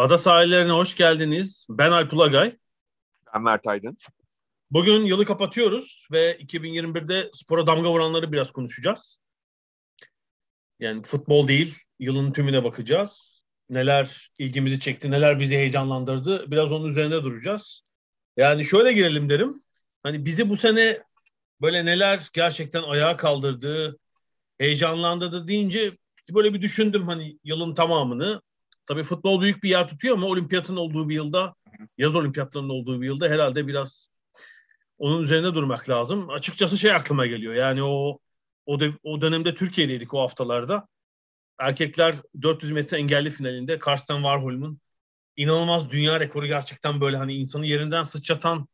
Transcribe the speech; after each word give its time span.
Ada 0.00 0.18
sahillerine 0.18 0.72
hoş 0.72 0.96
geldiniz. 0.96 1.66
Ben 1.70 1.90
Alp 1.90 2.12
Ulagay. 2.12 2.56
Ben 3.34 3.42
Mert 3.42 3.66
Aydın. 3.66 3.98
Bugün 4.70 5.04
yılı 5.04 5.24
kapatıyoruz 5.24 6.06
ve 6.12 6.36
2021'de 6.36 7.30
spora 7.32 7.66
damga 7.66 7.90
vuranları 7.90 8.32
biraz 8.32 8.50
konuşacağız. 8.50 9.18
Yani 10.78 11.02
futbol 11.02 11.48
değil, 11.48 11.78
yılın 11.98 12.32
tümüne 12.32 12.64
bakacağız. 12.64 13.42
Neler 13.70 14.30
ilgimizi 14.38 14.80
çekti, 14.80 15.10
neler 15.10 15.40
bizi 15.40 15.56
heyecanlandırdı. 15.56 16.50
Biraz 16.50 16.72
onun 16.72 16.88
üzerinde 16.88 17.22
duracağız. 17.22 17.82
Yani 18.36 18.64
şöyle 18.64 18.92
girelim 18.92 19.30
derim. 19.30 19.52
Hani 20.02 20.24
bizi 20.24 20.50
bu 20.50 20.56
sene 20.56 21.02
böyle 21.60 21.84
neler 21.84 22.30
gerçekten 22.32 22.82
ayağa 22.82 23.16
kaldırdı, 23.16 23.98
heyecanlandırdı 24.58 25.48
deyince 25.48 25.96
böyle 26.30 26.54
bir 26.54 26.62
düşündüm 26.62 27.08
hani 27.08 27.38
yılın 27.44 27.74
tamamını. 27.74 28.42
Tabii 28.90 29.02
futbol 29.02 29.40
büyük 29.40 29.62
bir 29.62 29.68
yer 29.68 29.88
tutuyor 29.88 30.16
ama 30.16 30.26
olimpiyatın 30.26 30.76
olduğu 30.76 31.08
bir 31.08 31.14
yılda, 31.14 31.54
yaz 31.98 32.16
olimpiyatlarının 32.16 32.68
olduğu 32.68 33.00
bir 33.00 33.06
yılda 33.06 33.28
herhalde 33.28 33.66
biraz 33.66 34.08
onun 34.98 35.22
üzerine 35.22 35.54
durmak 35.54 35.88
lazım. 35.88 36.30
Açıkçası 36.30 36.78
şey 36.78 36.92
aklıma 36.92 37.26
geliyor. 37.26 37.54
Yani 37.54 37.82
o 37.82 38.18
o, 38.66 38.80
de, 38.80 38.92
o 39.02 39.20
dönemde 39.20 39.54
Türkiye'deydik 39.54 40.14
o 40.14 40.20
haftalarda. 40.20 40.88
Erkekler 41.58 42.14
400 42.42 42.72
metre 42.72 42.96
engelli 42.96 43.30
finalinde 43.30 43.78
Karsten 43.78 44.16
Warholm'un 44.16 44.80
inanılmaz 45.36 45.90
dünya 45.90 46.20
rekoru 46.20 46.46
gerçekten 46.46 47.00
böyle 47.00 47.16
hani 47.16 47.34
insanı 47.34 47.66
yerinden 47.66 48.04
sıçratan 48.04 48.68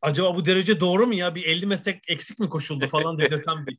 acaba 0.00 0.36
bu 0.36 0.44
derece 0.44 0.80
doğru 0.80 1.06
mu 1.06 1.14
ya 1.14 1.34
bir 1.34 1.44
50 1.44 1.66
metre 1.66 2.00
eksik 2.08 2.38
mi 2.38 2.48
koşuldu 2.48 2.88
falan 2.88 3.18
dedirten 3.18 3.66
bir 3.66 3.78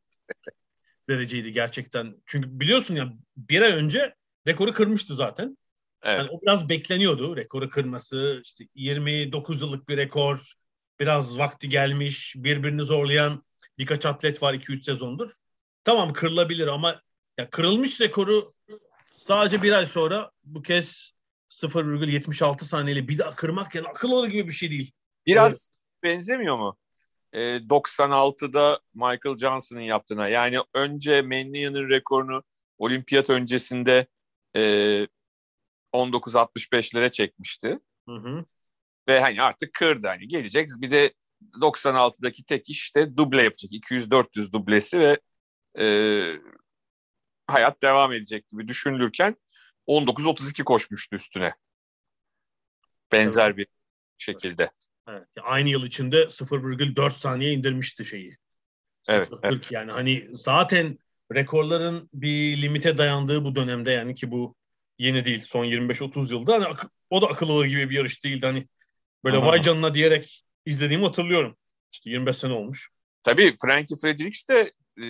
dereceydi 1.10 1.52
gerçekten. 1.52 2.16
Çünkü 2.26 2.60
biliyorsun 2.60 2.96
ya 2.96 3.14
bir 3.38 3.62
ay 3.62 3.72
önce 3.72 4.16
rekoru 4.48 4.74
kırmıştı 4.74 5.16
zaten. 5.16 5.58
Evet. 6.04 6.20
Yani 6.20 6.30
o 6.32 6.42
biraz 6.42 6.70
bekleniyordu 6.70 7.36
rekoru 7.36 7.70
kırması. 7.70 8.42
İşte 8.44 8.66
29 8.76 9.62
yıllık 9.62 9.90
bir 9.90 9.98
rekor. 9.98 10.54
Biraz 11.00 11.38
vakti 11.38 11.70
gelmiş. 11.70 12.34
Birbirini 12.38 12.84
zorlayan 12.84 13.44
birkaç 13.78 14.06
atlet 14.06 14.42
var 14.42 14.54
2-3 14.54 14.84
sezondur. 14.84 15.32
Tamam 15.84 16.14
kırılabilir 16.14 16.68
ama 16.68 17.02
ya 17.38 17.50
kırılmış 17.50 18.02
rekoru 18.02 18.54
sadece 19.28 19.62
bir 19.62 19.72
ay 19.72 19.86
sonra 19.86 20.32
bu 20.44 20.62
kez 20.62 21.14
0,76 21.50 22.64
saniyeli 22.64 23.08
bir 23.08 23.18
daha 23.18 23.36
kırmak 23.36 23.76
yani 23.76 23.88
akıl 23.88 24.12
olur 24.12 24.28
gibi 24.28 24.48
bir 24.48 24.54
şey 24.54 24.72
değil. 24.72 24.92
Biraz 25.26 25.52
evet. 25.52 26.14
benzemiyor 26.14 26.58
mu? 26.58 26.78
Ee, 27.34 27.40
96'da 27.40 28.80
Michael 28.94 29.38
Johnson'ın 29.38 29.82
yaptığına. 29.82 30.28
Yani 30.28 30.60
önce 30.74 31.22
Mannia'nın 31.22 31.90
rekorunu 31.90 32.44
olimpiyat 32.78 33.30
öncesinde 33.30 34.08
e, 34.56 34.62
19.65'lere 35.94 37.12
çekmişti. 37.12 37.80
Hı 38.08 38.16
hı. 38.16 38.46
Ve 39.08 39.20
hani 39.20 39.42
artık 39.42 39.74
kırdı 39.74 40.08
hani 40.08 40.28
gelecek. 40.28 40.70
Bir 40.78 40.92
de 40.92 41.14
96'daki 41.62 42.44
tek 42.44 42.70
iş 42.70 42.82
işte 42.82 43.18
duble 43.18 43.44
yapacak. 43.44 43.72
200-400 43.72 44.52
dublesi 44.52 45.00
ve 45.00 45.20
e, 45.80 45.86
hayat 47.48 47.82
devam 47.82 48.14
edecek 48.14 48.50
gibi 48.52 48.68
düşünülürken 48.68 49.36
19.32 49.88 50.64
koşmuştu 50.64 51.16
üstüne. 51.16 51.54
Benzer 53.12 53.48
evet. 53.48 53.58
bir 53.58 53.68
şekilde. 54.18 54.72
Evet. 55.08 55.28
Aynı 55.42 55.70
yıl 55.70 55.86
içinde 55.86 56.24
0,4 56.24 57.20
saniye 57.20 57.54
indirmişti 57.54 58.06
şeyi. 58.06 58.38
Evet, 59.08 59.30
evet. 59.44 59.72
Yani 59.72 59.92
hani 59.92 60.30
zaten 60.34 60.98
rekorların 61.34 62.10
bir 62.14 62.62
limite 62.62 62.98
dayandığı 62.98 63.44
bu 63.44 63.56
dönemde 63.56 63.92
yani 63.92 64.16
ki 64.16 64.32
bu 64.32 64.56
yeni 65.04 65.26
değil 65.26 65.44
son 65.48 65.66
25-30 65.66 66.34
yılda 66.34 66.54
hani 66.54 66.66
o 67.10 67.22
da 67.22 67.28
akıllı 67.28 67.68
gibi 67.68 67.90
bir 67.90 67.96
yarış 67.96 68.24
değildi 68.24 68.46
hani 68.46 68.68
böyle 69.24 69.38
Aha. 69.38 69.46
vay 69.46 69.62
canına 69.62 69.96
diyerek 69.96 70.46
izlediğimi 70.66 71.06
hatırlıyorum. 71.06 71.58
İşte 71.92 72.10
25 72.10 72.38
sene 72.38 72.54
olmuş. 72.54 72.90
Tabii 73.24 73.54
Frankie 73.66 73.98
Fredericks 74.02 74.48
de 74.48 74.72
e, 75.04 75.08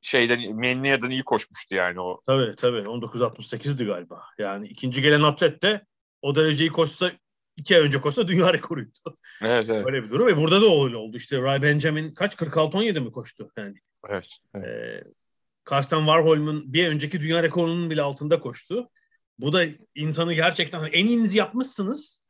şeyden 0.00 0.56
Mennia'dan 0.56 1.10
iyi 1.10 1.22
koşmuştu 1.22 1.74
yani 1.74 2.00
o. 2.00 2.20
Tabii 2.26 2.54
tabii 2.54 2.78
1968'di 2.78 3.84
galiba. 3.84 4.22
Yani 4.38 4.68
ikinci 4.68 5.02
gelen 5.02 5.22
atlet 5.22 5.62
de 5.62 5.84
o 6.22 6.36
dereceyi 6.36 6.70
koşsa 6.70 7.12
iki 7.56 7.76
ay 7.76 7.82
önce 7.82 8.00
koşsa 8.00 8.28
dünya 8.28 8.52
rekoruydu. 8.54 9.16
Evet, 9.42 9.66
evet. 9.70 9.86
Böyle 9.86 10.04
bir 10.04 10.10
durum 10.10 10.26
ve 10.26 10.36
burada 10.36 10.62
da 10.62 10.84
öyle 10.84 10.96
oldu. 10.96 11.16
İşte 11.16 11.38
Ray 11.42 11.62
Benjamin 11.62 12.14
kaç 12.14 12.34
46-17 12.34 13.00
mi 13.00 13.12
koştu 13.12 13.50
yani? 13.56 13.76
Evet. 14.08 14.28
evet. 14.54 14.66
Ee, 14.66 15.04
Karsten 15.64 15.98
Warholm'un 15.98 16.72
bir 16.72 16.88
önceki 16.88 17.20
dünya 17.20 17.42
rekorunun 17.42 17.90
bile 17.90 18.02
altında 18.02 18.40
koştu. 18.40 18.88
Bu 19.40 19.52
da 19.52 19.64
insanı 19.94 20.34
gerçekten 20.34 20.84
en 20.84 21.06
iyinizi 21.06 21.38
yapmışsınız. 21.38 22.22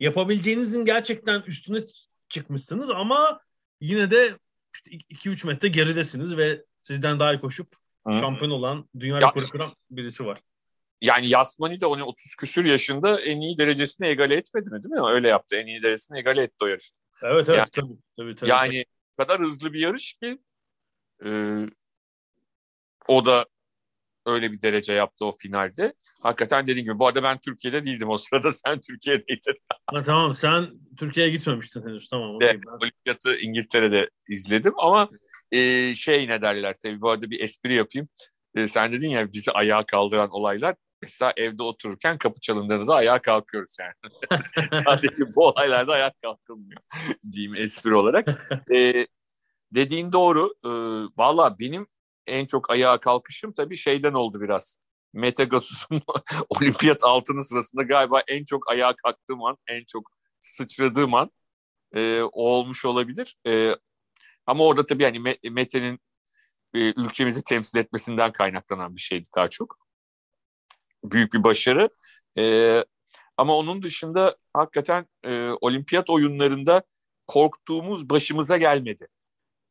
Yapabileceğinizin 0.00 0.84
gerçekten 0.84 1.42
üstüne 1.42 1.80
çıkmışsınız 2.28 2.90
ama 2.90 3.40
yine 3.80 4.10
de 4.10 4.34
işte 4.74 4.90
2-3 4.90 5.46
metre 5.46 5.68
geridesiniz 5.68 6.36
ve 6.36 6.64
sizden 6.82 7.20
daha 7.20 7.34
iyi 7.34 7.40
koşup 7.40 7.68
Hı. 8.06 8.12
şampiyon 8.12 8.50
olan 8.50 8.88
dünya 9.00 9.20
rekoru 9.20 9.48
kıran 9.48 9.70
birisi 9.90 10.26
var. 10.26 10.40
Yani 11.00 11.28
Yasmani 11.28 11.80
de 11.80 11.86
onu 11.86 12.04
30 12.04 12.34
küsür 12.34 12.64
yaşında 12.64 13.20
en 13.20 13.40
iyi 13.40 13.58
derecesini 13.58 14.06
egale 14.06 14.34
etmedi 14.34 14.70
mi 14.70 14.84
değil 14.84 14.94
mi? 14.94 15.08
Öyle 15.08 15.28
yaptı. 15.28 15.56
En 15.56 15.66
iyi 15.66 15.82
derecesini 15.82 16.18
egale 16.18 16.42
etti 16.42 16.56
o 16.60 16.66
yarışta. 16.66 16.96
Evet 17.22 17.48
evet 17.48 17.58
yani, 17.58 17.70
tabii, 17.72 17.98
tabii, 18.16 18.36
tabii. 18.36 18.50
Yani 18.50 18.84
o 19.12 19.22
kadar 19.22 19.40
hızlı 19.40 19.72
bir 19.72 19.80
yarış 19.80 20.12
ki 20.12 20.38
e, 21.24 21.30
o 23.08 23.26
da 23.26 23.46
öyle 24.26 24.52
bir 24.52 24.62
derece 24.62 24.92
yaptı 24.92 25.24
o 25.24 25.30
finalde. 25.30 25.92
Hakikaten 26.22 26.66
dediğim 26.66 26.84
gibi 26.84 26.98
bu 26.98 27.06
arada 27.06 27.22
ben 27.22 27.38
Türkiye'de 27.38 27.84
değildim 27.84 28.08
o 28.08 28.16
sırada 28.16 28.52
sen 28.66 28.80
Türkiye'deydin. 28.80 29.54
ha, 29.86 30.02
tamam 30.02 30.34
sen 30.34 30.70
Türkiye'ye 30.98 31.32
gitmemiştin 31.32 31.82
henüz 31.82 32.08
tamam. 32.08 32.34
Okay, 32.34 32.60
ben... 32.66 32.76
Olimpiyatı 32.80 33.36
İngiltere'de 33.36 34.10
izledim 34.28 34.72
ama 34.78 35.08
e, 35.52 35.94
şey 35.94 36.28
ne 36.28 36.42
derler 36.42 36.74
tabii 36.82 37.00
bu 37.00 37.10
arada 37.10 37.30
bir 37.30 37.40
espri 37.40 37.74
yapayım. 37.74 38.08
E, 38.54 38.66
sen 38.66 38.92
dedin 38.92 39.10
ya 39.10 39.32
bizi 39.32 39.52
ayağa 39.52 39.86
kaldıran 39.86 40.30
olaylar. 40.30 40.74
Mesela 41.02 41.32
evde 41.36 41.62
otururken 41.62 42.18
kapı 42.18 42.40
çalındığında 42.40 42.86
da 42.86 42.94
ayağa 42.94 43.22
kalkıyoruz 43.22 43.76
yani. 43.80 43.92
Sadece 44.84 45.24
bu 45.36 45.46
olaylarda 45.46 45.92
ayağa 45.92 46.12
kalkılmıyor 46.22 46.80
diyeyim 47.32 47.54
espri 47.54 47.94
olarak. 47.94 48.48
E, 48.74 49.06
dediğin 49.74 50.12
doğru. 50.12 50.54
E, 50.64 50.70
Valla 51.16 51.58
benim 51.58 51.86
en 52.26 52.46
çok 52.46 52.70
ayağa 52.70 53.00
kalkışım 53.00 53.52
tabii 53.52 53.76
şeyden 53.76 54.12
oldu 54.12 54.40
biraz. 54.40 54.76
Mete 55.12 55.44
Gasus'un 55.44 56.02
olimpiyat 56.48 57.04
altını 57.04 57.44
sırasında 57.44 57.82
galiba 57.82 58.20
en 58.28 58.44
çok 58.44 58.70
ayağa 58.70 58.94
kalktığım 58.96 59.44
an, 59.44 59.56
en 59.68 59.84
çok 59.84 60.10
sıçradığım 60.40 61.14
an 61.14 61.30
e, 61.94 62.22
olmuş 62.32 62.84
olabilir. 62.84 63.36
E, 63.46 63.76
ama 64.46 64.64
orada 64.64 64.86
tabii 64.86 65.02
yani 65.02 65.36
Mete'nin 65.50 66.00
e, 66.74 66.78
ülkemizi 66.80 67.44
temsil 67.44 67.78
etmesinden 67.78 68.32
kaynaklanan 68.32 68.96
bir 68.96 69.00
şeydi 69.00 69.28
daha 69.36 69.50
çok. 69.50 69.78
Büyük 71.04 71.32
bir 71.32 71.44
başarı. 71.44 71.88
E, 72.38 72.84
ama 73.36 73.56
onun 73.56 73.82
dışında 73.82 74.36
hakikaten 74.52 75.06
e, 75.24 75.48
olimpiyat 75.60 76.10
oyunlarında 76.10 76.82
korktuğumuz 77.26 78.10
başımıza 78.10 78.56
gelmedi 78.56 79.08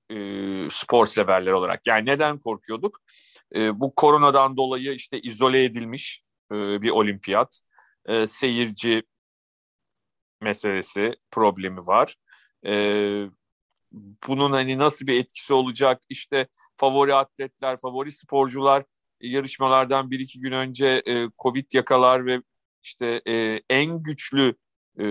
e, 0.09 0.17
spor 0.69 1.05
severler 1.07 1.51
olarak. 1.51 1.87
Yani 1.87 2.05
neden 2.05 2.39
korkuyorduk? 2.39 2.99
E, 3.55 3.79
bu 3.79 3.95
koronadan 3.95 4.57
dolayı 4.57 4.93
işte 4.93 5.21
izole 5.21 5.63
edilmiş 5.63 6.23
e, 6.51 6.55
bir 6.55 6.89
olimpiyat. 6.89 7.59
E, 8.05 8.27
seyirci 8.27 9.03
meselesi, 10.41 11.15
problemi 11.31 11.87
var. 11.87 12.15
E, 12.65 12.71
bunun 14.27 14.51
hani 14.51 14.77
nasıl 14.77 15.07
bir 15.07 15.19
etkisi 15.19 15.53
olacak? 15.53 16.01
İşte 16.09 16.47
favori 16.77 17.15
atletler, 17.15 17.77
favori 17.79 18.11
sporcular 18.11 18.83
yarışmalardan 19.21 20.11
bir 20.11 20.19
iki 20.19 20.39
gün 20.39 20.51
önce 20.51 21.03
e, 21.07 21.29
Covid 21.39 21.65
yakalar 21.73 22.25
ve 22.25 22.41
işte 22.83 23.21
e, 23.27 23.61
en 23.69 24.03
güçlü 24.03 24.55
e, 24.99 25.05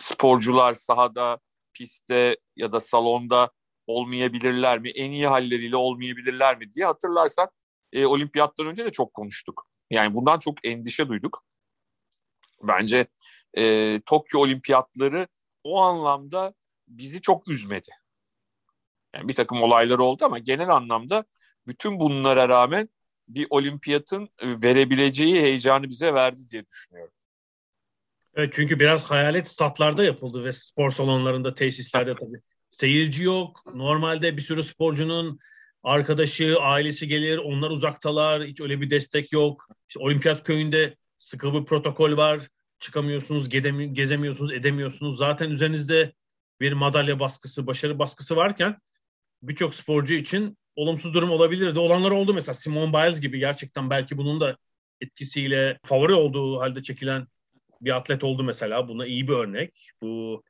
sporcular 0.00 0.74
sahada, 0.74 1.38
pistte 1.74 2.36
ya 2.56 2.72
da 2.72 2.80
salonda 2.80 3.50
olmayabilirler 3.86 4.78
mi? 4.78 4.90
En 4.90 5.10
iyi 5.10 5.26
halleriyle 5.26 5.76
olmayabilirler 5.76 6.58
mi 6.58 6.74
diye 6.74 6.86
hatırlarsan 6.86 7.48
e, 7.92 8.06
olimpiyattan 8.06 8.66
önce 8.66 8.84
de 8.84 8.92
çok 8.92 9.14
konuştuk. 9.14 9.66
Yani 9.90 10.14
bundan 10.14 10.38
çok 10.38 10.64
endişe 10.64 11.08
duyduk. 11.08 11.44
Bence 12.62 13.06
e, 13.56 14.00
Tokyo 14.06 14.40
olimpiyatları 14.40 15.28
o 15.64 15.80
anlamda 15.80 16.54
bizi 16.88 17.20
çok 17.20 17.48
üzmedi. 17.48 17.90
Yani 19.14 19.28
bir 19.28 19.34
takım 19.34 19.62
olaylar 19.62 19.98
oldu 19.98 20.24
ama 20.24 20.38
genel 20.38 20.68
anlamda 20.68 21.24
bütün 21.66 22.00
bunlara 22.00 22.48
rağmen 22.48 22.88
bir 23.28 23.46
olimpiyatın 23.50 24.28
verebileceği 24.42 25.42
heyecanı 25.42 25.88
bize 25.88 26.14
verdi 26.14 26.48
diye 26.48 26.66
düşünüyorum. 26.66 27.12
Evet 28.34 28.52
çünkü 28.52 28.78
biraz 28.78 29.04
hayalet 29.04 29.48
statlarda 29.48 30.04
yapıldı 30.04 30.44
ve 30.44 30.52
spor 30.52 30.90
salonlarında, 30.90 31.54
tesislerde 31.54 32.14
tabii. 32.14 32.40
Seyirci 32.78 33.22
yok. 33.22 33.62
Normalde 33.74 34.36
bir 34.36 34.42
sürü 34.42 34.62
sporcunun 34.62 35.38
arkadaşı, 35.82 36.56
ailesi 36.60 37.08
gelir, 37.08 37.38
onlar 37.38 37.70
uzaktalar. 37.70 38.44
Hiç 38.44 38.60
öyle 38.60 38.80
bir 38.80 38.90
destek 38.90 39.32
yok. 39.32 39.68
İşte 39.88 40.00
olimpiyat 40.00 40.44
köyünde 40.44 40.96
sıkı 41.18 41.54
bir 41.54 41.64
protokol 41.64 42.16
var. 42.16 42.48
Çıkamıyorsunuz, 42.78 43.48
gezemiyorsunuz, 43.92 44.52
edemiyorsunuz. 44.52 45.18
Zaten 45.18 45.50
üzerinizde 45.50 46.12
bir 46.60 46.72
madalya 46.72 47.20
baskısı, 47.20 47.66
başarı 47.66 47.98
baskısı 47.98 48.36
varken 48.36 48.78
birçok 49.42 49.74
sporcu 49.74 50.14
için 50.14 50.58
olumsuz 50.76 51.14
durum 51.14 51.30
olabilirdi. 51.30 51.78
Olanlar 51.78 52.10
oldu 52.10 52.34
mesela 52.34 52.54
Simone 52.54 52.92
Biles 52.92 53.20
gibi 53.20 53.38
gerçekten 53.38 53.90
belki 53.90 54.16
bunun 54.16 54.40
da 54.40 54.56
etkisiyle 55.00 55.78
favori 55.84 56.12
olduğu 56.12 56.60
halde 56.60 56.82
çekilen 56.82 57.26
bir 57.80 57.96
atlet 57.96 58.24
oldu 58.24 58.44
mesela. 58.44 58.88
Buna 58.88 59.06
iyi 59.06 59.28
bir 59.28 59.32
örnek. 59.32 59.90
Bu 60.02 60.42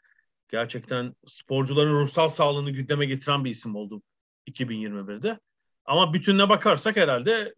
gerçekten 0.54 1.14
sporcuların 1.26 1.94
ruhsal 1.94 2.28
sağlığını 2.28 2.70
gündeme 2.70 3.06
getiren 3.06 3.44
bir 3.44 3.50
isim 3.50 3.76
oldu 3.76 4.02
2021'de. 4.46 5.38
Ama 5.84 6.12
bütününe 6.12 6.48
bakarsak 6.48 6.96
herhalde 6.96 7.54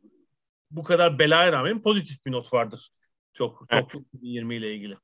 bu 0.70 0.82
kadar 0.82 1.18
belaya 1.18 1.52
rağmen 1.52 1.82
pozitif 1.82 2.26
bir 2.26 2.32
not 2.32 2.52
vardır. 2.52 2.90
Çok 3.32 3.58
çok 3.58 3.66
evet. 3.70 4.06
2020 4.14 4.56
ile 4.56 4.74
ilgili. 4.74 4.96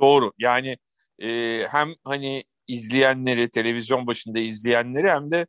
Doğru. 0.00 0.32
Yani 0.38 0.78
e, 1.18 1.28
hem 1.70 1.94
hani 2.04 2.44
izleyenleri, 2.66 3.50
televizyon 3.50 4.06
başında 4.06 4.38
izleyenleri 4.38 5.10
hem 5.10 5.30
de 5.30 5.46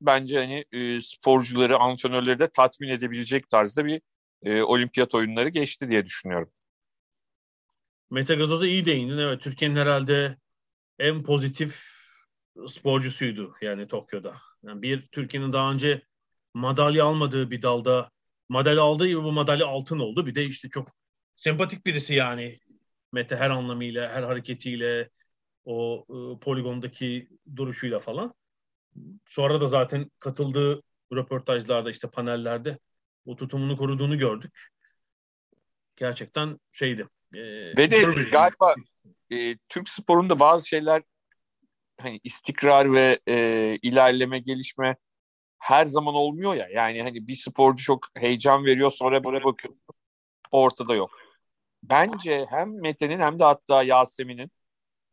bence 0.00 0.38
hani 0.38 0.64
e, 0.72 1.00
sporcuları, 1.02 1.78
antrenörleri 1.78 2.38
de 2.38 2.48
tatmin 2.50 2.88
edebilecek 2.88 3.50
tarzda 3.50 3.84
bir 3.84 4.00
e, 4.42 4.62
olimpiyat 4.62 5.14
oyunları 5.14 5.48
geçti 5.48 5.90
diye 5.90 6.06
düşünüyorum. 6.06 6.50
Mete 8.10 8.34
Gazoz'a 8.34 8.66
iyi 8.66 8.86
değindin. 8.86 9.18
Evet 9.18 9.40
Türkiye'nin 9.40 9.76
herhalde 9.76 10.36
en 11.00 11.22
pozitif 11.22 11.84
sporcusuydu 12.68 13.54
yani 13.60 13.88
Tokyo'da. 13.88 14.36
Yani 14.62 14.82
bir 14.82 15.08
Türkiye'nin 15.08 15.52
daha 15.52 15.72
önce 15.72 16.02
madalya 16.54 17.04
almadığı 17.04 17.50
bir 17.50 17.62
dalda 17.62 18.10
madalya 18.48 18.82
aldığı 18.82 19.06
gibi 19.06 19.22
bu 19.22 19.32
madalya 19.32 19.66
altın 19.66 19.98
oldu. 19.98 20.26
Bir 20.26 20.34
de 20.34 20.44
işte 20.44 20.68
çok 20.68 20.88
sempatik 21.34 21.86
birisi 21.86 22.14
yani 22.14 22.58
Mete 23.12 23.36
her 23.36 23.50
anlamıyla, 23.50 24.12
her 24.12 24.22
hareketiyle, 24.22 25.10
o 25.64 26.06
e, 26.08 26.40
poligondaki 26.40 27.28
duruşuyla 27.56 28.00
falan. 28.00 28.34
Sonra 29.24 29.60
da 29.60 29.66
zaten 29.66 30.10
katıldığı 30.18 30.82
röportajlarda 31.12 31.90
işte 31.90 32.10
panellerde 32.10 32.78
o 33.24 33.36
tutumunu 33.36 33.76
koruduğunu 33.76 34.18
gördük. 34.18 34.68
Gerçekten 35.96 36.58
şeydi. 36.72 37.06
E, 37.34 37.38
Ve 37.76 37.90
de 37.90 38.02
galiba 38.32 38.74
e, 39.30 39.56
Türk 39.68 39.88
sporunda 39.88 40.40
bazı 40.40 40.68
şeyler 40.68 41.02
hani 42.00 42.20
istikrar 42.24 42.92
ve 42.92 43.18
e, 43.28 43.78
ilerleme, 43.82 44.38
gelişme 44.38 44.96
her 45.58 45.86
zaman 45.86 46.14
olmuyor 46.14 46.54
ya. 46.54 46.68
Yani 46.68 47.02
hani 47.02 47.28
bir 47.28 47.36
sporcu 47.36 47.84
çok 47.84 48.06
heyecan 48.16 48.64
veriyor 48.64 48.90
sonra 48.90 49.24
böyle 49.24 49.44
bakıyor 49.44 49.74
ortada 50.50 50.94
yok. 50.94 51.10
Bence 51.82 52.46
hem 52.50 52.80
Mete'nin 52.80 53.20
hem 53.20 53.38
de 53.38 53.44
hatta 53.44 53.82
Yasemin'in 53.82 54.50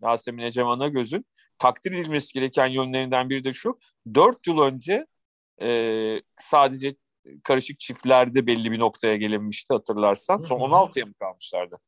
Yasemin 0.01 0.43
Ecem 0.43 0.91
gözün 0.91 1.25
takdir 1.59 1.91
edilmesi 1.91 2.33
gereken 2.33 2.67
yönlerinden 2.67 3.29
biri 3.29 3.43
de 3.43 3.53
şu. 3.53 3.79
Dört 4.13 4.47
yıl 4.47 4.59
önce 4.59 5.05
e, 5.61 6.21
sadece 6.39 6.95
karışık 7.43 7.79
çiftlerde 7.79 8.47
belli 8.47 8.71
bir 8.71 8.79
noktaya 8.79 9.15
gelinmişti 9.15 9.73
hatırlarsan. 9.73 10.39
Son 10.39 10.59
16'ya 10.59 11.05
mı 11.05 11.13
kalmışlardı? 11.19 11.79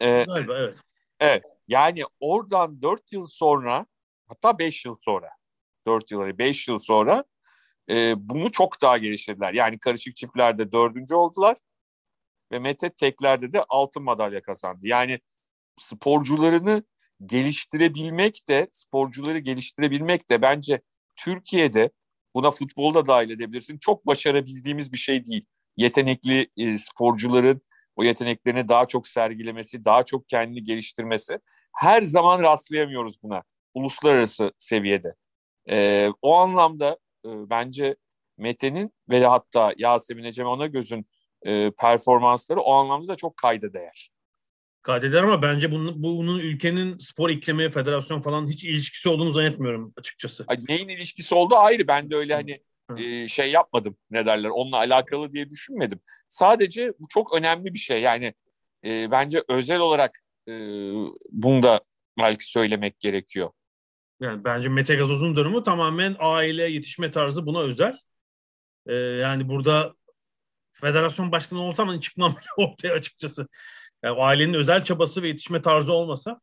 Ee, 0.00 0.24
Galiba 0.24 0.58
evet. 0.58 0.78
Evet. 1.20 1.44
Yani 1.68 2.02
oradan 2.20 2.82
4 2.82 3.12
yıl 3.12 3.26
sonra 3.26 3.86
hatta 4.28 4.58
5 4.58 4.84
yıl 4.86 4.94
sonra 4.94 5.30
4 5.86 6.10
yıl 6.10 6.38
5 6.38 6.68
yıl 6.68 6.78
sonra 6.78 7.24
e, 7.90 8.14
bunu 8.16 8.52
çok 8.52 8.82
daha 8.82 8.98
geliştirdiler. 8.98 9.52
Yani 9.52 9.78
karışık 9.78 10.16
çiftlerde 10.16 10.72
dördüncü 10.72 11.14
oldular 11.14 11.56
ve 12.52 12.58
Mete 12.58 12.90
teklerde 12.90 13.52
de 13.52 13.64
altın 13.68 14.02
madalya 14.02 14.42
kazandı. 14.42 14.80
Yani 14.82 15.20
sporcularını 15.78 16.84
geliştirebilmek 17.26 18.48
de 18.48 18.68
sporcuları 18.72 19.38
geliştirebilmek 19.38 20.30
de 20.30 20.42
bence 20.42 20.80
Türkiye'de 21.16 21.90
buna 22.34 22.50
futbolda 22.50 23.06
dahil 23.06 23.30
edebilirsin. 23.30 23.78
Çok 23.78 24.06
başarabildiğimiz 24.06 24.92
bir 24.92 24.98
şey 24.98 25.26
değil. 25.26 25.46
Yetenekli 25.76 26.48
e, 26.56 26.78
sporcuların 26.78 27.62
o 28.00 28.04
yeteneklerini 28.04 28.68
daha 28.68 28.86
çok 28.86 29.08
sergilemesi, 29.08 29.84
daha 29.84 30.04
çok 30.04 30.28
kendini 30.28 30.64
geliştirmesi. 30.64 31.38
Her 31.72 32.02
zaman 32.02 32.42
rastlayamıyoruz 32.42 33.22
buna 33.22 33.42
uluslararası 33.74 34.52
seviyede. 34.58 35.14
E, 35.70 36.08
o 36.22 36.34
anlamda 36.34 36.98
e, 37.24 37.28
bence 37.50 37.96
Mete'nin 38.38 38.92
ve 39.10 39.26
hatta 39.26 39.74
Yasemin 39.76 40.24
Ecem 40.24 40.72
gözün 40.72 41.06
e, 41.42 41.70
performansları 41.70 42.60
o 42.60 42.72
anlamda 42.72 43.08
da 43.08 43.16
çok 43.16 43.36
kayda 43.36 43.72
değer. 43.72 44.10
Kaydeder 44.82 45.22
ama 45.22 45.42
bence 45.42 45.72
bunun, 45.72 46.02
bunun 46.02 46.38
ülkenin 46.38 46.98
spor 46.98 47.30
iklimi, 47.30 47.70
federasyon 47.70 48.20
falan 48.20 48.46
hiç 48.46 48.64
ilişkisi 48.64 49.08
olduğunu 49.08 49.32
zannetmiyorum 49.32 49.92
açıkçası. 49.96 50.44
Ay, 50.48 50.60
neyin 50.68 50.88
ilişkisi 50.88 51.34
oldu 51.34 51.56
ayrı. 51.56 51.88
Ben 51.88 52.10
de 52.10 52.16
öyle 52.16 52.34
hani 52.34 52.60
e, 52.98 53.28
şey 53.28 53.50
yapmadım 53.50 53.96
ne 54.10 54.26
derler 54.26 54.48
onunla 54.48 54.76
alakalı 54.76 55.32
diye 55.32 55.50
düşünmedim. 55.50 56.00
Sadece 56.28 56.92
bu 56.98 57.08
çok 57.08 57.34
önemli 57.34 57.74
bir 57.74 57.78
şey. 57.78 58.00
Yani 58.02 58.34
e, 58.84 59.10
bence 59.10 59.42
özel 59.48 59.78
olarak 59.78 60.18
e, 60.48 60.52
bunu 61.30 61.62
da 61.62 61.80
belki 62.18 62.50
söylemek 62.50 63.00
gerekiyor. 63.00 63.50
Yani 64.20 64.44
bence 64.44 64.68
Mete 64.68 64.94
Gazoz'un 64.94 65.36
durumu 65.36 65.64
tamamen 65.64 66.16
aile 66.18 66.70
yetişme 66.70 67.10
tarzı 67.10 67.46
buna 67.46 67.60
özel. 67.60 67.98
Ee, 68.86 68.94
yani 68.94 69.48
burada 69.48 69.94
federasyon 70.72 71.32
başkanı 71.32 71.60
olsam 71.60 71.88
hani 71.88 72.00
çıkmam 72.00 72.36
ortaya 72.56 72.92
açıkçası. 72.94 73.48
Yani 74.02 74.20
ailenin 74.22 74.54
özel 74.54 74.84
çabası 74.84 75.22
ve 75.22 75.28
yetişme 75.28 75.62
tarzı 75.62 75.92
olmasa 75.92 76.40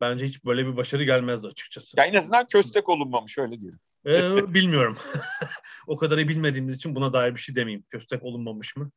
bence 0.00 0.24
hiç 0.26 0.44
böyle 0.44 0.66
bir 0.66 0.76
başarı 0.76 1.04
gelmezdi 1.04 1.46
açıkçası. 1.46 2.00
Ya 2.00 2.04
en 2.04 2.14
azından 2.14 2.46
köstek 2.46 2.88
olunmamış 2.88 3.38
öyle 3.38 3.60
diyelim. 3.60 3.80
Ee, 4.06 4.54
bilmiyorum. 4.54 4.98
o 5.86 5.96
kadarı 5.96 6.28
bilmediğimiz 6.28 6.76
için 6.76 6.94
buna 6.94 7.12
dair 7.12 7.34
bir 7.34 7.40
şey 7.40 7.56
demeyeyim. 7.56 7.84
Köstek 7.90 8.22
olunmamış 8.22 8.76
mı? 8.76 8.90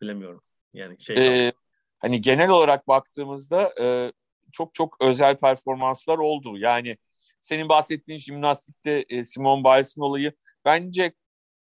Bilemiyorum. 0.00 0.42
Yani 0.74 1.00
şey 1.00 1.46
ee, 1.46 1.52
hani 1.98 2.20
genel 2.20 2.50
olarak 2.50 2.88
baktığımızda 2.88 3.72
e, 3.80 4.12
çok 4.52 4.74
çok 4.74 4.96
özel 5.00 5.36
performanslar 5.36 6.18
oldu. 6.18 6.58
Yani 6.58 6.96
senin 7.40 7.68
bahsettiğin 7.68 8.18
jimnastikte 8.18 9.04
e, 9.08 9.24
Simon 9.24 9.64
Biles'in 9.64 10.00
olayı 10.00 10.32
bence 10.64 11.12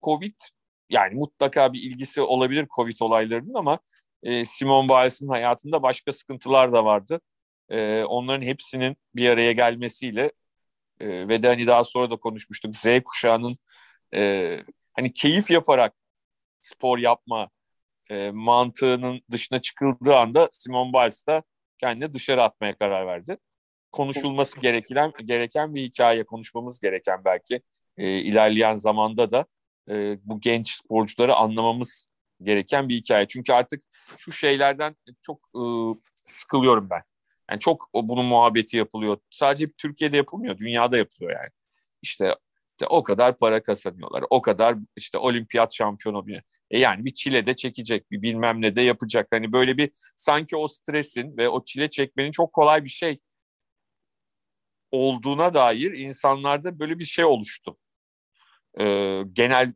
Covid 0.02 0.35
yani 0.90 1.14
mutlaka 1.14 1.73
bir 1.73 1.83
ilgisi 1.83 2.21
olabilir 2.21 2.66
Covid 2.76 3.00
olaylarının 3.00 3.54
ama 3.54 3.78
e, 4.23 4.45
Simon 4.45 4.88
Biles'in 4.88 5.28
hayatında 5.28 5.83
başka 5.83 6.12
sıkıntılar 6.12 6.73
da 6.73 6.85
vardı. 6.85 7.21
E, 7.69 8.04
onların 8.04 8.43
hepsinin 8.43 8.97
bir 9.14 9.28
araya 9.28 9.52
gelmesiyle 9.52 10.33
e, 11.00 11.28
ve 11.28 11.42
de 11.42 11.46
hani 11.48 11.66
daha 11.66 11.84
sonra 11.84 12.10
da 12.10 12.16
konuşmuştuk 12.16 12.76
Z 12.76 12.86
kuşağının 13.04 13.56
e, 14.14 14.60
hani 14.92 15.12
keyif 15.12 15.50
yaparak 15.50 15.94
spor 16.60 16.98
yapma 16.98 17.50
e, 18.10 18.30
mantığının 18.30 19.20
dışına 19.30 19.60
çıkıldığı 19.60 20.16
anda 20.16 20.48
Simon 20.52 20.92
Biles 20.92 21.26
da 21.26 21.42
kendini 21.78 22.14
dışarı 22.14 22.42
atmaya 22.42 22.78
karar 22.78 23.06
verdi. 23.06 23.36
Konuşulması 23.92 24.60
gereken 24.60 25.12
gereken 25.24 25.74
bir 25.74 25.82
hikaye, 25.82 26.24
konuşmamız 26.24 26.80
gereken 26.80 27.24
belki 27.24 27.62
e, 27.96 28.18
ilerleyen 28.18 28.76
zamanda 28.76 29.30
da 29.30 29.46
e, 29.90 30.18
bu 30.24 30.40
genç 30.40 30.70
sporcuları 30.70 31.34
anlamamız 31.34 32.08
gereken 32.42 32.88
bir 32.88 32.96
hikaye. 32.96 33.26
Çünkü 33.26 33.52
artık 33.52 33.84
şu 34.18 34.32
şeylerden 34.32 34.96
çok 35.22 35.40
e, 35.54 35.62
sıkılıyorum 36.26 36.90
ben. 36.90 37.02
Yani 37.50 37.60
çok 37.60 37.88
o, 37.92 38.08
bunun 38.08 38.24
muhabbeti 38.26 38.76
yapılıyor. 38.76 39.18
Sadece 39.30 39.68
Türkiye'de 39.68 40.16
yapılmıyor, 40.16 40.58
dünyada 40.58 40.96
yapılıyor 40.96 41.32
yani. 41.32 41.50
İşte, 42.02 42.34
işte 42.70 42.86
o 42.86 43.02
kadar 43.02 43.38
para 43.38 43.62
kazanıyorlar. 43.62 44.24
O 44.30 44.42
kadar 44.42 44.76
işte 44.96 45.18
olimpiyat 45.18 45.74
şampiyonu 45.74 46.26
bir. 46.26 46.42
E 46.70 46.78
yani 46.78 47.04
bir 47.04 47.14
çile 47.14 47.46
de 47.46 47.56
çekecek, 47.56 48.10
bir 48.10 48.22
bilmem 48.22 48.62
ne 48.62 48.76
de 48.76 48.80
yapacak. 48.80 49.28
Hani 49.30 49.52
böyle 49.52 49.78
bir 49.78 49.90
sanki 50.16 50.56
o 50.56 50.68
stresin 50.68 51.36
ve 51.36 51.48
o 51.48 51.64
çile 51.64 51.90
çekmenin 51.90 52.30
çok 52.30 52.52
kolay 52.52 52.84
bir 52.84 52.88
şey 52.88 53.20
olduğuna 54.90 55.54
dair 55.54 55.92
insanlarda 55.92 56.78
böyle 56.78 56.98
bir 56.98 57.04
şey 57.04 57.24
oluştu. 57.24 57.76
Ee, 58.80 59.22
genel 59.32 59.72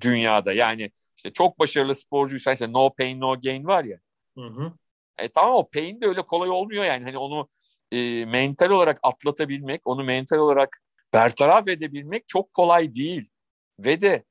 dünyada 0.00 0.52
yani 0.52 0.90
işte 1.16 1.32
çok 1.32 1.58
başarılı 1.58 1.94
sporcuysan 1.94 2.52
işte 2.54 2.72
no 2.72 2.94
pain 2.94 3.20
no 3.20 3.40
gain 3.40 3.64
var 3.64 3.84
ya. 3.84 3.98
Hı 4.38 4.46
hı. 4.46 4.72
E 5.18 5.28
tamam 5.28 5.54
o 5.54 5.70
pain 5.70 6.00
de 6.00 6.06
öyle 6.06 6.22
kolay 6.22 6.50
olmuyor 6.50 6.84
yani. 6.84 7.04
Hani 7.04 7.18
onu 7.18 7.48
e, 7.92 8.24
mental 8.24 8.70
olarak 8.70 8.98
atlatabilmek, 9.02 9.80
onu 9.84 10.04
mental 10.04 10.38
olarak 10.38 10.82
bertaraf 11.14 11.68
edebilmek 11.68 12.28
çok 12.28 12.52
kolay 12.52 12.94
değil. 12.94 13.30
Ve 13.78 14.00
de 14.00 14.24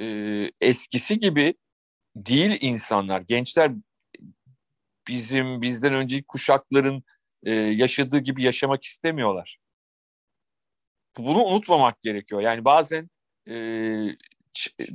e, 0.00 0.06
eskisi 0.60 1.18
gibi 1.20 1.54
değil 2.16 2.58
insanlar. 2.60 3.20
Gençler 3.20 3.72
bizim 5.08 5.62
bizden 5.62 5.94
önceki 5.94 6.24
kuşakların 6.24 7.02
e, 7.42 7.52
yaşadığı 7.52 8.18
gibi 8.18 8.42
yaşamak 8.42 8.84
istemiyorlar. 8.84 9.58
Bunu 11.18 11.44
unutmamak 11.44 12.02
gerekiyor. 12.02 12.40
Yani 12.40 12.64
bazen 12.64 13.10
e, 13.48 13.54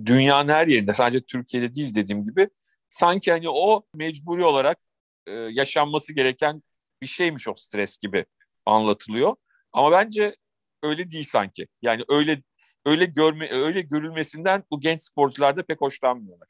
dünyanın 0.06 0.50
her 0.50 0.68
yerinde 0.68 0.94
sadece 0.94 1.26
Türkiye'de 1.26 1.76
değil 1.76 1.96
dediğim 1.96 2.24
gibi 2.26 2.50
sanki 2.90 3.32
hani 3.32 3.50
o 3.50 3.86
mecburi 3.96 4.46
olarak 4.46 4.78
e, 5.28 5.32
yaşanması 5.32 6.14
gereken 6.14 6.64
bir 7.02 7.08
şeymiş 7.08 7.48
o 7.48 7.54
stres 7.56 7.98
gibi 7.98 8.26
anlatılıyor. 8.66 9.36
Ama 9.74 9.92
bence 9.92 10.36
öyle 10.84 11.12
değil 11.12 11.24
sanki. 11.24 11.68
Yani 11.82 12.04
öyle 12.10 12.44
öyle 12.86 13.06
görme 13.06 13.50
öyle 13.52 13.82
görülmesinden 13.82 14.64
bu 14.72 14.80
genç 14.80 15.02
sporcular 15.02 15.58
da 15.58 15.64
pek 15.64 15.82
hoşlanmıyorlar. 15.82 16.48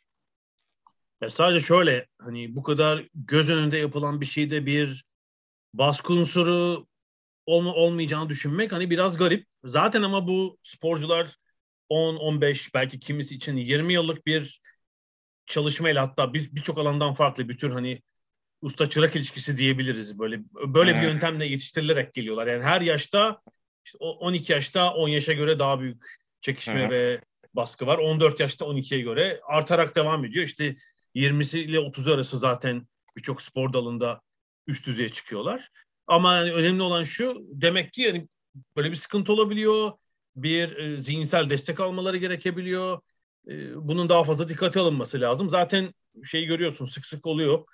Ya 1.21 1.29
sadece 1.29 1.65
şöyle 1.65 2.07
hani 2.19 2.55
bu 2.55 2.63
kadar 2.63 3.07
göz 3.15 3.49
önünde 3.49 3.77
yapılan 3.77 4.21
bir 4.21 4.25
şeyde 4.25 4.65
bir 4.65 5.05
baskı 5.73 6.13
unsuru 6.13 6.87
olma, 7.45 7.73
olmayacağını 7.73 8.29
düşünmek 8.29 8.71
hani 8.71 8.89
biraz 8.89 9.17
garip. 9.17 9.47
Zaten 9.63 10.01
ama 10.01 10.27
bu 10.27 10.57
sporcular 10.63 11.37
10, 11.89 12.15
15 12.15 12.73
belki 12.73 12.99
kimisi 12.99 13.35
için 13.35 13.57
20 13.57 13.93
yıllık 13.93 14.25
bir 14.25 14.61
çalışmayla 15.45 16.01
hatta 16.07 16.33
biz 16.33 16.55
birçok 16.55 16.77
alandan 16.77 17.13
farklı 17.13 17.49
bir 17.49 17.57
tür 17.57 17.71
hani 17.71 18.01
usta 18.63 18.89
çırak 18.89 19.15
ilişkisi 19.15 19.57
diyebiliriz. 19.57 20.19
Böyle 20.19 20.41
böyle 20.53 20.95
bir 20.95 21.01
yöntemle 21.01 21.45
yetiştirilerek 21.45 22.13
geliyorlar. 22.13 22.47
Yani 22.47 22.63
her 22.63 22.81
yaşta 22.81 23.41
işte 23.85 23.97
12 23.97 24.51
yaşta 24.51 24.93
10 24.93 25.07
yaşa 25.07 25.33
göre 25.33 25.59
daha 25.59 25.79
büyük 25.79 26.03
çekişme 26.41 26.89
ve 26.89 27.21
baskı 27.53 27.87
var. 27.87 27.97
14 27.97 28.39
yaşta 28.39 28.65
12'ye 28.65 29.01
göre 29.01 29.41
artarak 29.43 29.95
devam 29.95 30.25
ediyor. 30.25 30.45
İşte 30.45 30.75
20'si 31.15 31.59
ile 31.59 31.79
30 31.79 32.07
arası 32.07 32.39
zaten 32.39 32.87
birçok 33.17 33.41
spor 33.41 33.73
dalında 33.73 34.21
üst 34.67 34.87
düzeye 34.87 35.09
çıkıyorlar. 35.09 35.69
Ama 36.07 36.35
yani 36.35 36.53
önemli 36.53 36.81
olan 36.81 37.03
şu 37.03 37.37
demek 37.41 37.93
ki 37.93 38.01
yani 38.01 38.27
böyle 38.75 38.91
bir 38.91 38.95
sıkıntı 38.95 39.33
olabiliyor. 39.33 39.91
Bir 40.35 40.77
e, 40.77 40.97
zihinsel 40.97 41.49
destek 41.49 41.79
almaları 41.79 42.17
gerekebiliyor. 42.17 42.99
E, 43.47 43.75
bunun 43.87 44.09
daha 44.09 44.23
fazla 44.23 44.49
dikkate 44.49 44.79
alınması 44.79 45.21
lazım. 45.21 45.49
Zaten 45.49 45.93
şey 46.23 46.45
görüyorsun 46.45 46.85
sık 46.85 47.05
sık 47.05 47.25
oluyor. 47.25 47.65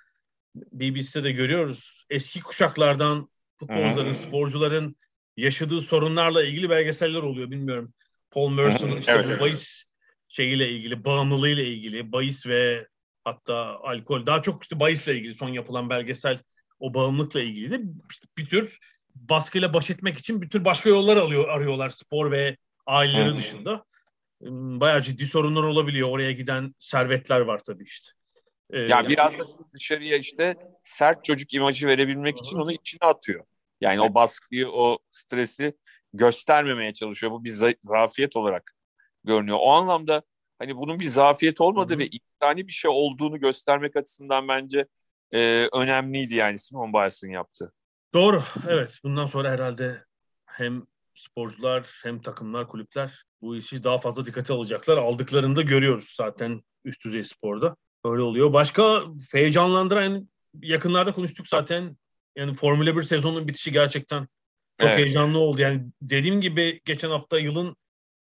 BBC'de 0.54 1.24
de 1.24 1.32
görüyoruz. 1.32 2.06
Eski 2.10 2.40
kuşaklardan 2.40 3.28
futbolcuların, 3.56 4.12
sporcuların 4.12 4.96
yaşadığı 5.36 5.80
sorunlarla 5.80 6.44
ilgili 6.44 6.70
belgeseller 6.70 7.22
oluyor. 7.22 7.50
Bilmiyorum. 7.50 7.92
Paul 8.30 8.50
Merson'un 8.50 8.96
işte 8.96 9.12
evet, 9.12 9.24
bu 9.24 9.30
evet. 9.30 9.40
bahis 9.40 9.84
şeyiyle 10.28 10.68
ilgili, 10.68 11.04
bağımlılığıyla 11.04 11.64
ilgili, 11.64 12.12
bahis 12.12 12.46
ve 12.46 12.86
hatta 13.24 13.54
alkol 13.82 14.26
daha 14.26 14.42
çok 14.42 14.62
işte 14.62 14.80
bahisle 14.80 15.14
ilgili 15.16 15.34
son 15.34 15.48
yapılan 15.48 15.90
belgesel 15.90 16.38
o 16.78 16.94
bağımlılıkla 16.94 17.40
ilgili 17.40 17.70
de 17.70 17.80
işte 18.10 18.26
bir 18.38 18.46
tür 18.46 18.78
baskıyla 19.14 19.74
baş 19.74 19.90
etmek 19.90 20.18
için 20.18 20.42
bir 20.42 20.50
tür 20.50 20.64
başka 20.64 20.88
yollar 20.88 21.16
alıyor 21.16 21.48
arıyorlar 21.48 21.90
spor 21.90 22.30
ve 22.30 22.56
aileleri 22.86 23.36
dışında. 23.36 23.84
Bayağı 24.80 25.02
ciddi 25.02 25.26
sorunlar 25.26 25.62
olabiliyor. 25.62 26.08
Oraya 26.08 26.32
giden 26.32 26.74
servetler 26.78 27.40
var 27.40 27.60
tabii 27.64 27.84
işte. 27.84 28.12
Ee, 28.72 28.78
ya 28.78 28.86
yani, 28.88 29.08
biraz 29.08 29.32
da 29.38 29.44
dışarıya 29.74 30.16
işte 30.16 30.54
sert 30.84 31.24
çocuk 31.24 31.54
imajı 31.54 31.86
verebilmek 31.86 32.38
için 32.38 32.56
onu 32.56 32.72
içine 32.72 33.08
atıyor. 33.08 33.44
Yani 33.80 34.00
o 34.00 34.14
baskıyı, 34.14 34.68
o 34.68 34.98
stresi 35.10 35.76
göstermemeye 36.12 36.94
çalışıyor. 36.94 37.32
Bu 37.32 37.44
bir 37.44 37.76
zafiyet 37.82 38.36
olarak 38.36 38.72
görünüyor. 39.24 39.58
O 39.60 39.70
anlamda 39.70 40.22
hani 40.58 40.76
bunun 40.76 41.00
bir 41.00 41.08
zafiyet 41.08 41.60
olmadığı 41.60 41.98
ve 41.98 42.06
insani 42.06 42.66
bir 42.66 42.72
şey 42.72 42.90
olduğunu 42.94 43.40
göstermek 43.40 43.96
açısından 43.96 44.48
bence 44.48 44.86
e, 45.32 45.68
önemliydi 45.72 46.36
yani 46.36 46.58
Simon 46.58 46.92
Biles'ın 46.92 47.30
yaptığı. 47.30 47.72
Doğru. 48.14 48.42
Evet. 48.68 48.98
Bundan 49.04 49.26
sonra 49.26 49.50
herhalde 49.50 50.04
hem 50.46 50.86
sporcular 51.14 52.00
hem 52.02 52.22
takımlar, 52.22 52.68
kulüpler 52.68 53.24
bu 53.42 53.56
işi 53.56 53.84
daha 53.84 53.98
fazla 53.98 54.26
dikkate 54.26 54.52
alacaklar. 54.52 54.96
Aldıklarını 54.96 55.56
da 55.56 55.62
görüyoruz 55.62 56.14
zaten 56.16 56.62
üst 56.84 57.04
düzey 57.04 57.24
sporda. 57.24 57.76
Öyle 58.04 58.22
oluyor. 58.22 58.52
Başka 58.52 59.02
heyecanlandıran 59.32 60.28
yakınlarda 60.62 61.12
konuştuk 61.12 61.48
zaten. 61.48 61.96
Yani 62.36 62.54
Formula 62.54 62.96
1 62.96 63.02
sezonunun 63.02 63.48
bitişi 63.48 63.72
gerçekten 63.72 64.28
çok 64.80 64.88
evet. 64.88 64.98
heyecanlı 64.98 65.38
oldu. 65.38 65.60
Yani 65.60 65.82
dediğim 66.02 66.40
gibi 66.40 66.80
geçen 66.84 67.10
hafta 67.10 67.38
yılın 67.38 67.76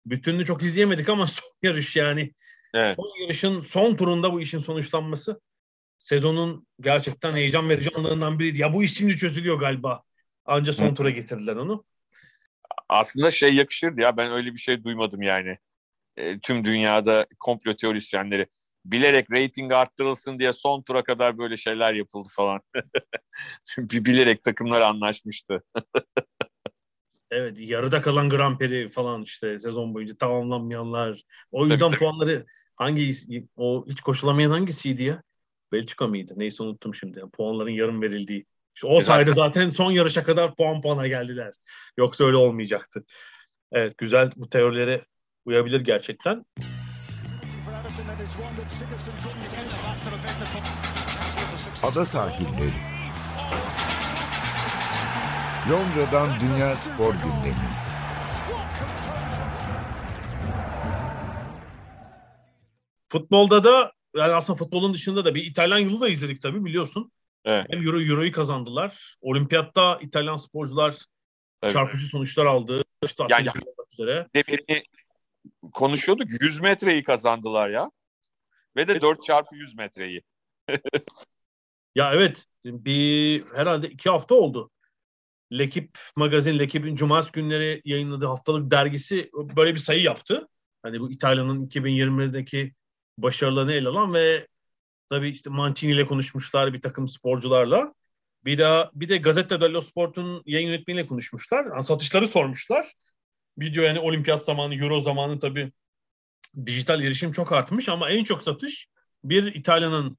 bütününü 0.05 0.45
çok 0.45 0.63
izleyemedik 0.63 1.09
ama 1.09 1.27
son 1.27 1.51
yarış 1.61 1.95
yani. 1.95 2.33
Evet. 2.73 2.95
Son 2.95 3.21
yarışın 3.21 3.61
son 3.61 3.95
turunda 3.95 4.33
bu 4.33 4.41
işin 4.41 4.59
sonuçlanması 4.59 5.41
sezonun 5.97 6.67
gerçekten 6.81 7.31
heyecan 7.31 7.69
verici 7.69 7.89
anlarından 7.95 8.39
biriydi. 8.39 8.61
Ya 8.61 8.73
bu 8.73 8.83
iş 8.83 8.93
şimdi 8.93 9.17
çözülüyor 9.17 9.59
galiba. 9.59 10.03
Anca 10.45 10.73
son 10.73 10.95
tura 10.95 11.09
getirdiler 11.09 11.55
onu. 11.55 11.85
Aslında 12.89 13.31
şey 13.31 13.55
yakışırdı 13.55 14.01
ya 14.01 14.17
ben 14.17 14.31
öyle 14.31 14.53
bir 14.53 14.59
şey 14.59 14.83
duymadım 14.83 15.21
yani. 15.21 15.57
E, 16.17 16.39
tüm 16.39 16.65
dünyada 16.65 17.27
komplo 17.39 17.73
teorisyenleri 17.73 18.47
bilerek 18.85 19.31
rating 19.31 19.71
arttırılsın 19.71 20.39
diye 20.39 20.53
son 20.53 20.81
tura 20.81 21.03
kadar 21.03 21.37
böyle 21.37 21.57
şeyler 21.57 21.93
yapıldı 21.93 22.29
falan. 22.31 22.61
bilerek 23.77 24.43
takımlar 24.43 24.81
anlaşmıştı. 24.81 25.63
evet 27.31 27.57
yarıda 27.59 28.01
kalan 28.01 28.29
Grand 28.29 28.57
Prix 28.57 28.93
falan 28.93 29.21
işte 29.21 29.59
sezon 29.59 29.93
boyunca 29.93 30.15
tamamlanmayanlar. 30.15 31.23
O 31.51 31.65
yüzden 31.65 31.89
tabii, 31.89 31.99
puanları 31.99 32.45
hangi 32.75 33.11
o 33.55 33.85
hiç 33.87 34.01
koşulamayan 34.01 34.51
hangisiydi 34.51 35.03
ya? 35.03 35.23
Belçika 35.71 36.07
mıydı? 36.07 36.33
Neyse 36.37 36.63
unuttum 36.63 36.95
şimdi. 36.95 37.19
Yani 37.19 37.31
puanların 37.31 37.71
yarım 37.71 38.01
verildiği. 38.01 38.45
İşte 38.75 38.87
o 38.87 39.01
sayede 39.01 39.31
zaten 39.31 39.69
son 39.69 39.91
yarışa 39.91 40.23
kadar 40.23 40.55
puan 40.55 40.81
puana 40.81 41.07
geldiler. 41.07 41.53
Yoksa 41.97 42.23
öyle 42.23 42.37
olmayacaktı. 42.37 43.05
Evet 43.71 43.97
güzel 43.97 44.31
bu 44.35 44.49
teorilere 44.49 45.05
uyabilir 45.45 45.81
gerçekten. 45.81 46.45
Ada 51.83 52.05
sahilleri. 52.05 52.73
Londra'dan 55.69 56.39
Dünya 56.39 56.75
Spor 56.75 57.13
Gündemi. 57.13 57.55
Futbolda 63.09 63.63
da 63.63 63.91
yani 64.15 64.33
aslında 64.33 64.57
futbolun 64.57 64.93
dışında 64.93 65.25
da 65.25 65.35
bir 65.35 65.43
İtalyan 65.43 65.79
yılı 65.79 66.01
da 66.01 66.09
izledik 66.09 66.41
tabii 66.41 66.65
biliyorsun. 66.65 67.11
Evet. 67.45 67.65
Hem 67.69 67.87
Euro 67.87 68.01
Euro'yu 68.01 68.31
kazandılar. 68.31 69.17
Olimpiyatta 69.21 69.99
İtalyan 70.01 70.37
sporcular 70.37 70.97
evet. 71.63 71.73
çarpıcı 71.73 72.05
sonuçlar 72.05 72.45
aldı. 72.45 72.83
İşte 73.05 73.23
yani, 73.29 73.47
üzere. 73.91 74.27
Konuşuyorduk 75.73 76.41
100 76.41 76.59
metreyi 76.59 77.03
kazandılar 77.03 77.69
ya. 77.69 77.91
Ve 78.75 78.87
de 78.87 78.91
evet. 78.91 79.01
4 79.01 79.23
çarpı 79.23 79.55
100 79.55 79.75
metreyi. 79.75 80.21
ya 81.95 82.13
evet 82.13 82.45
bir 82.65 83.43
herhalde 83.55 83.89
iki 83.89 84.09
hafta 84.09 84.35
oldu. 84.35 84.71
Lekip 85.51 85.99
magazin, 86.15 86.59
Lekip'in 86.59 86.95
cumartesi 86.95 87.31
günleri 87.31 87.81
yayınladığı 87.85 88.25
haftalık 88.25 88.71
dergisi 88.71 89.29
böyle 89.33 89.73
bir 89.73 89.79
sayı 89.79 90.01
yaptı. 90.01 90.47
Hani 90.83 90.99
bu 90.99 91.11
İtalya'nın 91.11 91.67
2020'deki 91.67 92.73
başarılarını 93.17 93.73
ele 93.73 93.89
alan 93.89 94.13
ve 94.13 94.47
tabii 95.09 95.29
işte 95.29 95.49
Mancini 95.49 95.91
ile 95.91 96.05
konuşmuşlar 96.05 96.73
bir 96.73 96.81
takım 96.81 97.07
sporcularla. 97.07 97.93
Bir 98.45 98.57
de 98.57 98.89
bir 98.93 99.09
de 99.09 99.17
Gazzetta 99.17 99.61
dello 99.61 99.81
Sport'un 99.81 100.43
yayın 100.45 100.67
yönetmeniyle 100.67 101.07
konuşmuşlar. 101.07 101.65
Yani 101.65 101.83
satışları 101.83 102.27
sormuşlar. 102.27 102.93
Video 103.57 103.83
yani 103.83 103.99
olimpiyat 103.99 104.45
zamanı, 104.45 104.75
Euro 104.75 105.01
zamanı 105.01 105.39
tabii 105.39 105.71
dijital 106.65 107.03
erişim 107.03 107.31
çok 107.31 107.51
artmış 107.51 107.89
ama 107.89 108.09
en 108.09 108.23
çok 108.23 108.43
satış 108.43 108.87
bir 109.23 109.55
İtalya'nın 109.55 110.17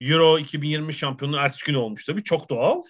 Euro 0.00 0.38
2020 0.38 0.94
şampiyonu 0.94 1.36
ertesi 1.36 1.64
günü 1.64 1.76
olmuş 1.76 2.04
tabii. 2.04 2.22
Çok 2.22 2.50
doğal 2.50 2.82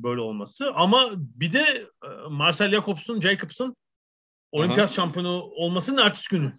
böyle 0.00 0.20
olması. 0.20 0.72
Ama 0.74 1.12
bir 1.16 1.52
de 1.52 1.86
e, 2.04 2.08
Marcel 2.28 2.70
Jacobs'un, 2.70 3.20
Jacobs'un 3.20 3.76
olimpiyat 4.52 4.88
Hı-hı. 4.88 4.96
şampiyonu 4.96 5.42
olmasının 5.42 6.02
ertesi 6.02 6.28
günü. 6.28 6.52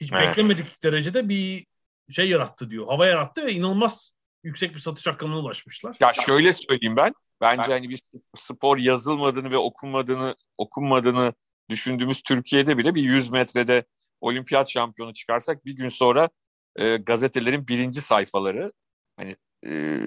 Hiç 0.00 0.12
evet. 0.12 0.28
beklemedik 0.28 0.82
derecede 0.82 1.28
bir 1.28 1.66
şey 2.10 2.28
yarattı 2.28 2.70
diyor. 2.70 2.86
Hava 2.86 3.06
yarattı 3.06 3.46
ve 3.46 3.52
inanılmaz 3.52 4.14
yüksek 4.42 4.74
bir 4.74 4.80
satış 4.80 5.06
rakamına 5.06 5.38
ulaşmışlar. 5.38 5.96
Ya 6.00 6.12
şöyle 6.26 6.52
söyleyeyim 6.52 6.96
ben. 6.96 7.12
Bence 7.40 7.72
hani 7.72 7.88
bir 7.88 8.00
spor 8.36 8.78
yazılmadığını 8.78 9.50
ve 9.50 9.56
okunmadığını 9.56 10.34
okunmadığını 10.58 11.32
düşündüğümüz 11.70 12.22
Türkiye'de 12.22 12.78
bile 12.78 12.94
bir 12.94 13.02
100 13.02 13.30
metrede 13.30 13.84
olimpiyat 14.20 14.70
şampiyonu 14.70 15.12
çıkarsak 15.12 15.64
bir 15.64 15.72
gün 15.72 15.88
sonra 15.88 16.28
e, 16.76 16.96
gazetelerin 16.96 17.68
birinci 17.68 18.00
sayfaları 18.00 18.72
hani 19.16 19.36
e, 19.66 20.00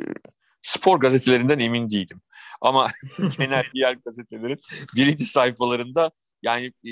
spor 0.62 1.00
gazetelerinden 1.00 1.60
emin 1.60 1.90
değilim. 1.90 2.22
Ama 2.62 2.88
genel 3.38 3.64
diğer 3.74 3.98
gazetelerin 4.06 4.60
birinci 4.96 5.26
sayfalarında 5.26 6.12
yani 6.42 6.66
e, 6.66 6.92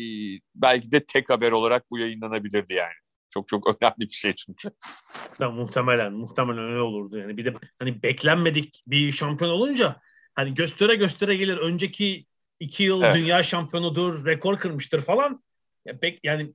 belki 0.55 0.91
de 0.91 1.05
tek 1.05 1.29
haber 1.29 1.51
olarak 1.51 1.91
bu 1.91 1.97
yayınlanabilirdi 1.99 2.73
yani. 2.73 2.93
Çok 3.29 3.47
çok 3.47 3.67
önemli 3.67 3.99
bir 3.99 4.13
şey 4.13 4.35
çünkü. 4.35 4.71
Ya, 5.39 5.49
muhtemelen 5.49 6.13
muhtemelen 6.13 6.63
öyle 6.63 6.81
olurdu 6.81 7.17
yani. 7.17 7.37
Bir 7.37 7.45
de 7.45 7.53
hani 7.79 8.03
beklenmedik 8.03 8.83
bir 8.87 9.11
şampiyon 9.11 9.51
olunca 9.51 10.01
hani 10.35 10.53
göstere 10.53 10.95
göstere 10.95 11.35
gelir. 11.35 11.57
Önceki 11.57 12.25
iki 12.59 12.83
yıl 12.83 13.01
evet. 13.01 13.15
dünya 13.15 13.43
şampiyonudur, 13.43 14.25
rekor 14.25 14.59
kırmıştır 14.59 15.01
falan. 15.01 15.43
Ya, 15.85 16.01
bek, 16.01 16.19
yani 16.23 16.53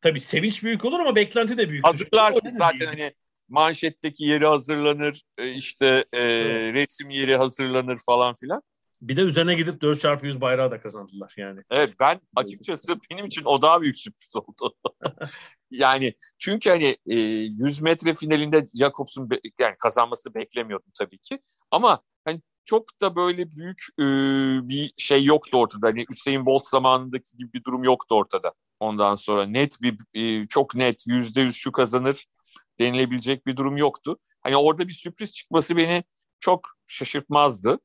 tabii 0.00 0.20
sevinç 0.20 0.62
büyük 0.62 0.84
olur 0.84 1.00
ama 1.00 1.16
beklenti 1.16 1.58
de 1.58 1.68
büyük. 1.68 1.86
Hazırlarsın 1.86 2.52
zaten 2.52 2.80
değil. 2.80 2.90
hani 2.90 3.14
manşetteki 3.48 4.24
yeri 4.24 4.46
hazırlanır, 4.46 5.22
e, 5.38 5.52
işte 5.52 6.04
e, 6.12 6.20
evet. 6.20 6.74
resim 6.74 7.10
yeri 7.10 7.36
hazırlanır 7.36 7.98
falan 8.06 8.34
filan. 8.36 8.62
Bir 9.02 9.16
de 9.16 9.20
üzerine 9.20 9.54
gidip 9.54 9.82
4x100 9.82 10.40
bayrağı 10.40 10.70
da 10.70 10.80
kazandılar 10.80 11.34
yani. 11.36 11.60
Evet 11.70 11.94
ben 12.00 12.20
açıkçası 12.36 12.96
benim 13.10 13.26
için 13.26 13.42
o 13.44 13.62
daha 13.62 13.82
büyük 13.82 13.98
sürpriz 13.98 14.36
oldu. 14.36 14.74
yani 15.70 16.14
çünkü 16.38 16.70
hani 16.70 16.96
e, 17.06 17.14
100 17.14 17.80
metre 17.80 18.14
finalinde 18.14 18.66
Jakobs'un 18.74 19.30
be, 19.30 19.40
yani 19.60 19.76
kazanmasını 19.78 20.34
beklemiyordum 20.34 20.92
tabii 20.98 21.18
ki. 21.18 21.38
Ama 21.70 22.02
hani 22.24 22.40
çok 22.66 23.00
da 23.00 23.16
böyle 23.16 23.56
büyük 23.56 23.86
e, 23.98 24.04
bir 24.68 24.92
şey 24.96 25.24
yoktu 25.24 25.58
ortada. 25.58 25.86
Hani 25.86 26.06
Hüseyin 26.10 26.46
Bolt 26.46 26.66
zamanındaki 26.66 27.36
gibi 27.36 27.52
bir 27.52 27.64
durum 27.64 27.84
yoktu 27.84 28.14
ortada. 28.14 28.52
Ondan 28.80 29.14
sonra 29.14 29.46
net 29.46 29.82
bir 29.82 29.98
e, 30.14 30.44
çok 30.48 30.74
net 30.74 31.06
yüzde 31.06 31.40
yüz 31.40 31.56
şu 31.56 31.72
kazanır 31.72 32.26
denilebilecek 32.78 33.46
bir 33.46 33.56
durum 33.56 33.76
yoktu. 33.76 34.18
Hani 34.42 34.56
orada 34.56 34.88
bir 34.88 34.92
sürpriz 34.92 35.32
çıkması 35.34 35.76
beni 35.76 36.04
çok 36.40 36.68
şaşırtmazdı. 36.86 37.78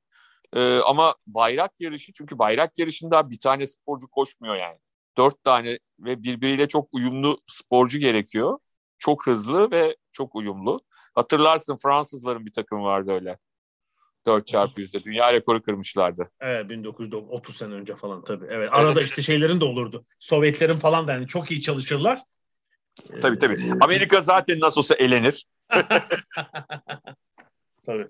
Ee, 0.53 0.79
ama 0.79 1.15
bayrak 1.27 1.71
yarışı 1.81 2.11
çünkü 2.13 2.39
bayrak 2.39 2.79
yarışında 2.79 3.29
bir 3.29 3.39
tane 3.39 3.67
sporcu 3.67 4.07
koşmuyor 4.07 4.55
yani. 4.55 4.77
Dört 5.17 5.43
tane 5.43 5.79
ve 5.99 6.23
birbiriyle 6.23 6.67
çok 6.67 6.89
uyumlu 6.93 7.39
sporcu 7.45 7.99
gerekiyor. 7.99 8.59
Çok 8.99 9.27
hızlı 9.27 9.71
ve 9.71 9.97
çok 10.11 10.35
uyumlu. 10.35 10.81
Hatırlarsın 11.15 11.77
Fransızların 11.77 12.45
bir 12.45 12.53
takım 12.53 12.83
vardı 12.83 13.11
öyle. 13.11 13.37
4 14.25 14.47
çarpı 14.47 14.81
yüzde 14.81 15.03
dünya 15.03 15.33
rekoru 15.33 15.61
kırmışlardı. 15.61 16.31
Evet 16.39 16.69
1930 16.69 17.57
sene 17.57 17.73
önce 17.73 17.95
falan 17.95 18.23
tabii. 18.23 18.45
Evet 18.49 18.69
arada 18.71 19.01
işte 19.01 19.21
şeylerin 19.21 19.59
de 19.61 19.65
olurdu. 19.65 20.05
Sovyetlerin 20.19 20.75
falan 20.75 21.07
da 21.07 21.11
yani 21.11 21.27
çok 21.27 21.51
iyi 21.51 21.61
çalışırlar. 21.61 22.19
Tabii 23.21 23.39
tabii. 23.39 23.57
Amerika 23.81 24.21
zaten 24.21 24.59
nasıl 24.59 24.81
olsa 24.81 24.95
elenir. 24.95 25.45
tabii. 27.85 28.07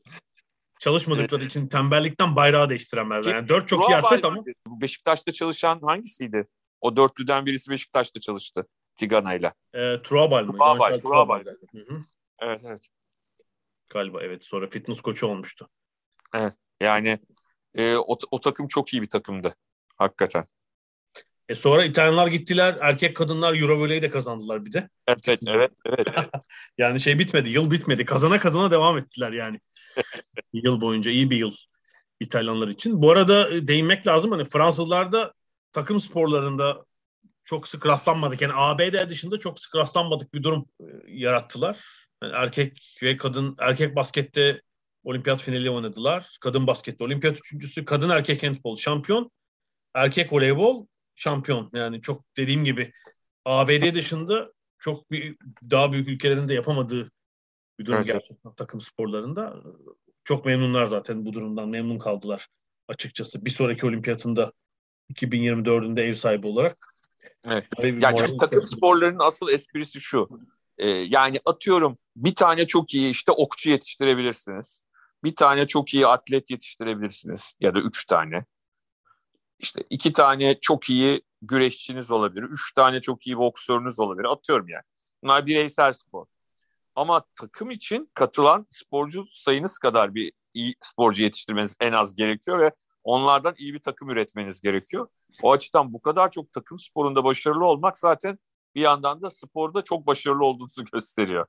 Çalışmadıkları 0.80 1.44
için 1.44 1.68
tembellikten 1.68 2.36
bayrağı 2.36 2.70
değiştiremezler. 2.70 3.36
Yani 3.36 3.50
dört 3.50 3.68
çok 3.68 3.92
ama. 4.24 4.44
Bu 4.68 4.82
Beşiktaş'ta 4.82 5.32
çalışan 5.32 5.80
hangisiydi? 5.82 6.48
O 6.82 6.96
dörtlüden 6.96 7.46
birisi 7.46 7.72
Beşiktaş'ta 7.72 8.20
çalıştı. 8.20 8.68
Tigana'yla. 8.96 9.54
E, 9.74 10.02
Truabal 10.02 10.46
mı? 10.46 10.52
Truabal. 10.52 10.94
Truabal. 10.94 11.44
Evet 12.40 12.62
evet. 12.66 12.88
Galiba 13.90 14.24
evet. 14.24 14.44
Sonra 14.44 14.68
fitness 14.68 15.02
koçu 15.02 15.28
olmuştu. 15.28 15.70
Evet. 16.36 16.54
Yani 16.82 17.20
e, 17.76 17.96
o, 17.96 18.18
o 18.32 18.40
takım 18.40 18.68
çok 18.68 18.94
iyi 18.94 19.02
bir 19.02 19.10
takımdı. 19.10 19.56
Hakikaten. 19.98 20.46
E 21.50 21.56
sonra 21.56 21.86
İtalyanlar 21.86 22.28
gittiler. 22.28 22.78
Erkek 22.82 23.18
kadınlar 23.18 23.56
Eurovolley'i 23.62 24.02
de 24.02 24.10
kazandılar 24.10 24.66
bir 24.66 24.74
de. 24.74 24.90
Evet 25.08 25.28
evet 25.28 25.72
evet. 25.86 26.08
yani 26.78 27.02
şey 27.02 27.20
bitmedi. 27.20 27.50
Yıl 27.50 27.72
bitmedi. 27.72 28.06
Kazana 28.06 28.40
kazana 28.40 28.72
devam 28.72 28.98
ettiler 28.98 29.32
yani. 29.32 29.60
yıl 30.54 30.82
boyunca 30.82 31.12
iyi 31.12 31.30
bir 31.30 31.38
yıl 31.38 31.52
İtalyanlar 32.20 32.68
için. 32.68 33.02
Bu 33.02 33.12
arada 33.12 33.50
e, 33.50 33.68
değinmek 33.68 34.08
lazım. 34.08 34.32
Hani 34.32 34.46
Fransızlarda 34.46 35.34
takım 35.72 36.00
sporlarında 36.00 36.86
çok 37.46 37.68
sık 37.68 37.86
rastlanmadık. 37.86 38.42
Yani 38.42 38.54
ABD 38.56 39.10
dışında 39.10 39.40
çok 39.40 39.60
sık 39.60 39.76
rastlanmadık 39.76 40.34
bir 40.34 40.44
durum 40.44 40.66
e, 40.80 40.86
yarattılar. 41.08 41.80
Yani 42.24 42.34
erkek 42.36 42.98
ve 43.04 43.18
kadın 43.18 43.56
erkek 43.60 43.96
baskette 43.96 44.62
olimpiyat 45.04 45.42
finali 45.42 45.70
oynadılar. 45.70 46.38
Kadın 46.42 46.68
baskette 46.68 47.04
olimpiyat 47.04 47.38
üçüncüsü, 47.38 47.86
kadın 47.86 48.10
erkek 48.10 48.44
handball 48.44 48.76
şampiyon, 48.76 49.32
erkek 49.94 50.34
voleybol 50.34 50.88
şampiyon. 51.16 51.70
Yani 51.74 52.02
çok 52.02 52.24
dediğim 52.38 52.66
gibi 52.66 52.94
ABD 53.46 53.96
dışında 53.96 54.52
çok 54.80 55.12
bir 55.12 55.38
daha 55.70 55.92
büyük 55.92 56.08
ülkelerin 56.08 56.48
de 56.48 56.54
yapamadığı 56.54 57.12
bir 57.80 57.86
durum 57.86 57.98
evet. 57.98 58.08
gerçekten 58.08 58.54
takım 58.54 58.82
sporlarında. 58.82 59.56
Çok 60.24 60.46
memnunlar 60.46 60.86
zaten 60.86 61.26
bu 61.26 61.34
durumdan. 61.34 61.70
Memnun 61.70 62.00
kaldılar 62.00 62.48
açıkçası. 62.88 63.46
Bir 63.46 63.50
sonraki 63.50 63.86
olimpiyatında 63.86 64.54
2024'ünde 65.14 66.02
ev 66.02 66.14
sahibi 66.14 66.48
olarak. 66.48 66.94
Evet. 67.46 67.66
Yani 67.84 68.18
çünkü 68.18 68.38
takım 68.38 68.66
sporlarının 68.66 69.20
asıl 69.20 69.50
esprisi 69.50 70.02
şu. 70.02 70.30
Ee, 70.78 70.90
yani 70.90 71.40
atıyorum 71.46 71.98
bir 72.16 72.36
tane 72.36 72.68
çok 72.68 72.94
iyi 72.94 73.10
işte 73.10 73.32
okçu 73.32 73.70
yetiştirebilirsiniz. 73.70 74.84
Bir 75.24 75.36
tane 75.36 75.68
çok 75.68 75.94
iyi 75.94 76.08
atlet 76.08 76.52
yetiştirebilirsiniz 76.52 77.56
ya 77.60 77.76
da 77.76 77.80
üç 77.80 78.06
tane. 78.06 78.46
İşte 79.60 79.84
iki 79.90 80.14
tane 80.14 80.60
çok 80.60 80.90
iyi 80.90 81.22
güreşçiniz 81.42 82.12
olabilir. 82.12 82.44
Üç 82.44 82.74
tane 82.74 83.02
çok 83.02 83.28
iyi 83.28 83.38
boksörünüz 83.38 84.00
olabilir. 84.00 84.32
Atıyorum 84.32 84.70
yani. 84.70 84.84
Bunlar 85.24 85.46
bireysel 85.46 85.94
spor. 85.94 86.26
Ama 86.96 87.26
takım 87.36 87.72
için 87.72 88.12
katılan 88.14 88.66
sporcu 88.70 89.26
sayınız 89.32 89.78
kadar 89.78 90.16
bir 90.16 90.32
iyi 90.54 90.76
sporcu 90.80 91.24
yetiştirmeniz 91.24 91.76
en 91.80 91.92
az 91.92 92.16
gerekiyor 92.16 92.60
ve 92.60 92.72
onlardan 93.04 93.54
iyi 93.58 93.74
bir 93.74 93.80
takım 93.80 94.10
üretmeniz 94.10 94.62
gerekiyor. 94.62 95.08
O 95.44 95.52
açıdan 95.52 95.94
bu 95.94 96.02
kadar 96.02 96.32
çok 96.32 96.54
takım 96.54 96.80
sporunda 96.80 97.24
başarılı 97.24 97.66
olmak 97.66 97.98
zaten 97.98 98.40
bir 98.76 98.82
yandan 98.82 99.22
da 99.22 99.32
sporda 99.32 99.82
çok 99.82 100.08
başarılı 100.08 100.46
olduğunuzu 100.46 100.86
gösteriyor. 100.94 101.46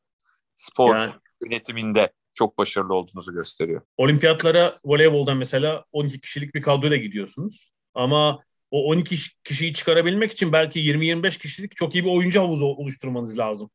Spor 0.57 0.97
yani, 0.97 1.13
yönetiminde 1.45 2.13
çok 2.35 2.59
başarılı 2.59 2.95
olduğunuzu 2.95 3.33
gösteriyor. 3.33 3.81
Olimpiyatlara 3.97 4.79
voleyboldan 4.85 5.37
mesela 5.37 5.85
12 5.93 6.21
kişilik 6.21 6.55
bir 6.55 6.63
kadroyla 6.63 6.97
gidiyorsunuz. 6.97 7.73
Ama 7.95 8.43
o 8.71 8.85
12 8.85 9.17
kişiyi 9.45 9.75
çıkarabilmek 9.75 10.33
için 10.33 10.53
belki 10.53 10.81
20-25 10.81 11.39
kişilik 11.39 11.77
çok 11.77 11.95
iyi 11.95 12.05
bir 12.05 12.11
oyuncu 12.11 12.41
havuzu 12.41 12.65
oluşturmanız 12.65 13.39
lazım. 13.39 13.71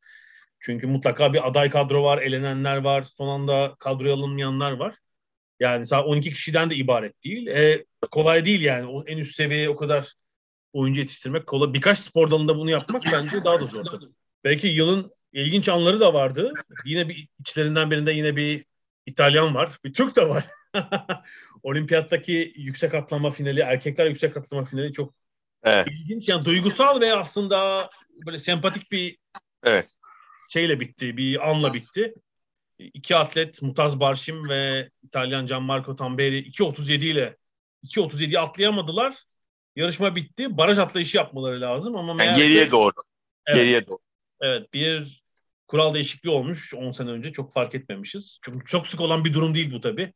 Çünkü 0.60 0.88
mutlaka 0.88 1.34
bir 1.34 1.48
aday 1.48 1.70
kadro 1.70 2.04
var, 2.04 2.18
elenenler 2.18 2.78
var, 2.78 3.04
son 3.04 3.28
anda 3.28 3.76
kadroya 3.80 4.14
alınmayanlar 4.14 4.72
var. 4.72 4.96
Yani 5.60 5.86
sadece 5.86 6.08
12 6.08 6.30
kişiden 6.30 6.70
de 6.70 6.76
ibaret 6.76 7.24
değil. 7.24 7.48
E, 7.48 7.86
kolay 8.12 8.46
değil 8.46 8.62
yani. 8.62 8.86
O 8.86 9.04
en 9.06 9.18
üst 9.18 9.36
seviyeye 9.36 9.70
o 9.70 9.76
kadar 9.76 10.14
oyuncu 10.74 11.00
yetiştirmek 11.00 11.48
kolay. 11.48 11.74
Birkaç 11.74 11.98
spor 11.98 12.32
dalında 12.32 12.58
bunu 12.58 12.70
yapmak 12.70 13.04
bence 13.14 13.44
daha 13.46 13.60
da 13.60 13.66
zor. 13.66 13.86
Belki 14.44 14.68
yılın 14.68 15.12
ilginç 15.34 15.70
anları 15.70 16.00
da 16.00 16.14
vardı. 16.14 16.54
Yine 16.86 17.10
bir 17.10 17.28
içlerinden 17.40 17.92
birinde 17.92 18.12
yine 18.12 18.36
bir 18.36 18.66
İtalyan 19.06 19.56
var. 19.56 19.70
Bir 19.86 19.94
Türk 19.94 20.16
de 20.16 20.30
var. 20.30 20.46
Olimpiyattaki 21.64 22.54
yüksek 22.56 22.94
atlama 22.94 23.30
finali, 23.30 23.60
erkekler 23.60 24.06
yüksek 24.06 24.38
atlama 24.38 24.66
finali 24.66 24.94
çok 24.94 25.14
evet. 25.64 25.88
ilginç. 25.88 26.30
Yani 26.30 26.46
duygusal 26.46 27.02
ve 27.02 27.14
aslında 27.14 27.90
böyle 28.26 28.38
sempatik 28.38 28.92
bir 28.92 29.18
evet. 29.64 29.96
şeyle 30.50 30.80
bitti, 30.80 31.18
bir 31.18 31.50
anla 31.50 31.74
bitti. 31.74 32.14
İki 32.80 33.16
atlet 33.16 33.62
Mutaz 33.62 34.00
Barşim 34.00 34.50
ve 34.50 34.90
İtalyan 35.04 35.48
Gianmarco 35.48 35.96
Tamberi 35.96 36.50
2.37 36.50 37.06
ile 37.06 37.38
2.37'yi 37.86 38.40
atlayamadılar. 38.40 39.16
Yarışma 39.76 40.16
bitti. 40.16 40.58
Baraj 40.58 40.80
atlayışı 40.80 41.18
yapmaları 41.18 41.62
lazım 41.62 41.96
ama 41.96 42.24
yani 42.24 42.38
geriye 42.38 42.72
doğru. 42.72 42.94
Evet, 43.46 43.60
geriye 43.60 43.88
doğru. 43.88 44.00
Evet, 44.42 44.74
bir 44.74 45.24
kural 45.68 45.94
değişikliği 45.94 46.30
olmuş 46.30 46.74
10 46.74 46.92
sene 46.92 47.10
önce. 47.10 47.32
Çok 47.32 47.54
fark 47.54 47.76
etmemişiz. 47.76 48.40
Çünkü 48.44 48.66
çok 48.66 48.88
sık 48.88 49.02
olan 49.02 49.26
bir 49.26 49.34
durum 49.34 49.56
değil 49.56 49.74
bu 49.74 49.82
tabii. 49.82 50.14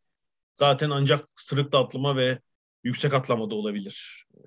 Zaten 0.53 0.89
ancak 0.89 1.27
sırıkla 1.35 1.79
atlama 1.79 2.15
ve 2.15 2.39
yüksek 2.83 3.13
atlamada 3.13 3.55
olabilir 3.55 4.25
e, 4.33 4.39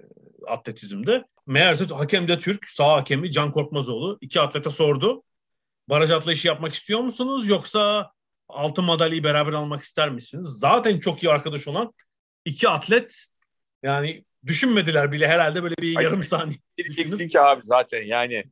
atletizmde. 0.47 1.25
Meğerse 1.47 1.85
hakem 1.87 2.29
de 2.29 2.39
Türk, 2.39 2.69
sağ 2.69 2.93
hakemi 2.93 3.31
Can 3.31 3.53
Korkmazoğlu 3.53 4.19
iki 4.21 4.41
atlete 4.41 4.71
sordu. 4.71 5.23
Baraj 5.89 6.11
atlayışı 6.11 6.49
yapmak 6.49 6.75
istiyor 6.75 7.01
musunuz 7.01 7.49
yoksa 7.49 8.11
altın 8.49 8.85
madalyayı 8.85 9.25
beraber 9.25 9.53
almak 9.53 9.83
ister 9.83 10.11
misiniz? 10.11 10.49
Zaten 10.49 11.01
çok 11.01 11.23
iyi 11.23 11.31
arkadaş 11.31 11.69
olan 11.69 11.93
iki 12.45 12.69
atlet 12.69 13.27
yani 13.85 14.25
düşünmediler 14.47 15.13
bile 15.13 15.29
herhalde 15.29 15.63
böyle 15.63 15.77
bir 15.77 15.95
Hayır, 15.95 16.09
yarım 16.09 16.25
saniye. 16.25 16.59
Diyeceksin 16.79 17.29
ki 17.29 17.41
abi 17.41 17.63
zaten 17.63 18.03
yani 18.03 18.45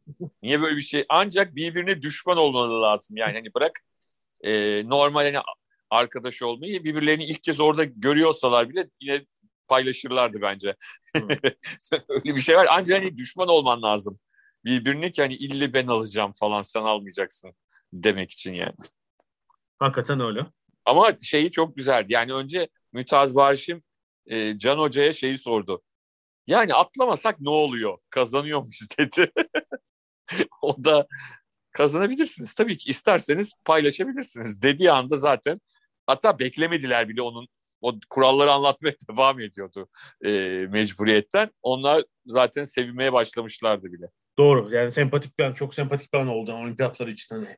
niye 0.42 0.62
böyle 0.62 0.76
bir 0.76 0.82
şey 0.82 1.04
ancak 1.08 1.56
birbirine 1.56 2.02
düşman 2.02 2.36
olmaları 2.36 2.82
lazım 2.82 3.16
yani 3.16 3.32
hani 3.32 3.54
bırak 3.54 3.80
e, 4.40 4.82
normal 4.88 5.24
hani 5.24 5.38
arkadaş 5.90 6.42
olmayı 6.42 6.84
birbirlerini 6.84 7.24
ilk 7.24 7.42
kez 7.42 7.60
orada 7.60 7.84
görüyorsalar 7.84 8.68
bile 8.68 8.88
yine 9.00 9.24
paylaşırlardı 9.68 10.42
bence. 10.42 10.76
Öyle 12.08 12.24
bir 12.24 12.40
şey 12.40 12.56
var. 12.56 12.66
Ancak 12.70 12.98
hani 12.98 13.16
düşman 13.16 13.48
olman 13.48 13.82
lazım. 13.82 14.18
Birbirini 14.64 15.12
ki 15.12 15.22
hani 15.22 15.34
ille 15.34 15.72
ben 15.72 15.86
alacağım 15.86 16.32
falan 16.40 16.62
sen 16.62 16.82
almayacaksın 16.82 17.54
demek 17.92 18.30
için 18.30 18.52
yani. 18.52 18.74
Hakikaten 19.78 20.20
öyle. 20.20 20.46
Ama 20.84 21.12
şeyi 21.22 21.50
çok 21.50 21.76
güzeldi. 21.76 22.12
Yani 22.12 22.34
önce 22.34 22.68
Mütaz 22.92 23.34
Barış'ım 23.34 23.82
e, 24.26 24.58
Can 24.58 24.78
Hoca'ya 24.78 25.12
şeyi 25.12 25.38
sordu. 25.38 25.82
Yani 26.46 26.74
atlamasak 26.74 27.40
ne 27.40 27.50
oluyor? 27.50 27.98
Kazanıyormuş 28.10 28.80
dedi. 28.98 29.32
o 30.62 30.84
da 30.84 31.06
kazanabilirsiniz. 31.72 32.54
Tabii 32.54 32.76
ki 32.76 32.90
isterseniz 32.90 33.52
paylaşabilirsiniz. 33.64 34.62
Dediği 34.62 34.92
anda 34.92 35.16
zaten 35.16 35.60
hatta 36.06 36.38
beklemediler 36.38 37.08
bile 37.08 37.22
onun 37.22 37.48
o 37.80 37.94
kuralları 38.10 38.52
anlatmaya 38.52 38.94
devam 39.10 39.40
ediyordu 39.40 39.88
e, 40.24 40.30
mecburiyetten. 40.72 41.50
Onlar 41.62 42.04
zaten 42.26 42.64
sevinmeye 42.64 43.12
başlamışlardı 43.12 43.92
bile. 43.92 44.06
Doğru. 44.38 44.74
Yani 44.74 44.92
sempatik 44.92 45.38
bir 45.38 45.44
an, 45.44 45.52
çok 45.54 45.74
sempatik 45.74 46.12
bir 46.12 46.18
an 46.18 46.28
oldu 46.28 46.52
olimpiyatlar 46.52 47.08
için. 47.08 47.34
Hani. 47.34 47.56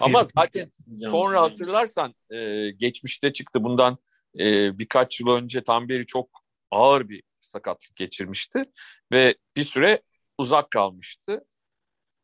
Ama 0.00 0.24
zaten 0.24 0.70
sonra 1.10 1.42
hatırlarsan 1.42 2.14
e, 2.30 2.70
geçmişte 2.70 3.32
çıktı 3.32 3.64
bundan 3.64 3.98
e, 4.38 4.78
birkaç 4.78 5.20
yıl 5.20 5.28
önce 5.28 5.64
tam 5.64 5.88
beri 5.88 6.06
çok 6.06 6.30
ağır 6.70 7.08
bir 7.08 7.22
sakatlık 7.40 7.96
geçirmişti 7.96 8.64
ve 9.12 9.34
bir 9.56 9.64
süre 9.64 10.02
uzak 10.38 10.70
kalmıştı. 10.70 11.44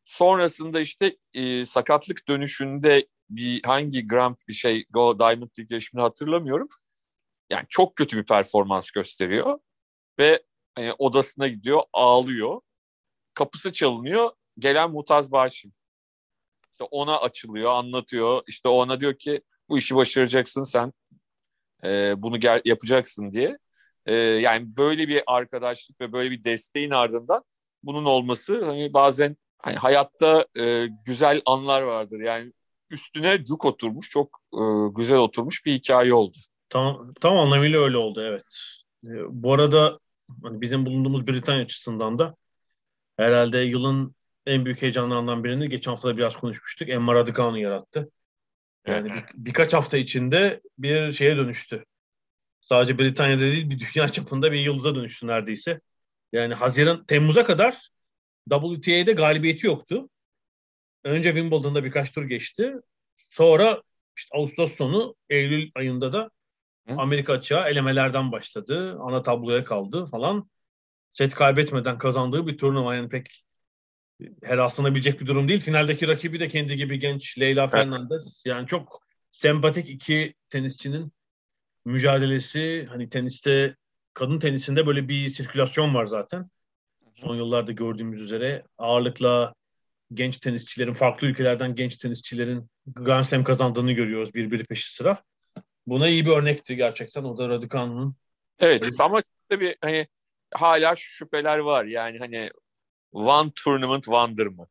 Sonrasında 0.05 0.79
işte 0.79 1.17
e, 1.33 1.65
sakatlık 1.65 2.27
dönüşünde 2.27 3.07
bir 3.29 3.63
hangi 3.63 4.07
Grand 4.07 4.35
bir 4.47 4.53
şey 4.53 4.85
Diamond 4.93 5.49
League 5.59 5.67
yarışını 5.69 6.01
hatırlamıyorum. 6.01 6.67
Yani 7.49 7.65
çok 7.69 7.95
kötü 7.95 8.17
bir 8.17 8.25
performans 8.25 8.91
gösteriyor 8.91 9.59
ve 10.19 10.43
hani, 10.75 10.93
odasına 10.93 11.47
gidiyor 11.47 11.81
ağlıyor. 11.93 12.61
Kapısı 13.33 13.71
çalınıyor. 13.71 14.31
Gelen 14.59 14.91
Mutaz 14.91 15.31
Başim. 15.31 15.73
İşte 16.71 16.83
ona 16.83 17.17
açılıyor, 17.17 17.71
anlatıyor. 17.71 18.43
İşte 18.47 18.69
ona 18.69 18.99
diyor 18.99 19.17
ki 19.17 19.41
bu 19.69 19.77
işi 19.77 19.95
başaracaksın 19.95 20.63
sen. 20.63 20.93
E, 21.85 22.13
bunu 22.21 22.39
gel 22.39 22.61
yapacaksın 22.65 23.31
diye. 23.31 23.57
E, 24.05 24.15
yani 24.15 24.77
böyle 24.77 25.07
bir 25.07 25.21
arkadaşlık 25.27 26.01
ve 26.01 26.13
böyle 26.13 26.31
bir 26.31 26.43
desteğin 26.43 26.91
ardından 26.91 27.43
bunun 27.83 28.05
olması 28.05 28.65
hani 28.65 28.93
bazen 28.93 29.37
hani 29.57 29.75
hayatta 29.75 30.45
e, 30.59 30.87
güzel 31.05 31.41
anlar 31.45 31.81
vardır. 31.81 32.19
Yani 32.19 32.53
üstüne 32.89 33.43
cuk 33.43 33.65
oturmuş, 33.65 34.09
çok 34.09 34.39
e, 34.53 34.61
güzel 34.95 35.17
oturmuş 35.17 35.65
bir 35.65 35.73
hikaye 35.73 36.13
oldu. 36.13 36.37
Tam, 36.69 37.13
tam 37.21 37.37
anlamıyla 37.37 37.79
öyle 37.79 37.97
oldu 37.97 38.21
evet. 38.21 38.45
E, 39.03 39.09
bu 39.29 39.53
arada 39.53 39.99
hani 40.43 40.61
bizim 40.61 40.85
bulunduğumuz 40.85 41.27
Britanya 41.27 41.63
açısından 41.63 42.19
da 42.19 42.35
herhalde 43.17 43.57
yılın 43.57 44.15
en 44.45 44.65
büyük 44.65 44.81
heyecanlarından 44.81 45.43
birini 45.43 45.69
geçen 45.69 45.91
hafta 45.91 46.17
biraz 46.17 46.35
konuşmuştuk. 46.35 46.89
Emma 46.89 47.15
Raducanu 47.15 47.59
yarattı. 47.59 48.11
Yani 48.87 49.13
bir, 49.13 49.23
birkaç 49.33 49.73
hafta 49.73 49.97
içinde 49.97 50.61
bir 50.77 51.11
şeye 51.11 51.37
dönüştü. 51.37 51.85
Sadece 52.61 52.99
Britanya'da 52.99 53.41
değil 53.41 53.69
bir 53.69 53.79
dünya 53.79 54.09
çapında 54.11 54.51
bir 54.51 54.59
yıldıza 54.59 54.95
dönüştü 54.95 55.27
neredeyse. 55.27 55.81
Yani 56.31 56.53
Haziran, 56.53 57.05
Temmuz'a 57.05 57.45
kadar 57.45 57.89
WTA'de 58.49 59.13
galibiyeti 59.13 59.67
yoktu. 59.67 60.09
Önce 61.03 61.29
Wimbledon'da 61.33 61.83
birkaç 61.83 62.11
tur 62.11 62.23
geçti. 62.23 62.73
Sonra 63.29 63.81
işte 64.17 64.37
Ağustos 64.37 64.75
sonu, 64.75 65.15
Eylül 65.29 65.71
ayında 65.75 66.13
da 66.13 66.29
Amerika 66.87 67.33
açığa 67.33 67.69
elemelerden 67.69 68.31
başladı. 68.31 68.97
Ana 68.99 69.23
tabloya 69.23 69.63
kaldı 69.63 70.05
falan. 70.05 70.49
Set 71.11 71.35
kaybetmeden 71.35 71.97
kazandığı 71.97 72.47
bir 72.47 72.57
turnuva 72.57 72.95
yani 72.95 73.09
pek 73.09 73.45
her 74.43 74.57
aslanabilecek 74.57 75.21
bir 75.21 75.27
durum 75.27 75.49
değil. 75.49 75.59
Finaldeki 75.59 76.07
rakibi 76.07 76.39
de 76.39 76.47
kendi 76.47 76.77
gibi 76.77 76.99
genç 76.99 77.39
Leyla 77.39 77.67
Fernandez. 77.67 78.41
Yani 78.45 78.67
çok 78.67 79.03
sempatik 79.31 79.89
iki 79.89 80.33
tenisçinin 80.49 81.11
mücadelesi. 81.85 82.87
Hani 82.89 83.09
teniste, 83.09 83.75
kadın 84.13 84.39
tenisinde 84.39 84.87
böyle 84.87 85.07
bir 85.07 85.29
sirkülasyon 85.29 85.95
var 85.95 86.05
zaten. 86.05 86.49
Son 87.13 87.35
yıllarda 87.35 87.71
gördüğümüz 87.71 88.21
üzere 88.21 88.63
ağırlıkla 88.77 89.53
genç 90.13 90.37
tenisçilerin, 90.37 90.93
farklı 90.93 91.27
ülkelerden 91.27 91.75
genç 91.75 91.97
tenisçilerin 91.97 92.69
Grand 92.87 93.23
Slam 93.23 93.43
kazandığını 93.43 93.91
görüyoruz 93.91 94.33
birbiri 94.33 94.65
peşi 94.65 94.93
sıra. 94.93 95.23
Buna 95.87 96.07
iyi 96.07 96.25
bir 96.25 96.31
örnekti 96.31 96.75
gerçekten. 96.75 97.23
O 97.23 97.37
da 97.37 97.49
Raducanu'nun. 97.49 98.15
Evet 98.59 98.89
ama 98.99 99.21
tabii 99.49 99.75
hani 99.81 100.07
hala 100.53 100.95
şüpheler 100.95 101.57
var. 101.57 101.85
Yani 101.85 102.19
hani 102.19 102.49
one 103.13 103.51
tournament 103.55 104.03
wonder 104.03 104.47
mı? 104.47 104.67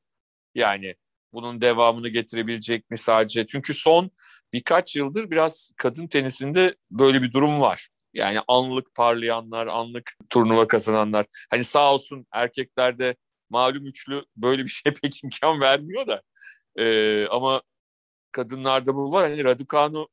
Yani 0.55 0.95
bunun 1.33 1.61
devamını 1.61 2.09
getirebilecek 2.09 2.91
mi 2.91 2.99
sadece? 2.99 3.47
Çünkü 3.47 3.75
son 3.75 4.11
birkaç 4.53 4.97
yıldır 4.97 5.31
biraz 5.31 5.73
kadın 5.77 6.07
tenisinde 6.09 6.77
böyle 6.91 7.23
bir 7.23 7.33
durum 7.33 7.61
var. 7.61 7.89
Yani 8.15 8.41
anlık 8.49 8.95
parlayanlar, 8.95 9.67
anlık 9.67 10.13
turnuva 10.31 10.69
kazananlar. 10.69 11.27
Hani 11.51 11.65
sağ 11.65 11.95
olsun 11.95 12.27
erkeklerde 12.33 13.17
malum 13.51 13.87
üçlü 13.87 14.25
böyle 14.37 14.63
bir 14.65 14.69
şey 14.85 14.95
pek 14.95 15.25
imkan 15.25 15.61
vermiyor 15.61 16.07
da. 16.07 16.23
Ee, 16.77 17.27
ama 17.27 17.63
kadınlarda 18.33 18.95
bu 18.95 19.13
var. 19.13 19.31
Hani 19.31 19.45
Raducanu 19.45 20.09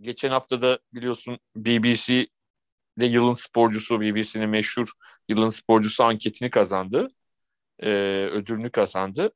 geçen 0.00 0.30
hafta 0.30 0.62
da 0.62 0.78
biliyorsun 0.94 1.38
BBC'de 1.56 3.06
yılın 3.06 3.34
sporcusu, 3.34 4.00
BBC'nin 4.00 4.50
meşhur 4.50 4.92
yılın 5.28 5.50
sporcusu 5.50 6.04
anketini 6.04 6.50
kazandı. 6.50 7.08
Ee, 7.82 7.90
ödülünü 8.32 8.70
kazandı. 8.70 9.32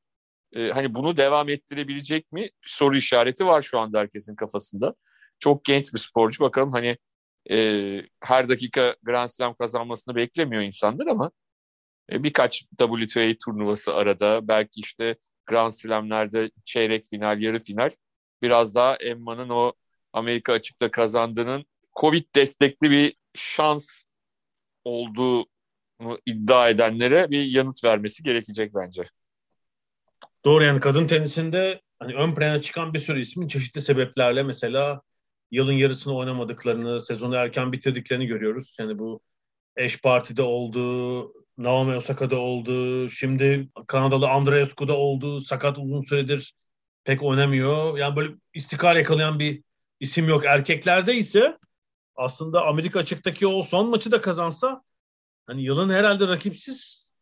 Ee, 0.53 0.71
hani 0.71 0.95
bunu 0.95 1.17
devam 1.17 1.49
ettirebilecek 1.49 2.33
mi? 2.33 2.51
Soru 2.63 2.97
işareti 2.97 3.47
var 3.47 3.63
şu 3.63 3.79
anda 3.79 3.99
herkesin 4.01 4.37
kafasında. 4.37 4.95
Çok 5.39 5.65
genç 5.65 5.95
bir 5.95 5.99
sporcu. 5.99 6.45
Bakalım 6.45 6.73
hani 6.73 6.97
e, 7.51 8.03
her 8.21 8.49
dakika 8.49 8.97
Grand 9.03 9.29
Slam 9.29 9.55
kazanmasını 9.55 10.17
beklemiyor 10.17 10.63
insanlar 10.63 11.07
ama 11.07 11.31
e, 12.13 12.23
birkaç 12.23 12.65
WTA 12.79 13.35
turnuvası 13.45 13.95
arada 13.95 14.49
belki 14.49 14.81
işte 14.81 15.17
Grand 15.47 15.71
Slam'lerde 15.71 16.51
çeyrek 16.65 17.05
final, 17.05 17.43
yarı 17.43 17.59
final 17.59 17.91
biraz 18.43 18.75
daha 18.75 18.97
Emma'nın 18.97 19.49
o 19.49 19.73
Amerika 20.13 20.53
açıkta 20.53 20.91
kazandığının 20.91 21.65
Covid 22.01 22.25
destekli 22.35 22.91
bir 22.91 23.17
şans 23.35 24.03
olduğu 24.85 25.47
iddia 26.27 26.69
edenlere 26.69 27.31
bir 27.31 27.45
yanıt 27.45 27.85
vermesi 27.85 28.23
gerekecek 28.23 28.75
bence. 28.75 29.05
Doğru 30.45 30.65
yani 30.65 30.81
kadın 30.81 31.07
tenisinde 31.07 31.81
hani 31.99 32.15
ön 32.15 32.35
plana 32.35 32.63
çıkan 32.63 32.95
bir 32.95 32.99
sürü 32.99 33.21
ismin 33.21 33.49
çeşitli 33.49 33.81
sebeplerle 33.81 34.43
mesela 34.43 35.03
yılın 35.51 35.73
yarısını 35.73 36.17
oynamadıklarını, 36.17 37.01
sezonu 37.01 37.35
erken 37.35 37.73
bitirdiklerini 37.73 38.27
görüyoruz. 38.27 38.77
Yani 38.79 38.99
bu 38.99 39.21
eş 39.77 40.01
partide 40.01 40.43
oldu, 40.43 41.33
Naomi 41.59 41.97
Osaka'da 41.97 42.37
oldu, 42.37 43.11
şimdi 43.11 43.69
Kanadalı 43.87 44.29
Andreescu'da 44.29 44.97
oldu, 44.97 45.41
sakat 45.41 45.79
uzun 45.79 46.03
süredir 46.03 46.55
pek 47.05 47.23
oynamıyor. 47.23 47.99
Yani 47.99 48.17
böyle 48.17 48.35
istikrar 48.55 48.97
yakalayan 48.97 49.39
bir 49.39 49.63
isim 50.01 50.29
yok. 50.29 50.45
Erkeklerde 50.45 51.15
ise 51.15 51.59
aslında 52.17 52.67
Amerika 52.67 52.99
açıktaki 52.99 53.47
o 53.47 53.63
son 53.63 53.91
maçı 53.91 54.11
da 54.13 54.21
kazansa 54.21 54.83
hani 55.47 55.63
yılın 55.63 55.89
herhalde 55.89 56.29
rakipsiz 56.29 57.13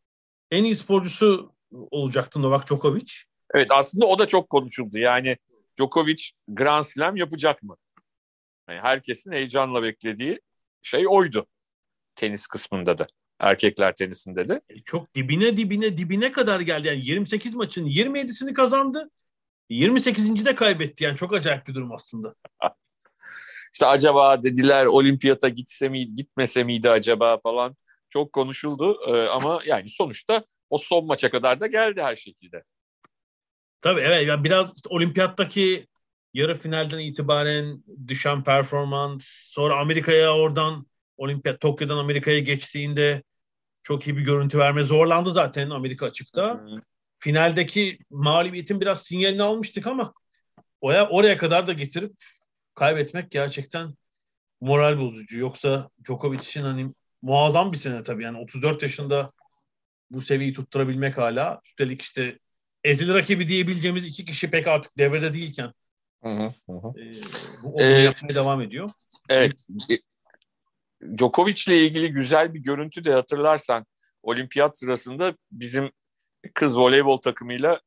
en 0.50 0.64
iyi 0.64 0.76
sporcusu 0.76 1.54
olacaktı 1.70 2.42
Novak 2.42 2.66
Djokovic. 2.66 3.12
Evet 3.54 3.70
aslında 3.70 4.06
o 4.06 4.18
da 4.18 4.26
çok 4.26 4.50
konuşuldu. 4.50 4.98
Yani 4.98 5.36
Djokovic 5.78 6.30
Grand 6.48 6.84
Slam 6.84 7.16
yapacak 7.16 7.62
mı? 7.62 7.76
Yani 8.68 8.80
herkesin 8.80 9.32
heyecanla 9.32 9.82
beklediği 9.82 10.40
şey 10.82 11.08
oydu. 11.08 11.46
Tenis 12.14 12.46
kısmında 12.46 12.98
da. 12.98 13.06
Erkekler 13.40 13.94
tenisinde 13.96 14.48
de. 14.48 14.60
E, 14.68 14.82
çok 14.82 15.14
dibine 15.14 15.56
dibine 15.56 15.98
dibine 15.98 16.32
kadar 16.32 16.60
geldi. 16.60 16.88
Yani 16.88 17.06
28 17.06 17.54
maçın 17.54 17.86
27'sini 17.86 18.52
kazandı. 18.52 19.10
28. 19.68 20.46
de 20.46 20.54
kaybetti. 20.54 21.04
Yani 21.04 21.16
çok 21.16 21.32
acayip 21.34 21.66
bir 21.66 21.74
durum 21.74 21.92
aslında. 21.92 22.34
İşte 23.74 23.86
acaba 23.86 24.42
dediler 24.42 24.86
olimpiyata 24.86 25.48
gitse 25.48 25.88
miydi, 25.88 26.14
gitmese 26.14 26.64
miydi 26.64 26.90
acaba 26.90 27.38
falan 27.38 27.76
çok 28.12 28.32
konuşuldu. 28.32 28.98
Ee, 29.06 29.28
ama 29.28 29.60
yani 29.66 29.88
sonuçta 29.88 30.44
o 30.70 30.78
son 30.78 31.06
maça 31.06 31.30
kadar 31.30 31.60
da 31.60 31.66
geldi 31.66 32.02
her 32.02 32.16
şekilde. 32.16 32.62
Tabii 33.80 34.00
evet. 34.00 34.28
Yani 34.28 34.44
biraz 34.44 34.66
işte 34.66 34.88
olimpiyattaki 34.88 35.86
yarı 36.34 36.54
finalden 36.54 36.98
itibaren 36.98 37.84
düşen 38.08 38.44
performans, 38.44 39.24
sonra 39.26 39.76
Amerika'ya 39.80 40.36
oradan 40.36 40.86
olimpiyat 41.16 41.60
Tokyo'dan 41.60 41.96
Amerika'ya 41.96 42.38
geçtiğinde 42.38 43.22
çok 43.82 44.06
iyi 44.06 44.16
bir 44.16 44.22
görüntü 44.22 44.58
verme 44.58 44.82
zorlandı 44.82 45.32
zaten 45.32 45.70
Amerika 45.70 46.06
açıkta. 46.06 46.54
Hmm. 46.54 46.76
Finaldeki 47.18 47.98
mağlubiyetin 48.10 48.80
biraz 48.80 49.02
sinyalini 49.02 49.42
almıştık 49.42 49.86
ama 49.86 50.12
oraya, 50.80 51.08
oraya 51.08 51.36
kadar 51.36 51.66
da 51.66 51.72
getirip 51.72 52.12
kaybetmek 52.74 53.30
gerçekten 53.30 53.90
moral 54.60 54.98
bozucu. 55.00 55.38
Yoksa 55.38 55.88
Djokovic 56.04 56.38
için 56.38 56.62
hani 56.62 56.92
muazzam 57.22 57.72
bir 57.72 57.78
sene 57.78 58.02
tabii. 58.02 58.22
Yani 58.22 58.38
34 58.38 58.82
yaşında 58.82 59.26
bu 60.10 60.20
seviyeyi 60.20 60.54
tutturabilmek 60.54 61.18
hala. 61.18 61.60
Üstelik 61.64 62.02
işte 62.02 62.38
ezili 62.84 63.14
rakibi 63.14 63.48
diyebileceğimiz 63.48 64.04
iki 64.04 64.24
kişi 64.24 64.50
pek 64.50 64.66
artık 64.66 64.98
devrede 64.98 65.32
değilken 65.32 65.72
Hı 66.22 66.28
hı, 66.28 66.52
hı. 66.68 67.00
e, 67.00 67.12
bu 67.62 67.80
Ee, 67.80 67.84
yapmaya 67.84 68.34
devam 68.34 68.60
ediyor. 68.60 68.90
Evet. 69.28 69.66
Djokovic'le 71.18 71.68
ilgili 71.68 72.12
güzel 72.12 72.54
bir 72.54 72.60
görüntü 72.60 73.04
de 73.04 73.12
hatırlarsan 73.12 73.86
olimpiyat 74.22 74.78
sırasında 74.78 75.36
bizim 75.52 75.92
kız 76.54 76.78
voleybol 76.78 77.16
takımıyla 77.16 77.80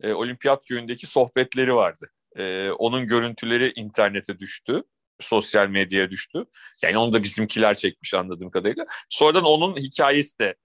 e, 0.00 0.12
olimpiyat 0.12 0.64
köyündeki 0.64 1.06
sohbetleri 1.06 1.74
vardı. 1.74 2.10
E, 2.36 2.70
onun 2.70 3.06
görüntüleri 3.06 3.72
internete 3.76 4.38
düştü. 4.38 4.82
Sosyal 5.20 5.68
medyaya 5.68 6.10
düştü. 6.10 6.44
Yani 6.82 6.98
onu 6.98 7.12
da 7.12 7.22
bizimkiler 7.22 7.74
çekmiş 7.74 8.14
anladığım 8.14 8.50
kadarıyla. 8.50 8.86
Sonradan 9.08 9.44
onun 9.44 9.76
hikayesi 9.76 10.38
de 10.38 10.56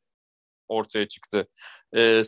ortaya 0.67 1.07
çıktı. 1.07 1.47
E, 1.95 2.23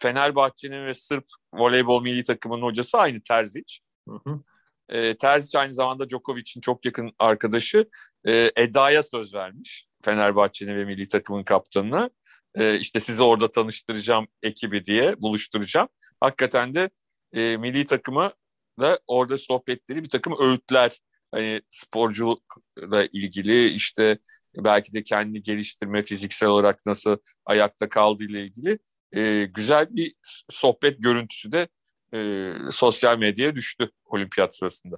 Fenerbahçe'nin 0.00 0.84
ve 0.84 0.94
Sırp 0.94 1.24
voleybol 1.52 2.02
milli 2.02 2.24
takımının 2.24 2.62
hocası 2.62 2.98
aynı 2.98 3.22
Terzic. 3.22 3.78
Hı 4.08 4.14
hı. 4.26 4.40
E, 4.88 5.16
Terzic 5.16 5.58
aynı 5.58 5.74
zamanda 5.74 6.08
Djokovic'in 6.08 6.60
çok 6.60 6.84
yakın 6.84 7.12
arkadaşı. 7.18 7.88
E, 8.26 8.50
Eda'ya 8.56 9.02
söz 9.02 9.34
vermiş 9.34 9.86
Fenerbahçe'nin 10.04 10.76
ve 10.76 10.84
milli 10.84 11.08
takımın 11.08 11.42
kaptanına. 11.42 12.10
E, 12.54 12.78
işte 12.78 13.00
sizi 13.00 13.22
orada 13.22 13.50
tanıştıracağım 13.50 14.26
ekibi 14.42 14.84
diye 14.84 15.22
buluşturacağım. 15.22 15.88
Hakikaten 16.20 16.74
de 16.74 16.90
e, 17.32 17.56
milli 17.56 17.84
takıma 17.84 18.32
da 18.80 18.98
orada 19.06 19.38
sohbetleri 19.38 20.04
bir 20.04 20.08
takım 20.08 20.36
öğütler 20.40 20.98
hani 21.34 21.60
sporculukla 21.70 23.04
ilgili 23.12 23.68
işte 23.68 24.18
belki 24.56 24.92
de 24.92 25.02
kendi 25.02 25.42
geliştirme 25.42 26.02
fiziksel 26.02 26.48
olarak 26.48 26.86
nasıl 26.86 27.16
ayakta 27.44 27.88
kaldığı 27.88 28.24
ile 28.24 28.44
ilgili 28.44 28.78
e, 29.12 29.44
güzel 29.44 29.86
bir 29.90 30.14
sohbet 30.50 31.02
görüntüsü 31.02 31.52
de 31.52 31.68
e, 32.14 32.52
sosyal 32.70 33.18
medyaya 33.18 33.54
düştü 33.54 33.90
olimpiyat 34.04 34.56
sırasında. 34.56 34.96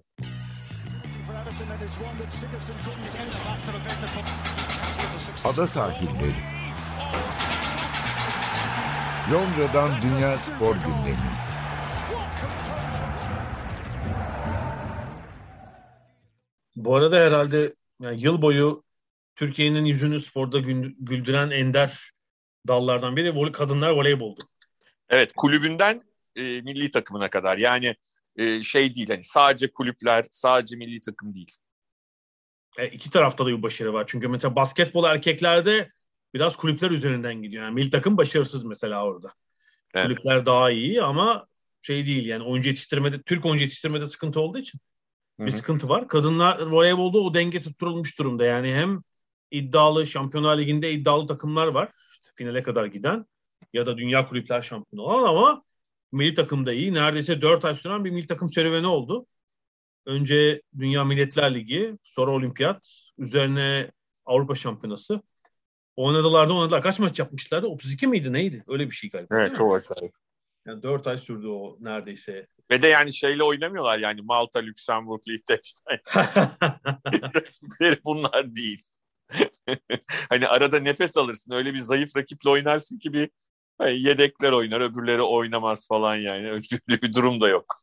Ada 5.44 5.66
sahilleri. 5.66 6.34
Londra'dan 9.32 10.02
Dünya 10.02 10.38
Spor 10.38 10.74
Gündemi. 10.74 11.45
Bu 16.76 16.96
arada 16.96 17.16
herhalde 17.16 17.74
yani 18.00 18.22
yıl 18.22 18.42
boyu 18.42 18.84
Türkiye'nin 19.36 19.84
yüzünü 19.84 20.20
sporda 20.20 20.58
güldüren 20.98 21.50
ender 21.50 22.10
dallardan 22.68 23.16
biri 23.16 23.52
kadınlar 23.52 23.90
voleyboldu. 23.90 24.40
Evet 25.08 25.32
kulübünden 25.36 26.02
e, 26.36 26.42
milli 26.42 26.90
takımına 26.90 27.30
kadar 27.30 27.58
yani 27.58 27.96
e, 28.36 28.62
şey 28.62 28.94
değil 28.94 29.08
hani 29.08 29.24
sadece 29.24 29.72
kulüpler 29.72 30.24
sadece 30.30 30.76
milli 30.76 31.00
takım 31.00 31.34
değil. 31.34 31.56
E, 32.78 32.88
iki 32.88 33.10
tarafta 33.10 33.46
da 33.46 33.48
bir 33.48 33.62
başarı 33.62 33.92
var. 33.92 34.04
Çünkü 34.06 34.28
mesela 34.28 34.56
basketbol 34.56 35.04
erkeklerde 35.04 35.90
biraz 36.34 36.56
kulüpler 36.56 36.90
üzerinden 36.90 37.42
gidiyor. 37.42 37.64
Yani 37.64 37.74
milli 37.74 37.90
takım 37.90 38.16
başarısız 38.16 38.64
mesela 38.64 39.04
orada. 39.04 39.32
Evet. 39.94 40.06
Kulüpler 40.06 40.46
daha 40.46 40.70
iyi 40.70 41.02
ama 41.02 41.46
şey 41.82 42.06
değil 42.06 42.26
yani 42.26 42.44
oyuncu 42.44 42.68
yetiştirmede, 42.68 43.22
Türk 43.22 43.46
oyuncu 43.46 43.64
yetiştirmede 43.64 44.06
sıkıntı 44.06 44.40
olduğu 44.40 44.58
için 44.58 44.80
Hı 45.40 45.46
bir 45.46 45.50
sıkıntı 45.50 45.88
var. 45.88 46.08
Kadınlar 46.08 46.66
voleybolda 46.66 47.18
o 47.18 47.34
denge 47.34 47.62
tutturulmuş 47.62 48.18
durumda. 48.18 48.44
Yani 48.44 48.74
hem 48.74 49.02
iddialı 49.50 50.06
Şampiyonlar 50.06 50.58
Ligi'nde 50.58 50.92
iddialı 50.92 51.26
takımlar 51.26 51.66
var. 51.66 51.92
İşte 52.12 52.30
finale 52.34 52.62
kadar 52.62 52.84
giden 52.84 53.26
ya 53.72 53.86
da 53.86 53.98
Dünya 53.98 54.28
Kulüpler 54.28 54.62
Şampiyonu 54.62 55.02
olan 55.02 55.28
ama 55.28 55.62
milli 56.12 56.34
takımda 56.34 56.72
iyi. 56.72 56.94
Neredeyse 56.94 57.42
4 57.42 57.64
ay 57.64 57.74
süren 57.74 58.04
bir 58.04 58.10
milli 58.10 58.26
takım 58.26 58.48
serüveni 58.48 58.86
oldu. 58.86 59.26
Önce 60.06 60.62
Dünya 60.78 61.04
Milletler 61.04 61.54
Ligi, 61.54 61.98
sonra 62.02 62.30
Olimpiyat, 62.30 63.02
üzerine 63.18 63.90
Avrupa 64.24 64.54
Şampiyonası. 64.54 65.22
Oynadılar 65.96 66.48
da 66.48 66.54
oynadılar. 66.54 66.82
Kaç 66.82 66.98
maç 66.98 67.18
yapmışlardı? 67.18 67.66
32 67.66 68.06
miydi 68.06 68.32
neydi? 68.32 68.64
Öyle 68.68 68.86
bir 68.90 68.94
şey 68.94 69.10
galiba. 69.10 69.28
Evet 69.40 69.54
çok 69.54 69.76
acayip. 69.76 70.14
Yani 70.66 70.82
4 70.82 71.06
ay 71.06 71.18
sürdü 71.18 71.46
o 71.46 71.76
neredeyse. 71.80 72.46
Ve 72.70 72.82
de 72.82 72.86
yani 72.86 73.12
şeyle 73.12 73.42
oynamıyorlar 73.42 73.98
yani 73.98 74.20
Malta, 74.22 74.58
Lüksemburg, 74.58 75.20
Liechtenstein. 75.28 76.00
Bunlar 78.04 78.54
değil. 78.56 78.82
hani 80.28 80.48
arada 80.48 80.80
nefes 80.80 81.16
alırsın. 81.16 81.52
Öyle 81.52 81.74
bir 81.74 81.78
zayıf 81.78 82.16
rakiple 82.16 82.50
oynarsın 82.50 82.98
ki 82.98 83.12
bir 83.12 83.30
hani 83.78 84.02
yedekler 84.02 84.52
oynar, 84.52 84.80
öbürleri 84.80 85.22
oynamaz 85.22 85.88
falan 85.88 86.16
yani. 86.16 86.50
Öyle 86.50 87.02
bir 87.02 87.12
durum 87.12 87.40
da 87.40 87.48
yok. 87.48 87.78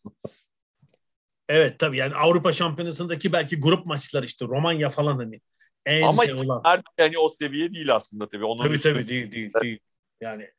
evet 1.49 1.79
tabii 1.79 1.97
yani 1.97 2.15
Avrupa 2.15 2.51
Şampiyonası'ndaki 2.51 3.33
belki 3.33 3.59
grup 3.59 3.85
maçları 3.85 4.25
işte 4.25 4.45
Romanya 4.45 4.89
falan 4.89 5.15
hani 5.17 5.41
en 5.85 6.01
Ama 6.01 6.25
şey 6.25 6.33
olan. 6.33 6.61
Her 6.65 6.81
yani 6.97 7.17
o 7.17 7.29
seviye 7.29 7.73
değil 7.73 7.95
aslında 7.95 8.29
tabii. 8.29 8.45
Onun 8.45 8.63
Tabii 8.63 8.75
üstü- 8.75 8.93
tabii 8.93 9.07
değil 9.07 9.31
değil 9.31 9.51
değil. 9.63 9.79
Yani 10.21 10.51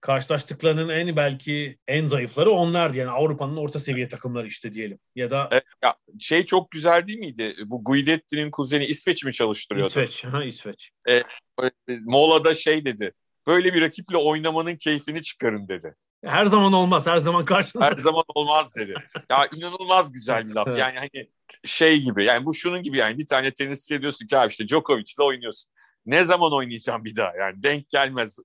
karşılaştıklarının 0.00 0.88
en 0.88 1.16
belki 1.16 1.78
en 1.88 2.06
zayıfları 2.06 2.50
onlardı. 2.50 2.98
Yani 2.98 3.10
Avrupa'nın 3.10 3.56
orta 3.56 3.78
seviye 3.78 4.08
takımları 4.08 4.46
işte 4.46 4.72
diyelim. 4.72 4.98
Ya 5.14 5.30
da 5.30 5.48
Evet, 5.50 5.64
ya 5.84 5.96
şey 6.18 6.44
çok 6.44 6.70
güzel 6.70 7.06
değil 7.06 7.18
miydi? 7.18 7.54
Bu 7.66 7.84
Guidetti'nin 7.84 8.50
kuzeni 8.50 8.86
İsveç 8.86 9.24
mi 9.24 9.32
çalıştırıyordu? 9.32 9.88
İsveç. 9.88 10.24
Ha, 10.24 10.44
İsveç. 10.44 10.90
Mola'da 11.88 12.54
şey 12.54 12.84
dedi. 12.84 13.12
Böyle 13.46 13.74
bir 13.74 13.80
rakiple 13.80 14.16
oynamanın 14.16 14.76
keyfini 14.76 15.22
çıkarın 15.22 15.68
dedi. 15.68 15.94
Her 16.24 16.46
zaman 16.46 16.72
olmaz. 16.72 17.06
Her 17.06 17.16
zaman 17.16 17.44
karşınızda. 17.44 17.90
Her 17.90 17.96
zaman 17.96 18.24
olmaz 18.34 18.76
dedi. 18.76 18.94
Ya 19.30 19.48
inanılmaz 19.56 20.12
güzel 20.12 20.48
bir 20.48 20.54
laf. 20.54 20.78
Yani 20.78 20.98
hani 20.98 21.28
şey 21.64 22.00
gibi 22.00 22.24
yani 22.24 22.46
bu 22.46 22.54
şunun 22.54 22.82
gibi 22.82 22.98
yani 22.98 23.18
bir 23.18 23.26
tane 23.26 23.50
tenisçi 23.50 24.00
diyorsun 24.00 24.26
ki 24.26 24.38
abi 24.38 24.50
işte 24.50 24.68
Djokovic'le 24.68 25.20
oynuyorsun. 25.20 25.70
Ne 26.06 26.24
zaman 26.24 26.52
oynayacağım 26.52 27.04
bir 27.04 27.16
daha 27.16 27.36
yani 27.36 27.62
denk 27.62 27.88
gelmez. 27.88 28.38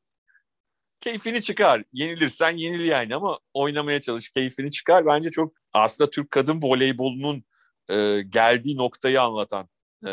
Keyfini 1.04 1.42
çıkar. 1.42 1.84
Yenilirsen 1.94 2.52
yenil 2.52 2.86
yani 2.86 3.16
ama 3.16 3.40
oynamaya 3.54 4.02
çalış 4.02 4.30
keyfini 4.30 4.72
çıkar. 4.72 5.06
Bence 5.06 5.32
çok 5.32 5.54
aslında 5.74 6.10
Türk 6.10 6.32
kadın 6.32 6.60
voleybolunun 6.64 7.44
e, 7.90 8.22
geldiği 8.22 8.78
noktayı 8.78 9.22
anlatan 9.22 9.70
e, 10.06 10.10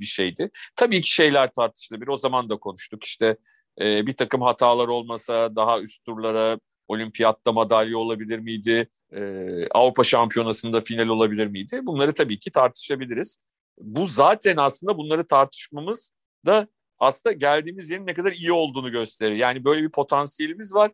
bir 0.00 0.04
şeydi. 0.04 0.50
Tabii 0.76 1.00
ki 1.00 1.10
şeyler 1.10 1.52
tartışılabilir. 1.52 2.08
O 2.08 2.16
zaman 2.16 2.50
da 2.50 2.56
konuştuk 2.56 3.04
işte 3.04 3.36
e, 3.80 4.06
bir 4.06 4.16
takım 4.16 4.42
hatalar 4.42 4.88
olmasa 4.88 5.56
daha 5.56 5.80
üst 5.80 6.04
turlara 6.04 6.58
olimpiyatta 6.88 7.52
madalya 7.52 7.98
olabilir 7.98 8.38
miydi? 8.38 8.88
Ee, 9.12 9.68
Avrupa 9.70 10.04
Şampiyonası'nda 10.04 10.80
final 10.80 11.08
olabilir 11.08 11.46
miydi? 11.46 11.80
Bunları 11.82 12.14
tabii 12.14 12.38
ki 12.38 12.50
tartışabiliriz. 12.50 13.38
Bu 13.78 14.06
zaten 14.06 14.56
aslında 14.56 14.98
bunları 14.98 15.26
tartışmamız 15.26 16.10
da 16.46 16.68
aslında 16.98 17.32
geldiğimiz 17.32 17.90
yerin 17.90 18.06
ne 18.06 18.14
kadar 18.14 18.32
iyi 18.32 18.52
olduğunu 18.52 18.90
gösterir. 18.90 19.36
Yani 19.36 19.64
böyle 19.64 19.82
bir 19.82 19.90
potansiyelimiz 19.90 20.74
var. 20.74 20.92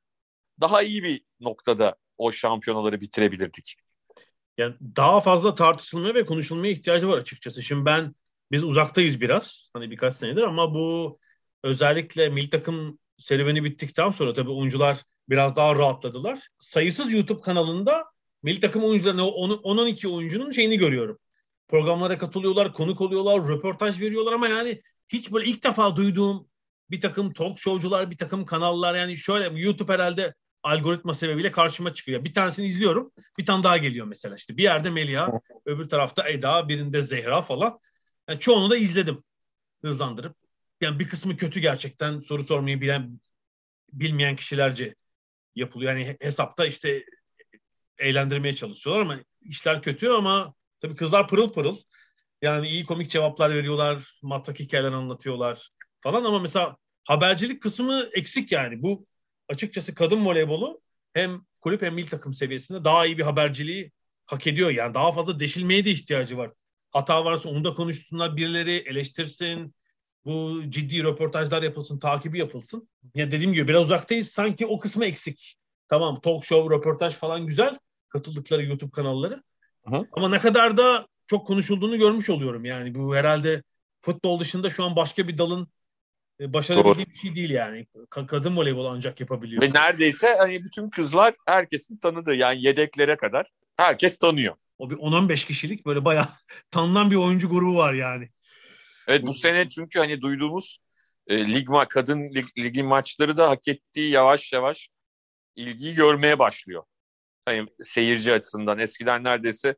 Daha 0.60 0.82
iyi 0.82 1.02
bir 1.02 1.22
noktada 1.40 1.96
o 2.18 2.32
şampiyonaları 2.32 3.00
bitirebilirdik. 3.00 3.76
Yani 4.58 4.74
daha 4.96 5.20
fazla 5.20 5.54
tartışılmaya 5.54 6.14
ve 6.14 6.26
konuşulmaya 6.26 6.72
ihtiyacı 6.72 7.08
var 7.08 7.18
açıkçası. 7.18 7.62
Şimdi 7.62 7.84
ben 7.84 8.14
biz 8.52 8.64
uzaktayız 8.64 9.20
biraz 9.20 9.70
hani 9.72 9.90
birkaç 9.90 10.14
senedir 10.14 10.42
ama 10.42 10.74
bu 10.74 11.18
özellikle 11.64 12.28
milli 12.28 12.50
takım 12.50 12.98
serüveni 13.18 13.64
bittikten 13.64 14.10
sonra 14.10 14.32
tabii 14.32 14.50
oyuncular 14.50 14.98
biraz 15.28 15.56
daha 15.56 15.74
rahatladılar. 15.76 16.48
Sayısız 16.58 17.12
YouTube 17.12 17.40
kanalında 17.40 18.04
milli 18.42 18.60
takım 18.60 18.84
oyuncularının 18.84 19.22
o 19.22 19.26
10-12 19.26 20.08
oyuncunun 20.08 20.50
şeyini 20.50 20.78
görüyorum. 20.78 21.18
Programlara 21.68 22.18
katılıyorlar, 22.18 22.72
konuk 22.72 23.00
oluyorlar, 23.00 23.48
röportaj 23.48 24.00
veriyorlar 24.00 24.32
ama 24.32 24.48
yani 24.48 24.82
hiç 25.12 25.32
böyle 25.32 25.46
ilk 25.46 25.64
defa 25.64 25.96
duyduğum 25.96 26.48
bir 26.90 27.00
takım 27.00 27.32
talk 27.32 27.58
showcular, 27.58 28.10
bir 28.10 28.18
takım 28.18 28.44
kanallar 28.44 28.94
yani 28.94 29.16
şöyle 29.16 29.60
YouTube 29.60 29.92
herhalde 29.92 30.34
algoritma 30.62 31.14
sebebiyle 31.14 31.52
karşıma 31.52 31.94
çıkıyor. 31.94 32.24
Bir 32.24 32.34
tanesini 32.34 32.66
izliyorum, 32.66 33.12
bir 33.38 33.46
tane 33.46 33.62
daha 33.62 33.76
geliyor 33.76 34.06
mesela 34.06 34.34
işte. 34.34 34.56
Bir 34.56 34.62
yerde 34.62 34.90
Melia, 34.90 35.28
öbür 35.66 35.88
tarafta 35.88 36.28
Eda, 36.28 36.68
birinde 36.68 37.02
Zehra 37.02 37.42
falan. 37.42 37.78
Yani 38.28 38.40
çoğunu 38.40 38.70
da 38.70 38.76
izledim 38.76 39.24
hızlandırıp. 39.82 40.36
Yani 40.80 40.98
bir 40.98 41.08
kısmı 41.08 41.36
kötü 41.36 41.60
gerçekten 41.60 42.20
soru 42.20 42.44
sormayı 42.44 42.80
bilen 42.80 43.20
bilmeyen 43.92 44.36
kişilerce 44.36 44.94
yapılıyor. 45.54 45.92
Yani 45.92 46.16
hesapta 46.20 46.66
işte 46.66 47.04
eğlendirmeye 47.98 48.56
çalışıyorlar 48.56 49.02
ama 49.02 49.18
işler 49.42 49.82
kötü 49.82 50.08
ama 50.08 50.54
tabii 50.80 50.96
kızlar 50.96 51.28
pırıl 51.28 51.52
pırıl. 51.52 51.76
Yani 52.42 52.68
iyi 52.68 52.84
komik 52.84 53.10
cevaplar 53.10 53.54
veriyorlar, 53.54 54.18
matrak 54.22 54.60
hikayeler 54.60 54.92
anlatıyorlar 54.92 55.70
falan 56.00 56.24
ama 56.24 56.38
mesela 56.38 56.76
habercilik 57.04 57.62
kısmı 57.62 58.08
eksik 58.12 58.52
yani. 58.52 58.82
Bu 58.82 59.06
açıkçası 59.48 59.94
kadın 59.94 60.24
voleybolu 60.24 60.80
hem 61.12 61.40
kulüp 61.60 61.82
hem 61.82 61.94
milli 61.94 62.08
takım 62.08 62.34
seviyesinde 62.34 62.84
daha 62.84 63.06
iyi 63.06 63.18
bir 63.18 63.22
haberciliği 63.22 63.92
hak 64.26 64.46
ediyor. 64.46 64.70
Yani 64.70 64.94
daha 64.94 65.12
fazla 65.12 65.40
deşilmeye 65.40 65.84
de 65.84 65.90
ihtiyacı 65.90 66.36
var. 66.38 66.50
hata 66.90 67.24
varsa 67.24 67.48
onu 67.48 67.64
da 67.64 67.74
konuşsunlar 67.74 68.36
birileri 68.36 68.84
eleştirsin. 68.86 69.74
Bu 70.24 70.62
ciddi 70.68 71.02
röportajlar 71.02 71.62
yapılsın, 71.62 71.98
takibi 71.98 72.38
yapılsın. 72.38 72.88
Ya 73.14 73.30
dediğim 73.30 73.52
gibi 73.52 73.68
biraz 73.68 73.84
uzaktayız. 73.84 74.30
Sanki 74.30 74.66
o 74.66 74.78
kısmı 74.78 75.04
eksik. 75.04 75.56
Tamam 75.88 76.20
talk 76.20 76.44
show, 76.44 76.76
röportaj 76.76 77.14
falan 77.14 77.46
güzel. 77.46 77.78
Katıldıkları 78.08 78.64
YouTube 78.64 78.90
kanalları. 78.90 79.42
Hı. 79.86 80.06
Ama 80.12 80.28
ne 80.28 80.38
kadar 80.38 80.76
da 80.76 81.06
çok 81.30 81.46
konuşulduğunu 81.46 81.98
görmüş 81.98 82.30
oluyorum. 82.30 82.64
Yani 82.64 82.94
bu 82.94 83.16
herhalde 83.16 83.62
futbol 84.02 84.40
dışında 84.40 84.70
şu 84.70 84.84
an 84.84 84.96
başka 84.96 85.28
bir 85.28 85.38
dalın 85.38 85.68
e, 86.40 86.52
başarabildiği 86.52 87.06
bir 87.06 87.14
şey 87.14 87.34
değil 87.34 87.50
yani. 87.50 87.86
Ka- 88.10 88.26
kadın 88.26 88.56
voleybol 88.56 88.84
ancak 88.84 89.20
yapabiliyor. 89.20 89.62
Ve 89.62 89.70
neredeyse 89.70 90.34
hani 90.38 90.64
bütün 90.64 90.90
kızlar 90.90 91.34
herkesin 91.46 91.96
tanıdığı 91.96 92.34
yani 92.34 92.62
yedeklere 92.62 93.16
kadar 93.16 93.50
herkes 93.76 94.18
tanıyor. 94.18 94.56
O 94.78 94.90
bir 94.90 94.96
10-15 94.96 95.46
kişilik 95.46 95.86
böyle 95.86 96.04
bayağı 96.04 96.28
tanınan 96.70 97.10
bir 97.10 97.16
oyuncu 97.16 97.48
grubu 97.48 97.76
var 97.76 97.92
yani. 97.92 98.28
Evet 99.06 99.26
bu 99.26 99.34
sene 99.34 99.68
çünkü 99.68 99.98
hani 99.98 100.20
duyduğumuz 100.20 100.78
e, 101.26 101.54
lig 101.54 101.68
ma 101.68 101.88
kadın 101.88 102.34
lig, 102.34 102.46
ligi 102.58 102.82
maçları 102.82 103.36
da 103.36 103.50
hak 103.50 103.68
ettiği 103.68 104.10
yavaş 104.10 104.52
yavaş 104.52 104.88
ilgiyi 105.56 105.94
görmeye 105.94 106.38
başlıyor. 106.38 106.82
Hani 107.44 107.66
seyirci 107.82 108.32
açısından 108.32 108.78
eskiden 108.78 109.24
neredeyse 109.24 109.76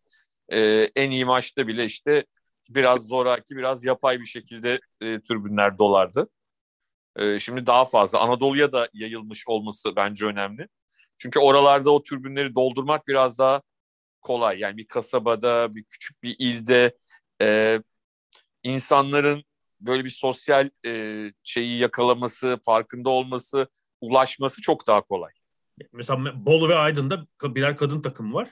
e, 0.49 0.91
en 0.97 1.11
iyi 1.11 1.25
maçta 1.25 1.67
bile 1.67 1.85
işte 1.85 2.25
biraz 2.69 3.07
zoraki, 3.07 3.57
biraz 3.57 3.85
yapay 3.85 4.21
bir 4.21 4.27
şekilde 4.27 4.81
e, 5.01 5.21
tribünler 5.21 5.79
dolardı. 5.79 6.29
E, 7.17 7.39
şimdi 7.39 7.67
daha 7.67 7.85
fazla. 7.85 8.21
Anadolu'ya 8.21 8.73
da 8.73 8.89
yayılmış 8.93 9.49
olması 9.49 9.97
bence 9.97 10.27
önemli. 10.27 10.69
Çünkü 11.19 11.39
oralarda 11.41 11.91
o 11.91 12.03
tribünleri 12.03 12.55
doldurmak 12.55 13.09
biraz 13.09 13.39
daha 13.39 13.63
kolay. 14.21 14.59
Yani 14.59 14.77
bir 14.77 14.87
kasabada, 14.87 15.75
bir 15.75 15.85
küçük 15.85 16.23
bir 16.23 16.37
ilde 16.39 16.97
e, 17.43 17.81
insanların 18.63 19.45
böyle 19.81 20.05
bir 20.05 20.11
sosyal 20.11 20.71
e, 20.87 21.33
şeyi 21.43 21.79
yakalaması, 21.79 22.59
farkında 22.65 23.11
olması, 23.11 23.69
ulaşması 24.01 24.63
çok 24.63 24.87
daha 24.87 25.01
kolay. 25.01 25.33
Mesela 25.93 26.47
Bolu 26.47 26.69
ve 26.69 26.75
Aydın'da 26.75 27.27
birer 27.43 27.77
kadın 27.77 28.03
takım 28.03 28.35
var. 28.35 28.49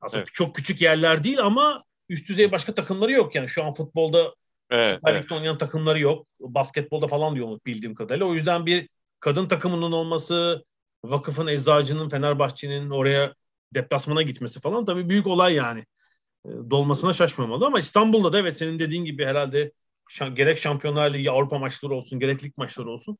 Aslında 0.00 0.18
Evet. 0.20 0.30
çok 0.32 0.54
küçük 0.56 0.80
yerler 0.80 1.24
değil 1.24 1.40
ama 1.40 1.84
üst 2.08 2.28
düzey 2.28 2.52
başka 2.52 2.74
takımları 2.74 3.12
yok 3.12 3.34
yani. 3.34 3.48
Şu 3.48 3.64
an 3.64 3.72
futbolda 3.74 4.34
Evet, 4.70 4.90
Süper 4.90 5.12
evet. 5.12 5.24
Lig'de 5.24 5.34
oynayan 5.34 5.58
takımları 5.58 6.00
yok. 6.00 6.26
Basketbolda 6.40 7.08
falan 7.08 7.34
diyor 7.34 7.58
bildiğim 7.66 7.94
kadarıyla. 7.94 8.26
O 8.26 8.34
yüzden 8.34 8.66
bir 8.66 8.88
kadın 9.20 9.48
takımının 9.48 9.92
olması, 9.92 10.64
vakıfın, 11.04 11.46
eczacının, 11.46 12.08
Fenerbahçe'nin 12.08 12.90
oraya 12.90 13.34
deplasmana 13.74 14.22
gitmesi 14.22 14.60
falan 14.60 14.84
tabii 14.84 15.08
büyük 15.08 15.26
olay 15.26 15.54
yani. 15.54 15.80
E, 16.46 16.48
Dolmasına 16.70 17.12
şaşmamalı 17.12 17.66
ama 17.66 17.78
İstanbul'da 17.78 18.32
da 18.32 18.38
evet 18.38 18.56
senin 18.56 18.78
dediğin 18.78 19.04
gibi 19.04 19.24
herhalde 19.24 19.72
gerek 20.34 20.58
Şampiyonlar 20.58 21.12
Ligi 21.12 21.30
Avrupa 21.30 21.58
maçları 21.58 21.94
olsun, 21.94 22.20
gerek 22.20 22.44
lig 22.44 22.52
maçları 22.56 22.90
olsun 22.90 23.18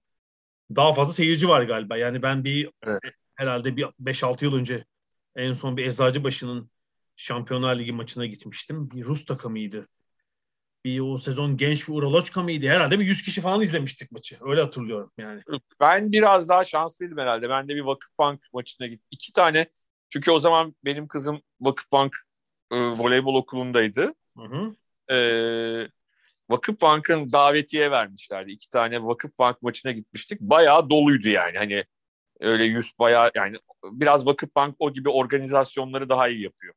daha 0.76 0.92
fazla 0.92 1.12
seyirci 1.12 1.48
var 1.48 1.62
galiba. 1.62 1.96
Yani 1.96 2.22
ben 2.22 2.44
bir 2.44 2.70
Evet. 2.86 3.00
herhalde 3.34 3.76
bir 3.76 3.86
5-6 3.98 4.44
yıl 4.44 4.54
önce 4.54 4.84
en 5.36 5.52
son 5.52 5.76
bir 5.76 5.86
Eczacıbaşı'nın 5.86 6.70
Şampiyonlar 7.16 7.78
Ligi 7.78 7.92
maçına 7.92 8.26
gitmiştim. 8.26 8.90
Bir 8.90 9.04
Rus 9.04 9.24
takımıydı. 9.24 9.88
Bir 10.84 11.00
o 11.00 11.18
sezon 11.18 11.56
genç 11.56 11.88
bir 11.88 11.92
Uraloçka 11.92 12.42
mıydı? 12.42 12.68
Herhalde 12.68 12.98
bir 12.98 13.04
100 13.04 13.22
kişi 13.22 13.40
falan 13.40 13.60
izlemiştik 13.60 14.12
maçı. 14.12 14.38
Öyle 14.40 14.62
hatırlıyorum 14.62 15.12
yani. 15.18 15.42
Ben 15.80 16.12
biraz 16.12 16.48
daha 16.48 16.64
şanslıydım 16.64 17.18
herhalde. 17.18 17.48
Ben 17.48 17.68
de 17.68 17.74
bir 17.74 17.80
Vakıfbank 17.80 18.40
maçına 18.52 18.86
gittim. 18.86 19.06
İki 19.10 19.32
tane. 19.32 19.66
Çünkü 20.08 20.30
o 20.30 20.38
zaman 20.38 20.74
benim 20.84 21.08
kızım 21.08 21.42
Vakıfbank 21.60 22.16
e, 22.70 22.76
voleybol 22.76 23.34
okulundaydı. 23.34 24.14
Hı 24.36 24.42
hı. 24.42 24.76
E, 25.14 25.18
Vakıfbank'ın 26.50 27.32
davetiye 27.32 27.90
vermişlerdi. 27.90 28.50
İki 28.50 28.70
tane 28.70 29.02
Vakıfbank 29.02 29.62
maçına 29.62 29.92
gitmiştik. 29.92 30.40
Bayağı 30.40 30.90
doluydu 30.90 31.28
yani. 31.28 31.58
Hani 31.58 31.84
öyle 32.40 32.64
yüz 32.64 32.92
bayağı 32.98 33.30
yani 33.34 33.56
biraz 33.84 34.26
Vakıfbank 34.26 34.76
o 34.78 34.92
gibi 34.92 35.08
organizasyonları 35.08 36.08
daha 36.08 36.28
iyi 36.28 36.42
yapıyor. 36.42 36.74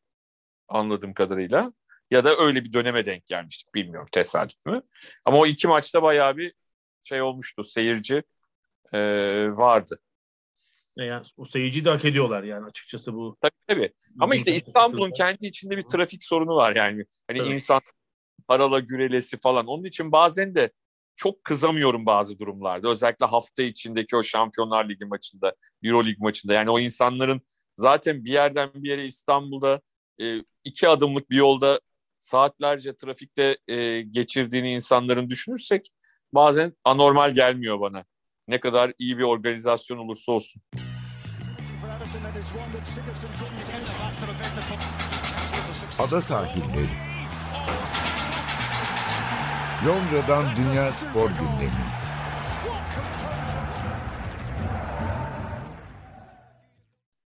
Anladığım 0.68 1.14
kadarıyla. 1.14 1.74
Ya 2.12 2.24
da 2.24 2.38
öyle 2.38 2.64
bir 2.64 2.74
döneme 2.74 3.06
denk 3.06 3.26
gelmiştik. 3.26 3.76
Bilmiyorum 3.76 4.10
tesadüf 4.12 4.66
mü. 4.66 4.82
Ama 5.26 5.38
o 5.38 5.46
iki 5.46 5.68
maçta 5.68 6.04
bayağı 6.04 6.38
bir 6.38 6.54
şey 7.04 7.22
olmuştu. 7.22 7.64
Seyirci 7.64 8.24
e, 8.94 9.00
vardı. 9.52 10.00
E 10.98 11.04
Yani 11.04 11.26
o 11.38 11.46
seyirciyi 11.46 11.86
de 11.86 11.90
hak 11.90 12.06
ediyorlar 12.06 12.44
yani 12.44 12.66
açıkçası 12.66 13.14
bu. 13.14 13.38
Tabii 13.42 13.52
tabii. 13.68 13.94
Ama 14.20 14.36
işte 14.36 14.56
İstanbul'un 14.56 15.12
kendi 15.12 15.48
içinde 15.48 15.78
bir 15.78 15.84
trafik 15.84 16.24
sorunu 16.24 16.56
var 16.56 16.76
yani. 16.76 17.06
Hani 17.28 17.40
Evet. 17.40 17.52
insan 17.52 17.82
harala 18.48 18.80
gürelesi 18.80 19.40
falan. 19.40 19.68
Onun 19.68 19.84
için 19.84 20.12
bazen 20.12 20.56
de 20.56 20.72
çok 21.16 21.44
kızamıyorum 21.44 22.06
bazı 22.06 22.40
durumlarda. 22.40 22.90
Özellikle 22.90 23.26
hafta 23.26 23.64
içindeki 23.64 24.16
o 24.16 24.24
Şampiyonlar 24.24 24.90
Ligi 24.90 25.06
maçında, 25.06 25.56
Euro 25.84 26.06
Lig 26.06 26.20
maçında. 26.20 26.54
Yani 26.54 26.70
o 26.70 26.80
insanların 26.80 27.42
zaten 27.76 28.26
bir 28.26 28.32
yerden 28.32 28.70
bir 28.74 28.90
yere 28.90 29.06
İstanbul'da 29.06 29.82
e, 30.22 30.44
iki 30.64 30.88
adımlık 30.88 31.30
bir 31.30 31.36
yolda 31.36 31.80
saatlerce 32.20 32.96
trafikte 32.96 33.58
e, 33.68 34.02
geçirdiğini 34.02 34.74
insanların 34.74 35.30
düşünürsek 35.30 35.92
bazen 36.34 36.74
anormal 36.84 37.34
gelmiyor 37.34 37.80
bana. 37.80 38.06
Ne 38.48 38.60
kadar 38.60 38.94
iyi 38.98 39.18
bir 39.18 39.24
organizasyon 39.24 39.98
olursa 39.98 40.32
olsun. 40.32 40.62
Ada 46.00 46.22
sahilleri. 46.22 46.90
Londra'dan 49.88 50.56
Dünya 50.56 50.92
Spor 50.92 51.30
Gündemi. 51.30 51.72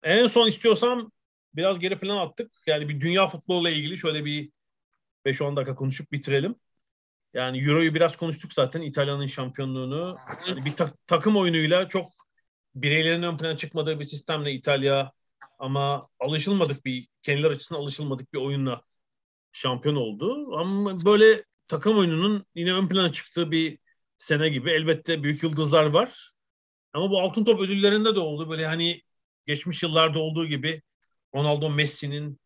En 0.03 0.25
son 0.27 0.47
istiyorsam 0.47 1.11
biraz 1.55 1.79
geri 1.79 1.99
plan 1.99 2.17
attık. 2.17 2.51
Yani 2.67 2.89
bir 2.89 3.01
dünya 3.01 3.27
futboluyla 3.27 3.69
ilgili 3.77 3.97
şöyle 3.97 4.25
bir 4.25 4.51
5-10 5.25 5.55
dakika 5.55 5.75
konuşup 5.75 6.11
bitirelim. 6.11 6.55
Yani 7.33 7.63
Euro'yu 7.63 7.93
biraz 7.95 8.17
konuştuk 8.17 8.53
zaten 8.53 8.81
İtalya'nın 8.81 9.25
şampiyonluğunu. 9.25 10.17
Yani 10.49 10.65
bir 10.65 10.73
ta- 10.73 10.93
takım 11.07 11.37
oyunuyla 11.37 11.89
çok 11.89 12.11
bireylerin 12.75 13.23
ön 13.23 13.37
plana 13.37 13.57
çıkmadığı 13.57 13.99
bir 13.99 14.05
sistemle 14.05 14.51
İtalya 14.51 15.11
ama 15.59 16.07
alışılmadık 16.19 16.85
bir 16.85 17.07
kendileri 17.23 17.53
açısından 17.53 17.79
alışılmadık 17.81 18.33
bir 18.33 18.39
oyunla 18.39 18.81
şampiyon 19.51 19.95
oldu. 19.95 20.57
Ama 20.57 21.05
böyle 21.05 21.43
takım 21.71 21.97
oyununun 21.97 22.45
yine 22.55 22.73
ön 22.73 22.87
plana 22.87 23.11
çıktığı 23.11 23.51
bir 23.51 23.79
sene 24.17 24.49
gibi 24.49 24.71
elbette 24.71 25.23
büyük 25.23 25.43
yıldızlar 25.43 25.85
var. 25.85 26.31
Ama 26.93 27.09
bu 27.09 27.21
altın 27.21 27.43
top 27.43 27.59
ödüllerinde 27.61 28.15
de 28.15 28.19
oldu. 28.19 28.49
Böyle 28.49 28.67
hani 28.67 29.01
geçmiş 29.47 29.83
yıllarda 29.83 30.19
olduğu 30.19 30.45
gibi 30.45 30.81
Ronaldo 31.35 31.69
Messi'nin 31.69 32.39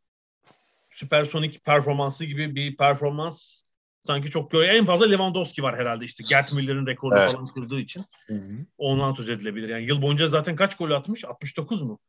süpersonik 0.91 1.63
performansı 1.65 2.25
gibi 2.25 2.55
bir 2.55 2.77
performans 2.77 3.61
sanki 4.03 4.29
çok 4.29 4.51
görüyor. 4.51 4.73
En 4.73 4.85
fazla 4.85 5.05
Lewandowski 5.05 5.63
var 5.63 5.77
herhalde 5.77 6.05
işte. 6.05 6.23
Gerd 6.29 6.51
Müller'in 6.53 6.87
rekorunu 6.87 7.19
Evet. 7.19 7.31
falan 7.31 7.45
kırdığı 7.45 7.79
için. 7.79 8.05
Ondan 8.77 9.13
söz 9.13 9.29
edilebilir. 9.29 9.69
Yani 9.69 9.83
yıl 9.83 10.01
boyunca 10.01 10.27
zaten 10.27 10.55
kaç 10.55 10.77
gol 10.77 10.91
atmış? 10.91 11.25
69 11.25 11.81
mu? 11.81 11.99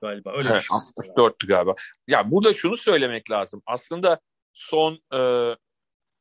Galiba 0.00 0.32
öyle 0.32 0.48
Evet, 0.52 0.62
şey. 0.62 1.04
64'tü 1.16 1.46
galiba. 1.46 1.74
Ya 2.06 2.30
burada 2.30 2.52
şunu 2.52 2.76
söylemek 2.76 3.30
lazım. 3.30 3.62
Aslında 3.66 4.20
son 4.52 5.00
e, 5.14 5.18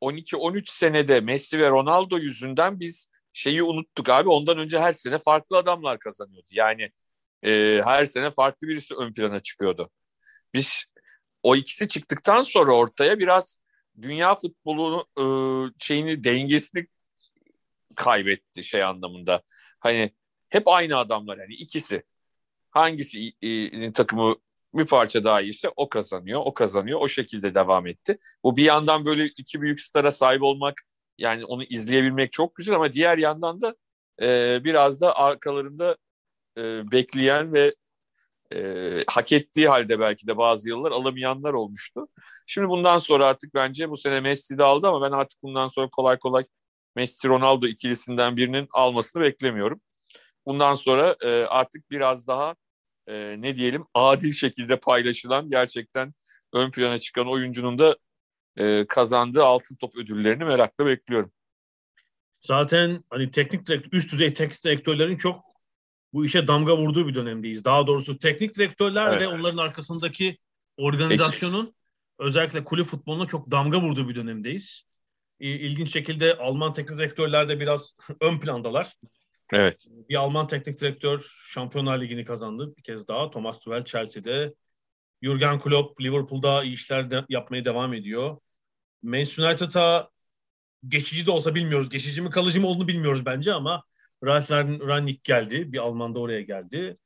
12-13 0.01 0.71
senede 0.71 1.19
Messi 1.19 1.59
ve 1.59 1.69
Ronaldo 1.69 2.17
yüzünden 2.17 2.79
biz 2.79 3.09
şeyi 3.33 3.63
unuttuk 3.63 4.09
abi. 4.09 4.29
Ondan 4.29 4.57
önce 4.57 4.79
her 4.79 4.93
sene 4.93 5.19
farklı 5.19 5.57
adamlar 5.57 5.99
kazanıyordu. 5.99 6.47
Yani 6.51 6.91
e, 7.43 7.81
her 7.85 8.05
sene 8.05 8.31
farklı 8.31 8.67
birisi 8.67 8.95
ön 8.95 9.13
plana 9.13 9.39
çıkıyordu. 9.39 9.89
Biz 10.53 10.85
o 11.43 11.55
ikisi 11.55 11.87
çıktıktan 11.87 12.43
sonra 12.43 12.75
ortaya 12.75 13.19
biraz 13.19 13.59
dünya 14.01 14.35
futbolu 14.35 15.07
e, 15.17 15.23
şeyini 15.79 16.23
dengesini 16.23 16.87
kaybetti 17.95 18.63
şey 18.63 18.83
anlamında. 18.83 19.41
Hani 19.79 20.11
hep 20.49 20.67
aynı 20.67 20.97
adamlar 20.97 21.37
yani 21.37 21.53
ikisi. 21.53 22.03
Hangisi 22.71 23.33
e, 23.41 23.91
takımı 23.93 24.35
bir 24.73 24.85
parça 24.85 25.23
daha 25.23 25.41
iyiyse 25.41 25.69
o 25.75 25.89
kazanıyor, 25.89 26.41
o 26.45 26.53
kazanıyor. 26.53 26.99
O 27.01 27.07
şekilde 27.07 27.55
devam 27.55 27.87
etti. 27.87 28.17
Bu 28.43 28.55
bir 28.55 28.63
yandan 28.63 29.05
böyle 29.05 29.25
iki 29.25 29.61
büyük 29.61 29.81
stara 29.81 30.11
sahip 30.11 30.43
olmak 30.43 30.81
yani 31.17 31.45
onu 31.45 31.63
izleyebilmek 31.63 32.31
çok 32.31 32.55
güzel 32.55 32.75
ama 32.75 32.93
diğer 32.93 33.17
yandan 33.17 33.61
da 33.61 33.75
e, 34.21 34.59
biraz 34.63 35.01
da 35.01 35.15
arkalarında 35.15 35.97
e, 36.57 36.91
bekleyen 36.91 37.53
ve 37.53 37.75
e, 38.55 39.03
hak 39.07 39.31
ettiği 39.31 39.67
halde 39.67 39.99
belki 39.99 40.27
de 40.27 40.37
bazı 40.37 40.69
yıllar 40.69 40.91
alamayanlar 40.91 41.53
olmuştu. 41.53 42.07
Şimdi 42.47 42.69
bundan 42.69 42.97
sonra 42.97 43.27
artık 43.27 43.53
bence 43.53 43.89
bu 43.89 43.97
sene 43.97 44.19
Messi 44.19 44.57
de 44.57 44.63
aldı 44.63 44.87
ama 44.87 45.01
ben 45.01 45.11
artık 45.11 45.43
bundan 45.43 45.67
sonra 45.67 45.89
kolay 45.89 46.19
kolay 46.19 46.45
Messi 46.95 47.27
Ronaldo 47.27 47.67
ikilisinden 47.67 48.37
birinin 48.37 48.67
almasını 48.73 49.23
beklemiyorum. 49.23 49.81
Bundan 50.45 50.75
sonra 50.75 51.15
e, 51.21 51.29
artık 51.45 51.91
biraz 51.91 52.27
daha 52.27 52.55
e, 53.07 53.41
ne 53.41 53.55
diyelim 53.55 53.85
adil 53.93 54.31
şekilde 54.31 54.79
paylaşılan 54.79 55.49
gerçekten 55.49 56.13
ön 56.53 56.71
plana 56.71 56.99
çıkan 56.99 57.27
oyuncunun 57.27 57.79
da 57.79 57.97
e, 58.57 58.87
kazandığı 58.87 59.43
altın 59.43 59.75
top 59.75 59.95
ödüllerini 59.95 60.43
merakla 60.43 60.85
bekliyorum. 60.85 61.31
Zaten 62.41 63.03
hani 63.09 63.31
teknik 63.31 63.65
direktör, 63.65 63.97
üst 63.97 64.11
düzey 64.11 64.33
teknik 64.33 64.63
direktörlerin 64.63 65.17
çok 65.17 65.47
bu 66.13 66.25
işe 66.25 66.47
damga 66.47 66.77
vurduğu 66.77 67.07
bir 67.07 67.15
dönemdeyiz. 67.15 67.65
Daha 67.65 67.87
doğrusu 67.87 68.17
teknik 68.17 68.55
direktörler 68.55 69.07
evet. 69.07 69.21
ve 69.21 69.27
onların 69.27 69.57
arkasındaki 69.57 70.37
organizasyonun 70.77 71.59
Eksik. 71.63 71.75
özellikle 72.19 72.63
kulüp 72.63 72.87
futboluna 72.87 73.25
çok 73.25 73.51
damga 73.51 73.81
vurduğu 73.81 74.09
bir 74.09 74.15
dönemdeyiz. 74.15 74.83
İlginç 75.39 75.93
şekilde 75.93 76.37
Alman 76.37 76.73
teknik 76.73 76.99
direktörler 76.99 77.49
de 77.49 77.59
biraz 77.59 77.95
ön 78.21 78.39
plandalar. 78.39 78.95
Evet. 79.53 79.85
Bir 80.09 80.15
Alman 80.15 80.47
teknik 80.47 80.79
direktör 80.79 81.31
Şampiyonlar 81.45 82.01
Ligi'ni 82.01 82.25
kazandı 82.25 82.73
bir 82.77 82.83
kez 82.83 83.07
daha. 83.07 83.31
Thomas 83.31 83.59
Tuchel 83.59 83.85
Chelsea'de. 83.85 84.53
Jurgen 85.21 85.59
Klopp 85.59 86.01
Liverpool'da 86.01 86.63
iyi 86.63 86.73
işler 86.73 87.11
de 87.11 87.25
yapmaya 87.29 87.65
devam 87.65 87.93
ediyor. 87.93 88.37
Manchester 89.03 89.49
United'a 89.49 90.09
geçici 90.87 91.25
de 91.25 91.31
olsa 91.31 91.55
bilmiyoruz. 91.55 91.89
Geçici 91.89 92.21
mi 92.21 92.29
kalıcı 92.29 92.61
mı 92.61 92.67
olduğunu 92.67 92.87
bilmiyoruz 92.87 93.25
bence 93.25 93.53
ama 93.53 93.83
Ralf 94.23 94.51
Rangnick 94.51 95.21
geldi. 95.23 95.71
Bir 95.73 95.77
Alman 95.77 96.15
da 96.15 96.19
oraya 96.19 96.41
geldi. 96.41 96.97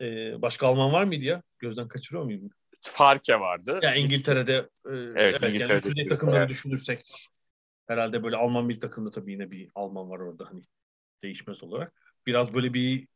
Ee, 0.00 0.42
başka 0.42 0.66
Alman 0.66 0.92
var 0.92 1.04
mıydı 1.04 1.24
ya? 1.24 1.42
Gözden 1.58 1.88
kaçırıyor 1.88 2.24
muyum? 2.24 2.50
Farke 2.80 3.40
vardı. 3.40 3.80
Ya 3.82 3.94
İngiltere'de 3.94 4.52
e, 4.52 4.92
evet, 4.92 5.16
evet 5.16 5.42
İngiltere'de 5.42 6.00
yani 6.00 6.08
takımları 6.08 6.38
evet. 6.38 6.48
düşünürsek 6.48 7.04
herhalde 7.86 8.22
böyle 8.22 8.36
Alman 8.36 8.68
bir 8.68 8.80
takımda 8.80 9.10
tabii 9.10 9.32
yine 9.32 9.50
bir 9.50 9.70
Alman 9.74 10.10
var 10.10 10.18
orada 10.18 10.44
hani 10.50 10.62
değişmez 11.24 11.62
olarak. 11.62 11.92
Biraz 12.26 12.54
böyle 12.54 12.74
bir 12.74 13.08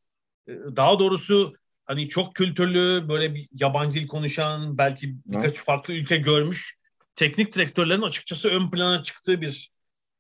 e, 0.49 0.53
daha 0.77 0.99
doğrusu 0.99 1.55
hani 1.85 2.09
çok 2.09 2.35
kültürlü 2.35 3.09
böyle 3.09 3.35
bir 3.35 3.49
yabancı 3.53 4.01
dil 4.01 4.07
konuşan 4.07 4.79
belki 4.79 5.17
birkaç 5.27 5.55
farklı 5.57 5.95
ülke 5.95 6.17
görmüş 6.17 6.79
teknik 7.19 7.55
direktörlerin 7.55 8.03
açıkçası 8.03 8.49
ön 8.49 8.71
plana 8.71 9.03
çıktığı 9.03 9.41
bir 9.41 9.71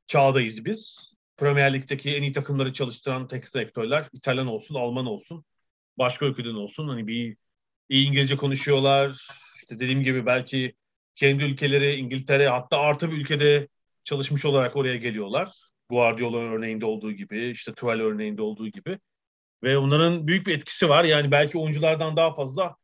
çağdayız 0.07 0.65
biz. 0.65 1.13
Premier 1.37 1.73
Lig'deki 1.73 2.15
en 2.15 2.23
iyi 2.23 2.33
takımları 2.33 2.73
çalıştıran 2.73 3.29
teknik 3.29 3.55
direktörler 3.55 4.09
İtalyan 4.13 4.47
olsun, 4.47 4.75
Alman 4.75 5.07
olsun, 5.07 5.45
başka 5.99 6.27
ülkeden 6.27 6.55
olsun. 6.55 6.89
Hani 6.89 7.07
bir 7.07 7.37
iyi 7.89 8.07
İngilizce 8.07 8.37
konuşuyorlar. 8.37 9.27
İşte 9.57 9.79
dediğim 9.79 10.03
gibi 10.03 10.27
belki 10.27 10.75
kendi 11.15 11.45
ülkeleri 11.45 11.95
İngiltere 11.95 12.49
hatta 12.49 12.79
artı 12.79 13.11
bir 13.11 13.17
ülkede 13.17 13.69
çalışmış 14.05 14.45
olarak 14.45 14.77
oraya 14.77 14.97
geliyorlar. 14.97 15.53
Guardiola 15.91 16.39
örneğinde 16.39 16.87
olduğu 16.87 17.13
gibi, 17.13 17.51
işte 17.51 17.75
Tuval 17.75 18.01
örneğinde 18.01 18.43
olduğu 18.43 18.69
gibi. 18.69 18.99
Ve 19.63 19.79
onların 19.79 20.27
büyük 20.27 20.47
bir 20.47 20.55
etkisi 20.55 20.89
var. 20.89 21.05
Yani 21.05 21.31
belki 21.31 21.59
oyunculardan 21.59 22.17
daha 22.17 22.35
fazla 22.35 22.77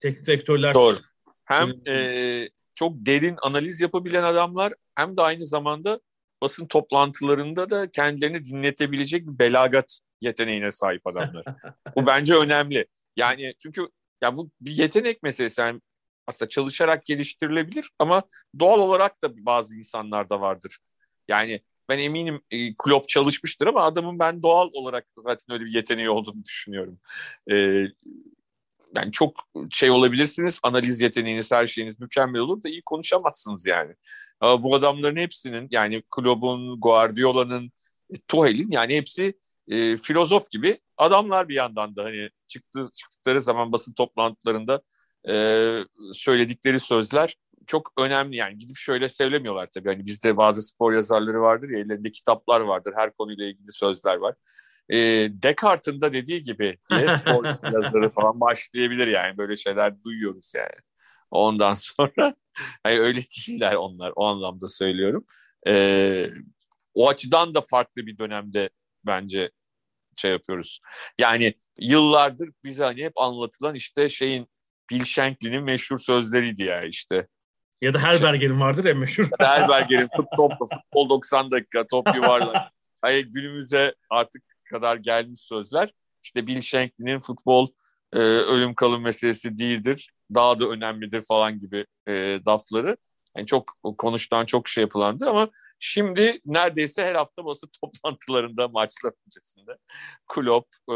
teknik 0.00 0.26
direktörler. 0.26 0.74
Doğru. 0.74 0.98
Hem 1.44 1.72
e, 1.88 2.48
çok 2.74 2.92
derin 2.96 3.36
analiz 3.42 3.80
yapabilen 3.80 4.22
adamlar 4.22 4.72
hem 4.94 5.16
de 5.16 5.22
aynı 5.22 5.46
zamanda 5.46 6.00
basın 6.42 6.66
toplantılarında 6.66 7.70
da 7.70 7.90
kendilerini 7.90 8.44
dinletebilecek 8.44 9.26
bir 9.26 9.38
belagat 9.38 10.00
yeteneğine 10.20 10.72
sahip 10.72 11.06
adamlar. 11.06 11.44
bu 11.96 12.06
bence 12.06 12.34
önemli. 12.34 12.86
Yani 13.16 13.54
çünkü 13.58 13.88
ya 14.22 14.36
bu 14.36 14.50
bir 14.60 14.70
yetenek 14.70 15.22
meselesi. 15.22 15.60
Yani 15.60 15.80
aslında 16.26 16.48
çalışarak 16.48 17.04
geliştirilebilir 17.04 17.90
ama 17.98 18.22
doğal 18.58 18.78
olarak 18.78 19.22
da 19.22 19.46
bazı 19.46 19.76
insanlarda 19.76 20.40
vardır. 20.40 20.78
Yani 21.28 21.60
ben 21.88 21.98
eminim 21.98 22.40
e, 22.50 22.74
Klopp 22.74 23.08
çalışmıştır 23.08 23.66
ama 23.66 23.82
adamın 23.82 24.18
ben 24.18 24.42
doğal 24.42 24.70
olarak 24.72 25.06
zaten 25.18 25.54
öyle 25.54 25.64
bir 25.64 25.74
yeteneği 25.74 26.10
olduğunu 26.10 26.44
düşünüyorum. 26.44 26.98
E, 27.50 27.86
yani 28.96 29.12
çok 29.12 29.40
şey 29.70 29.90
olabilirsiniz, 29.90 30.60
analiz 30.62 31.00
yeteneğiniz, 31.00 31.52
her 31.52 31.66
şeyiniz 31.66 32.00
mükemmel 32.00 32.40
olur 32.40 32.62
da 32.62 32.68
iyi 32.68 32.82
konuşamazsınız 32.82 33.66
yani. 33.66 33.94
Ama 34.40 34.62
bu 34.62 34.74
adamların 34.74 35.16
hepsinin 35.16 35.68
yani 35.70 36.02
Klopp'un, 36.10 36.80
Guardiola'nın, 36.80 37.72
e, 38.10 38.18
Tuchel'in 38.28 38.70
yani 38.70 38.96
hepsi 38.96 39.34
e, 39.68 39.96
filozof 39.96 40.50
gibi 40.50 40.80
adamlar 40.96 41.48
bir 41.48 41.54
yandan 41.54 41.96
da 41.96 42.04
hani 42.04 42.30
çıktı, 42.48 42.90
çıktıkları 42.94 43.40
zaman 43.40 43.72
basın 43.72 43.92
toplantılarında 43.92 44.82
e, 45.28 45.34
söyledikleri 46.12 46.80
sözler 46.80 47.36
çok 47.66 47.92
önemli 47.98 48.36
yani 48.36 48.58
gidip 48.58 48.76
şöyle 48.76 49.08
söylemiyorlar 49.08 49.66
tabii. 49.74 49.88
Hani 49.88 50.06
bizde 50.06 50.36
bazı 50.36 50.62
spor 50.62 50.92
yazarları 50.92 51.40
vardır 51.40 51.70
ya 51.70 51.78
ellerinde 51.78 52.10
kitaplar 52.10 52.60
vardır. 52.60 52.92
Her 52.96 53.12
konuyla 53.12 53.46
ilgili 53.46 53.72
sözler 53.72 54.16
var. 54.16 54.34
E, 54.88 54.96
Descartes'in 55.30 56.00
da 56.00 56.12
dediği 56.12 56.42
gibi 56.42 56.78
diye 56.90 57.08
spor 57.16 57.44
yazarı 57.44 58.10
falan 58.10 58.40
başlayabilir 58.40 59.06
yani. 59.06 59.38
Böyle 59.38 59.56
şeyler 59.56 60.04
duyuyoruz 60.04 60.52
yani. 60.54 60.80
Ondan 61.30 61.74
sonra 61.74 62.34
hani 62.82 63.00
öyle 63.00 63.20
değiller 63.20 63.74
onlar 63.74 64.12
o 64.16 64.24
anlamda 64.26 64.68
söylüyorum. 64.68 65.24
E, 65.68 66.30
o 66.94 67.08
açıdan 67.08 67.54
da 67.54 67.60
farklı 67.60 68.06
bir 68.06 68.18
dönemde 68.18 68.70
bence 69.06 69.50
şey 70.16 70.30
yapıyoruz. 70.30 70.80
Yani 71.18 71.54
yıllardır 71.78 72.50
bize 72.64 72.84
hani 72.84 73.04
hep 73.04 73.12
anlatılan 73.18 73.74
işte 73.74 74.08
şeyin 74.08 74.48
Bill 74.90 75.04
Shankly'nin 75.04 75.64
meşhur 75.64 75.98
sözleriydi 75.98 76.62
ya 76.62 76.82
işte. 76.82 77.26
Ya 77.82 77.94
da 77.94 77.98
Herberger'in 77.98 78.60
vardır 78.60 78.84
ya 78.84 78.94
meşhur. 78.94 79.28
Herberger'in 79.38 80.08
tut 80.16 80.26
topla 80.36 80.66
futbol 80.66 81.08
90 81.08 81.50
dakika 81.50 81.86
top 81.86 82.14
yuvarlak. 82.14 82.72
Hayır 83.02 83.26
günümüze 83.26 83.94
artık 84.10 84.42
kadar 84.70 84.96
gelmiş 84.96 85.40
sözler. 85.40 85.92
İşte 86.22 86.46
Bill 86.46 86.60
Shankly'nin 86.60 87.20
futbol 87.20 87.68
e, 88.12 88.18
ölüm 88.18 88.74
kalım 88.74 89.02
meselesi 89.02 89.58
değildir. 89.58 90.10
Daha 90.34 90.60
da 90.60 90.68
önemlidir 90.68 91.22
falan 91.22 91.58
gibi 91.58 91.86
e, 92.08 92.40
lafları. 92.48 92.96
Yani 93.36 93.46
çok 93.46 93.72
konuşulan 93.98 94.46
çok 94.46 94.68
şey 94.68 94.82
yapılandı 94.82 95.28
ama 95.30 95.48
şimdi 95.78 96.40
neredeyse 96.44 97.04
her 97.04 97.14
hafta 97.14 97.44
basın 97.44 97.70
toplantılarında 97.80 98.68
maçlar 98.68 99.12
öncesinde 99.26 99.76
Klopp, 100.26 100.68
e, 100.90 100.94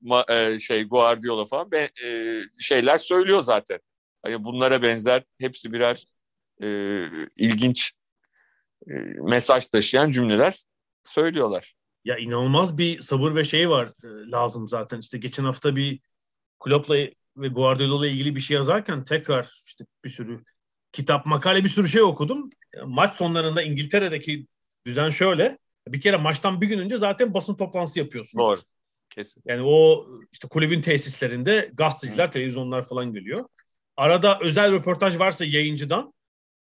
ma, 0.00 0.24
e, 0.28 0.58
şey 0.58 0.84
Guardiola 0.84 1.44
falan 1.44 1.70
be, 1.70 1.90
e, 2.04 2.40
şeyler 2.60 2.98
söylüyor 2.98 3.40
zaten. 3.40 3.78
Hani 4.22 4.44
bunlara 4.44 4.82
benzer 4.82 5.22
hepsi 5.40 5.72
birer 5.72 6.04
e, 6.62 6.68
ilginç 7.36 7.92
e, 8.88 8.92
mesaj 9.22 9.66
taşıyan 9.66 10.10
cümleler 10.10 10.62
söylüyorlar. 11.04 11.74
Ya 12.04 12.18
inanılmaz 12.18 12.78
bir 12.78 13.00
sabır 13.00 13.34
ve 13.34 13.44
şey 13.44 13.70
var 13.70 13.88
e, 14.04 14.30
lazım 14.30 14.68
zaten. 14.68 14.98
İşte 15.00 15.18
geçen 15.18 15.44
hafta 15.44 15.76
bir 15.76 16.00
Klopp'la 16.60 16.96
ve 17.36 17.48
Guardiola'la 17.48 18.06
ilgili 18.06 18.36
bir 18.36 18.40
şey 18.40 18.54
yazarken 18.54 19.04
tekrar 19.04 19.62
işte 19.66 19.84
bir 20.04 20.10
sürü 20.10 20.44
kitap, 20.92 21.26
makale 21.26 21.64
bir 21.64 21.68
sürü 21.68 21.88
şey 21.88 22.02
okudum. 22.02 22.50
Maç 22.84 23.16
sonlarında 23.16 23.62
İngiltere'deki 23.62 24.46
düzen 24.86 25.10
şöyle. 25.10 25.58
Bir 25.88 26.00
kere 26.00 26.16
maçtan 26.16 26.60
bir 26.60 26.66
gün 26.66 26.78
önce 26.78 26.96
zaten 26.96 27.34
basın 27.34 27.54
toplantısı 27.54 27.98
yapıyorsunuz. 27.98 28.44
Doğru. 28.44 28.60
Kesin. 29.10 29.42
Yani 29.46 29.62
o 29.64 30.06
işte 30.32 30.48
kulübün 30.48 30.82
tesislerinde 30.82 31.70
gazeteciler, 31.74 32.30
televizyonlar 32.30 32.88
falan 32.88 33.12
geliyor. 33.12 33.40
Arada 33.96 34.38
özel 34.40 34.72
röportaj 34.72 35.18
varsa 35.18 35.44
yayıncıdan 35.44 36.12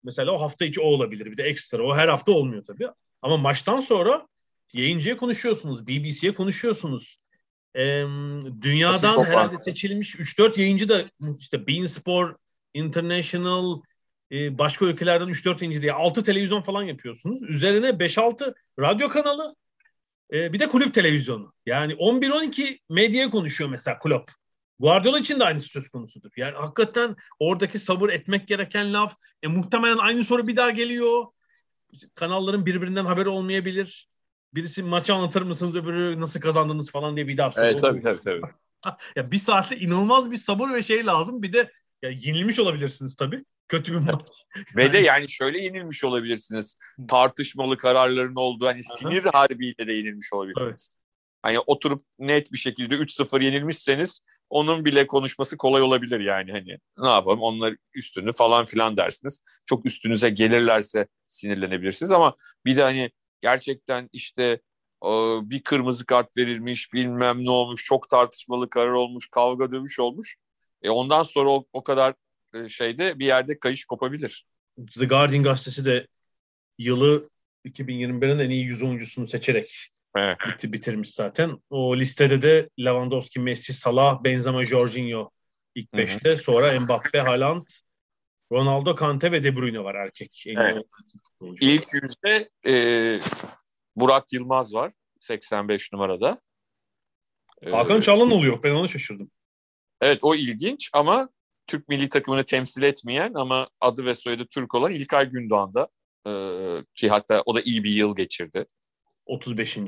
mesela 0.04 0.32
o 0.32 0.40
hafta 0.40 0.64
içi 0.64 0.80
o 0.80 0.84
olabilir. 0.84 1.26
Bir 1.26 1.36
de 1.36 1.42
ekstra. 1.42 1.82
O 1.82 1.96
her 1.96 2.08
hafta 2.08 2.32
olmuyor 2.32 2.64
tabii. 2.64 2.88
Ama 3.22 3.36
maçtan 3.36 3.80
sonra 3.80 4.26
yayıncıya 4.72 5.16
konuşuyorsunuz. 5.16 5.86
BBC'ye 5.86 6.32
konuşuyorsunuz. 6.32 7.18
Ee, 7.76 8.04
dünyadan 8.62 9.24
herhalde 9.24 9.56
seçilmiş 9.56 10.14
3-4 10.14 10.60
yayıncı 10.60 10.88
da 10.88 11.00
işte 11.38 11.66
Bein 11.66 11.86
Sport 11.86 12.36
International 12.74 13.80
e, 14.32 14.58
başka 14.58 14.84
ülkelerden 14.84 15.28
3-4 15.28 15.62
yayıncı 15.62 15.82
diye 15.82 15.92
6 15.92 16.24
televizyon 16.24 16.62
falan 16.62 16.82
yapıyorsunuz. 16.82 17.42
Üzerine 17.42 17.88
5-6 17.88 18.54
radyo 18.80 19.08
kanalı 19.08 19.56
e, 20.32 20.52
bir 20.52 20.58
de 20.58 20.68
kulüp 20.68 20.94
televizyonu. 20.94 21.52
Yani 21.66 21.92
11-12 21.92 22.78
medyaya 22.88 23.30
konuşuyor 23.30 23.70
mesela 23.70 23.98
kulüp. 23.98 24.30
Guardiola 24.78 25.18
için 25.18 25.40
de 25.40 25.44
aynı 25.44 25.60
söz 25.60 25.88
konusudur. 25.88 26.30
Yani 26.36 26.54
hakikaten 26.56 27.16
oradaki 27.38 27.78
sabır 27.78 28.08
etmek 28.08 28.48
gereken 28.48 28.92
laf. 28.92 29.16
E, 29.42 29.48
muhtemelen 29.48 29.96
aynı 29.96 30.24
soru 30.24 30.46
bir 30.46 30.56
daha 30.56 30.70
geliyor. 30.70 31.26
Kanalların 32.14 32.66
birbirinden 32.66 33.04
haberi 33.04 33.28
olmayabilir. 33.28 34.08
Birisi 34.54 34.82
maçı 34.82 35.14
anlatır 35.14 35.42
mısınız 35.42 35.76
öbürü 35.76 36.20
nasıl 36.20 36.40
kazandınız 36.40 36.90
falan 36.90 37.16
diye 37.16 37.28
bir 37.28 37.36
daha 37.36 37.52
Evet 37.56 37.80
tabii 37.80 38.02
tabii 38.02 38.20
tabii. 38.24 38.40
ya 39.16 39.30
bir 39.30 39.38
saatte 39.38 39.76
inanılmaz 39.76 40.30
bir 40.30 40.36
sabır 40.36 40.70
ve 40.74 40.82
şey 40.82 41.06
lazım. 41.06 41.42
Bir 41.42 41.52
de 41.52 41.72
ya 42.02 42.10
yenilmiş 42.10 42.58
olabilirsiniz 42.58 43.16
tabii. 43.16 43.44
Kötü 43.68 43.92
bir 43.92 43.98
maç. 43.98 44.28
Ve 44.76 44.92
de 44.92 44.98
yani 44.98 45.30
şöyle 45.30 45.58
yenilmiş 45.58 46.04
olabilirsiniz. 46.04 46.76
Tartışmalı 47.08 47.76
kararların 47.76 48.34
olduğu 48.34 48.66
hani 48.66 48.82
sinir 48.84 49.24
harbiyle 49.24 49.86
de 49.86 49.92
yenilmiş 49.92 50.32
olabilirsiniz. 50.32 50.88
Evet. 50.90 51.04
Hani 51.42 51.58
oturup 51.58 52.00
net 52.18 52.52
bir 52.52 52.58
şekilde 52.58 52.94
3-0 52.94 53.44
yenilmişseniz 53.44 54.20
onun 54.51 54.84
bile 54.84 55.07
konuşması 55.07 55.57
kolay 55.57 55.82
olabilir 55.82 56.20
yani 56.20 56.53
hani 56.53 56.78
ne 56.99 57.09
yapalım 57.09 57.42
onlar 57.42 57.76
üstünü 57.95 58.32
falan 58.32 58.64
filan 58.64 58.97
dersiniz. 58.97 59.40
Çok 59.66 59.86
üstünüze 59.86 60.30
gelirlerse 60.30 61.07
sinirlenebilirsiniz 61.26 62.12
ama 62.12 62.36
bir 62.64 62.76
de 62.76 62.82
hani 62.82 63.11
gerçekten 63.42 64.09
işte 64.12 64.61
bir 65.42 65.62
kırmızı 65.62 66.07
kart 66.07 66.36
verilmiş 66.36 66.92
bilmem 66.92 67.45
ne 67.45 67.51
olmuş 67.51 67.84
çok 67.84 68.11
tartışmalı 68.11 68.70
karar 68.70 68.90
olmuş 68.90 69.28
kavga 69.30 69.72
dövüş 69.72 69.99
olmuş. 69.99 70.36
E 70.82 70.90
ondan 70.90 71.22
sonra 71.22 71.51
o, 71.51 71.66
o 71.72 71.84
kadar 71.84 72.14
e, 72.55 72.68
şeyde 72.68 73.18
bir 73.18 73.26
yerde 73.26 73.59
kayış 73.59 73.84
kopabilir. 73.84 74.47
The 74.99 75.07
Guardian 75.07 75.42
gazetesi 75.42 75.84
de 75.84 76.07
yılı 76.78 77.30
2021'in 77.64 78.38
en 78.38 78.51
iyi 78.51 78.64
100 78.64 78.82
oyuncusunu 78.82 79.28
seçerek 79.28 79.90
Evet. 80.16 80.38
bitti, 80.48 80.72
bitirmiş 80.72 81.10
zaten. 81.10 81.58
O 81.70 81.96
listede 81.96 82.42
de 82.42 82.68
Lewandowski, 82.78 83.40
Messi, 83.40 83.74
Salah, 83.74 84.24
Benzema, 84.24 84.64
Jorginho 84.64 85.30
ilk 85.74 85.92
Hı 85.92 85.96
hı. 85.96 85.98
beşte. 85.98 86.36
Sonra 86.36 86.80
Mbappe, 86.80 87.20
Haaland, 87.20 87.66
Ronaldo, 88.52 88.96
Kante 88.96 89.32
ve 89.32 89.44
De 89.44 89.56
Bruyne 89.56 89.84
var 89.84 89.94
erkek. 89.94 90.44
Evet. 90.46 90.84
İlk 91.60 91.86
yüzde 91.94 92.48
e, 92.66 92.74
Burak 93.96 94.32
Yılmaz 94.32 94.74
var 94.74 94.92
85 95.18 95.92
numarada. 95.92 96.40
E, 97.62 97.70
Hakan 97.70 98.00
Çalhanoğlu 98.00 98.46
yok. 98.46 98.64
Ben 98.64 98.70
ona 98.70 98.86
şaşırdım. 98.86 99.30
Evet 100.00 100.18
o 100.22 100.34
ilginç 100.34 100.90
ama 100.92 101.28
Türk 101.66 101.88
milli 101.88 102.08
takımını 102.08 102.44
temsil 102.44 102.82
etmeyen 102.82 103.34
ama 103.34 103.68
adı 103.80 104.04
ve 104.04 104.14
soyadı 104.14 104.46
Türk 104.46 104.74
olan 104.74 104.92
İlkay 104.92 105.28
Gündoğan 105.28 105.74
da 105.74 105.88
e, 106.26 106.32
ki 106.94 107.08
hatta 107.08 107.42
o 107.46 107.54
da 107.54 107.60
iyi 107.60 107.84
bir 107.84 107.90
yıl 107.90 108.16
geçirdi. 108.16 108.66
35. 109.26 109.78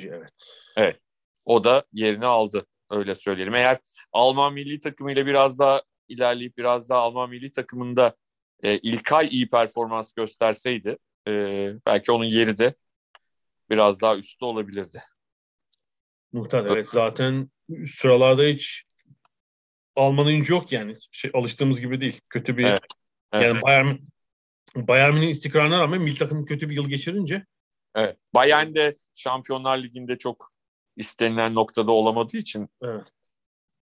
evet. 0.76 1.00
O 1.44 1.64
da 1.64 1.84
yerini 1.92 2.26
aldı 2.26 2.66
öyle 2.90 3.14
söyleyelim. 3.14 3.54
Eğer 3.54 3.78
Alman 4.12 4.52
milli 4.52 4.80
takımıyla 4.80 5.26
biraz 5.26 5.58
daha 5.58 5.82
ilerleyip 6.08 6.56
biraz 6.56 6.88
daha 6.88 7.00
Alman 7.00 7.30
milli 7.30 7.50
takımında 7.50 8.16
e, 8.62 8.78
İlkay 8.78 9.28
iyi 9.30 9.50
performans 9.50 10.12
gösterseydi 10.12 10.98
e, 11.28 11.32
belki 11.86 12.12
onun 12.12 12.24
yeri 12.24 12.58
de 12.58 12.74
biraz 13.70 14.00
daha 14.00 14.16
üstte 14.16 14.44
olabilirdi. 14.44 15.02
Muhtemelen 16.32 16.74
evet. 16.74 16.88
Zaten 16.88 17.50
sıralarda 17.86 18.42
hiç 18.42 18.84
Alman 19.96 20.26
oyuncu 20.26 20.54
yok 20.54 20.72
yani. 20.72 20.98
Şey, 21.10 21.30
alıştığımız 21.34 21.80
gibi 21.80 22.00
değil. 22.00 22.20
Kötü 22.28 22.56
bir 22.56 22.64
Evet. 22.64 22.80
Evet. 23.32 23.44
yani 23.44 23.62
Bayern 23.62 23.96
Bayern 24.76 25.14
Münih'in 25.14 25.30
istikrarına 25.30 25.80
rağmen 25.80 26.00
milli 26.00 26.18
takım 26.18 26.44
kötü 26.44 26.68
bir 26.68 26.74
yıl 26.74 26.88
geçirince 26.88 27.46
Evet. 27.96 28.16
Bayern 28.34 28.74
de 28.74 28.96
Şampiyonlar 29.14 29.78
Ligi'nde 29.78 30.18
çok 30.18 30.52
istenilen 30.96 31.54
noktada 31.54 31.92
olamadığı 31.92 32.36
için 32.36 32.68
Evet. 32.82 33.04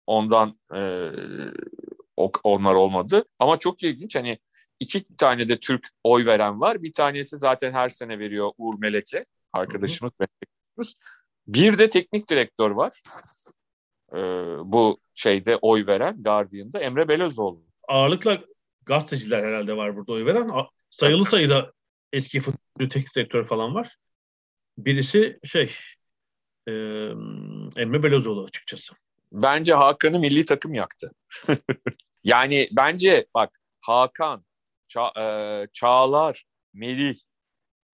ondan 0.08 0.60
e, 0.76 1.10
onlar 2.44 2.74
olmadı. 2.76 3.26
Ama 3.40 3.60
çok 3.60 3.84
ilginç 3.84 4.16
hani 4.16 4.40
iki 4.80 5.16
tane 5.16 5.50
de 5.50 5.60
Türk 5.60 5.90
oy 6.04 6.26
veren 6.26 6.62
var. 6.62 6.84
Bir 6.84 6.94
tanesi 6.94 7.38
zaten 7.38 7.72
her 7.74 7.90
sene 7.90 8.20
veriyor 8.20 8.52
Uğur 8.58 8.80
Meleke 8.80 9.26
arkadaşımız. 9.54 10.14
meslektaşımız. 10.20 10.96
Bir 11.48 11.78
de 11.78 11.90
teknik 11.90 12.30
direktör 12.30 12.72
var. 12.72 13.02
E, 14.14 14.18
bu 14.72 15.00
şeyde 15.14 15.58
oy 15.62 15.86
veren 15.88 16.24
Guardian'da 16.24 16.80
Emre 16.80 17.08
Belözoğlu. 17.08 17.62
ağırlıkla 17.88 18.42
gazeteciler 18.86 19.44
herhalde 19.44 19.78
var 19.78 19.96
burada 19.98 20.12
oy 20.12 20.26
veren. 20.26 20.52
Sayılı 20.90 21.26
sayıda 21.26 21.72
eski 22.14 22.40
futbolcu 22.40 22.90
teknik 22.90 23.16
direktör 23.16 23.46
falan 23.46 23.76
var. 23.76 23.98
Birisi 24.78 25.40
şey 25.44 25.76
e, 26.68 26.72
Emre 27.82 28.04
Belözoğlu 28.04 28.44
açıkçası. 28.44 28.94
Bence 29.32 29.74
Hakan'ı 29.74 30.20
milli 30.20 30.46
takım 30.46 30.74
yaktı. 30.74 31.12
yani 32.24 32.70
bence 32.72 33.26
bak 33.34 33.60
Hakan, 33.82 34.46
Ça- 34.90 35.64
e, 35.64 35.68
Çağlar, 35.74 36.44
Melih 36.74 37.16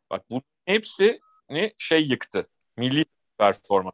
bak 0.10 0.30
bu 0.30 0.42
hepsini 0.66 1.74
şey 1.78 2.08
yıktı. 2.08 2.48
Milli 2.78 3.06
performans. 3.38 3.94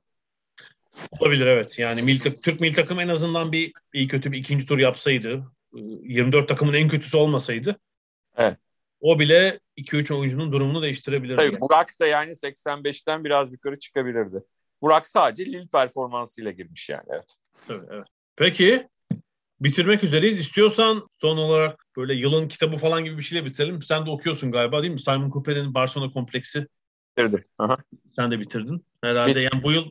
Olabilir 1.20 1.48
evet. 1.48 1.80
Yani 1.80 2.02
milli, 2.02 2.40
Türk 2.42 2.62
milli 2.62 2.76
takım 2.76 3.00
en 3.00 3.08
azından 3.08 3.52
bir 3.52 3.72
iyi 3.94 4.08
kötü 4.08 4.32
bir 4.32 4.38
ikinci 4.38 4.66
tur 4.66 4.78
yapsaydı, 4.80 5.52
e, 5.76 5.80
24 5.80 6.50
takımın 6.50 6.74
en 6.74 6.88
kötüsü 6.88 7.18
olmasaydı 7.18 7.80
Evet. 8.38 8.58
o 9.00 9.20
bile 9.20 9.60
2-3 9.78 10.14
oyuncunun 10.14 10.52
durumunu 10.52 10.82
değiştirebilirdi. 10.82 11.38
Tabii 11.38 11.46
yani. 11.54 11.62
Burak 11.62 12.00
da 12.00 12.08
yani 12.08 12.32
85'ten 12.32 13.24
biraz 13.24 13.54
yukarı 13.54 13.80
çıkabilirdi. 13.80 14.44
Burak 14.82 15.08
sadece 15.08 15.46
Lille 15.46 15.68
performansıyla 15.68 16.52
girmiş 16.52 16.90
yani 16.90 17.04
evet. 17.10 17.36
Tabii, 17.68 17.86
evet. 17.92 18.08
Peki 18.36 18.88
bitirmek 19.60 20.04
üzereyiz. 20.04 20.38
İstiyorsan 20.38 21.10
son 21.22 21.38
olarak 21.38 21.86
böyle 21.98 22.14
yılın 22.14 22.48
kitabı 22.48 22.78
falan 22.78 23.04
gibi 23.04 23.18
bir 23.18 23.24
şeyle 23.24 23.46
bitirelim. 23.46 23.82
Sen 23.82 24.06
de 24.06 24.10
okuyorsun 24.10 24.52
galiba 24.52 24.82
değil 24.82 24.94
mi? 24.94 25.00
Simon 25.00 25.32
Cooper'in 25.32 25.74
Barcelona 25.74 26.12
kompleksi. 26.12 26.68
Bitirdim. 27.18 27.44
Aha. 27.58 27.78
Sen 28.16 28.32
de 28.32 28.40
bitirdin. 28.40 28.86
Herhalde 29.04 29.30
Bitirdim. 29.30 29.50
yani 29.54 29.64
bu 29.64 29.72
yıl 29.72 29.86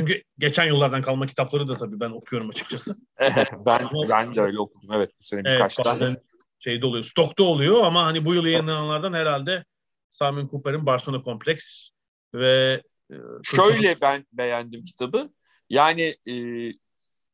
çünkü 0.00 0.22
geçen 0.38 0.64
yıllardan 0.64 1.02
kalma 1.02 1.26
kitapları 1.26 1.68
da 1.68 1.76
tabii 1.76 2.00
ben 2.00 2.10
okuyorum 2.10 2.50
açıkçası. 2.50 2.96
ben 3.66 3.86
ben 4.10 4.34
de 4.34 4.40
öyle 4.40 4.58
okudum 4.58 4.92
evet 4.92 5.10
bu 5.20 5.24
sene 5.24 5.42
Evet, 5.44 5.58
birkaç 5.58 5.76
tane. 5.76 6.16
Şeyde 6.64 6.86
oluyor. 6.86 7.04
Stokta 7.04 7.44
oluyor 7.44 7.84
ama 7.84 8.04
hani 8.04 8.24
bu 8.24 8.34
yıl 8.34 8.46
yayınlananlardan 8.46 9.12
herhalde 9.12 9.64
Simon 10.10 10.48
Cooper'in 10.48 10.86
Barcelona 10.86 11.22
kompleks 11.22 11.88
ve 12.34 12.82
e, 13.10 13.14
Şöyle 13.42 14.00
ben 14.00 14.26
beğendim 14.32 14.84
kitabı. 14.84 15.30
Yani 15.70 16.14
e, 16.28 16.34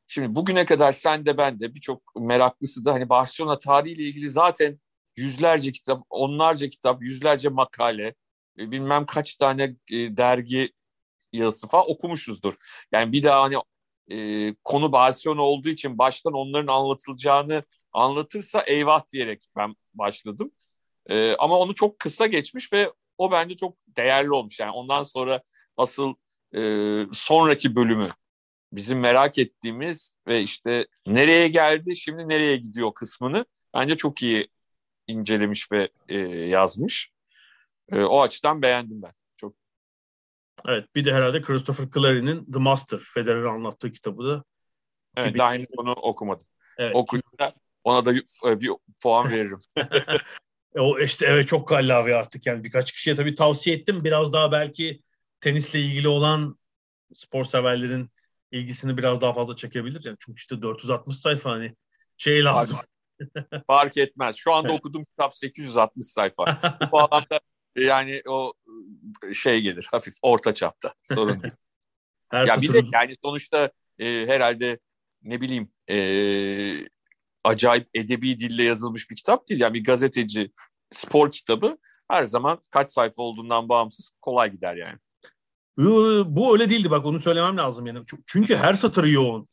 şimdi 0.07 0.35
bugüne 0.35 0.65
kadar 0.65 0.91
sen 0.91 1.25
de 1.25 1.37
ben 1.37 1.59
de 1.59 1.75
birçok 1.75 2.15
meraklısı 2.15 2.85
da 2.85 2.93
hani 2.93 3.09
Barcelona 3.09 3.59
tarihiyle 3.59 4.03
ilgili 4.03 4.29
zaten 4.29 4.79
yüzlerce 5.17 5.71
kitap, 5.71 6.03
onlarca 6.09 6.69
kitap, 6.69 7.01
yüzlerce 7.01 7.49
makale, 7.49 8.15
e, 8.59 8.71
bilmem 8.71 9.05
kaç 9.05 9.35
tane 9.35 9.63
e, 9.91 10.17
dergi 10.17 10.71
yazısı 11.33 11.67
falan 11.67 11.91
okumuşuzdur. 11.91 12.53
Yani 12.91 13.11
bir 13.11 13.23
daha 13.23 13.43
hani 13.43 13.55
e, 14.11 14.55
konu 14.63 14.91
Barcelona 14.91 15.41
olduğu 15.41 15.69
için 15.69 15.97
baştan 15.97 16.33
onların 16.33 16.73
anlatılacağını 16.73 17.63
anlatırsa 17.93 18.61
eyvah 18.61 19.11
diyerek 19.11 19.45
ben 19.57 19.75
başladım. 19.93 20.51
E, 21.09 21.35
ama 21.35 21.59
onu 21.59 21.75
çok 21.75 21.99
kısa 21.99 22.27
geçmiş 22.27 22.73
ve 22.73 22.91
o 23.17 23.31
bence 23.31 23.55
çok 23.55 23.77
değerli 23.87 24.31
olmuş. 24.31 24.59
Yani 24.59 24.71
ondan 24.71 25.03
sonra 25.03 25.41
asıl 25.77 26.13
e, 26.55 26.61
sonraki 27.13 27.75
bölümü 27.75 28.07
bizim 28.73 28.99
merak 28.99 29.37
ettiğimiz 29.37 30.17
ve 30.27 30.41
işte 30.41 30.87
nereye 31.07 31.47
geldi 31.47 31.95
şimdi 31.95 32.29
nereye 32.29 32.57
gidiyor 32.57 32.93
kısmını 32.93 33.45
bence 33.73 33.97
çok 33.97 34.21
iyi 34.21 34.47
incelemiş 35.07 35.71
ve 35.71 35.89
e, 36.09 36.17
yazmış. 36.29 37.11
E, 37.91 38.03
o 38.03 38.21
açıdan 38.21 38.61
beğendim 38.61 39.01
ben. 39.01 39.11
Çok 39.35 39.55
evet 40.67 40.95
bir 40.95 41.05
de 41.05 41.13
herhalde 41.13 41.41
Christopher 41.41 41.85
Clary'nin 41.93 42.51
The 42.51 42.59
Master 42.59 42.99
Federer'i 42.99 43.49
anlattığı 43.49 43.91
kitabı 43.91 44.25
da 44.25 44.43
evet, 45.17 45.27
2000 45.27 45.39
daha 45.39 45.53
henüz 45.53 45.67
onu 45.77 45.91
okumadım. 45.91 46.45
evet, 46.77 46.95
Okuyunca 46.95 47.53
ona 47.83 48.05
da 48.05 48.13
e, 48.45 48.61
bir 48.61 48.71
puan 49.03 49.29
veririm. 49.31 49.59
E, 50.75 50.79
O 50.79 50.99
işte 50.99 51.25
evet 51.25 51.47
çok 51.47 51.67
gallavi 51.67 52.15
artık 52.15 52.45
yani 52.45 52.63
birkaç 52.63 52.91
kişiye 52.91 53.15
tabii 53.15 53.35
tavsiye 53.35 53.75
ettim. 53.75 54.03
Biraz 54.03 54.33
daha 54.33 54.51
belki 54.51 55.01
tenisle 55.41 55.79
ilgili 55.79 56.07
olan 56.07 56.59
spor 57.15 57.45
severlerin 57.45 58.09
ilgisini 58.51 58.97
biraz 58.97 59.21
daha 59.21 59.33
fazla 59.33 59.55
çekebilir. 59.55 60.05
Yani 60.05 60.17
çünkü 60.19 60.39
işte 60.39 60.61
460 60.61 61.17
sayfa 61.17 61.51
hani 61.51 61.75
şey 62.17 62.43
lazım. 62.43 62.77
Fark 63.67 63.97
etmez. 63.97 64.35
Şu 64.35 64.53
anda 64.53 64.73
okuduğum 64.73 65.05
kitap 65.05 65.35
860 65.35 66.07
sayfa. 66.07 66.59
Bu 66.87 66.91
bağlamda 66.91 67.39
e, 67.75 67.81
yani 67.81 68.21
o 68.27 68.53
şey 69.33 69.61
gelir 69.61 69.87
hafif 69.91 70.13
orta 70.21 70.53
çapta 70.53 70.93
sorun 71.03 71.43
değil. 71.43 71.53
Her 72.29 72.47
ya 72.47 72.61
bir 72.61 72.73
de 72.73 72.81
yani 72.93 73.15
sonuçta 73.23 73.71
e, 73.99 74.05
herhalde 74.27 74.79
ne 75.23 75.41
bileyim 75.41 75.71
e, 75.89 75.95
acayip 77.43 77.87
edebi 77.93 78.39
dille 78.39 78.63
yazılmış 78.63 79.09
bir 79.09 79.15
kitap 79.15 79.49
değil. 79.49 79.61
Yani 79.61 79.73
bir 79.73 79.83
gazeteci 79.83 80.51
spor 80.91 81.31
kitabı 81.31 81.77
her 82.07 82.23
zaman 82.23 82.59
kaç 82.69 82.89
sayfa 82.89 83.23
olduğundan 83.23 83.69
bağımsız 83.69 84.11
kolay 84.21 84.51
gider 84.51 84.75
yani. 84.75 84.97
Bu 86.35 86.53
öyle 86.53 86.69
değildi 86.69 86.91
bak 86.91 87.05
onu 87.05 87.19
söylemem 87.19 87.57
lazım 87.57 87.85
yani. 87.87 88.01
Çünkü- 88.25 88.55
her 88.55 88.73
satırı 88.73 89.09
yoğun. 89.09 89.47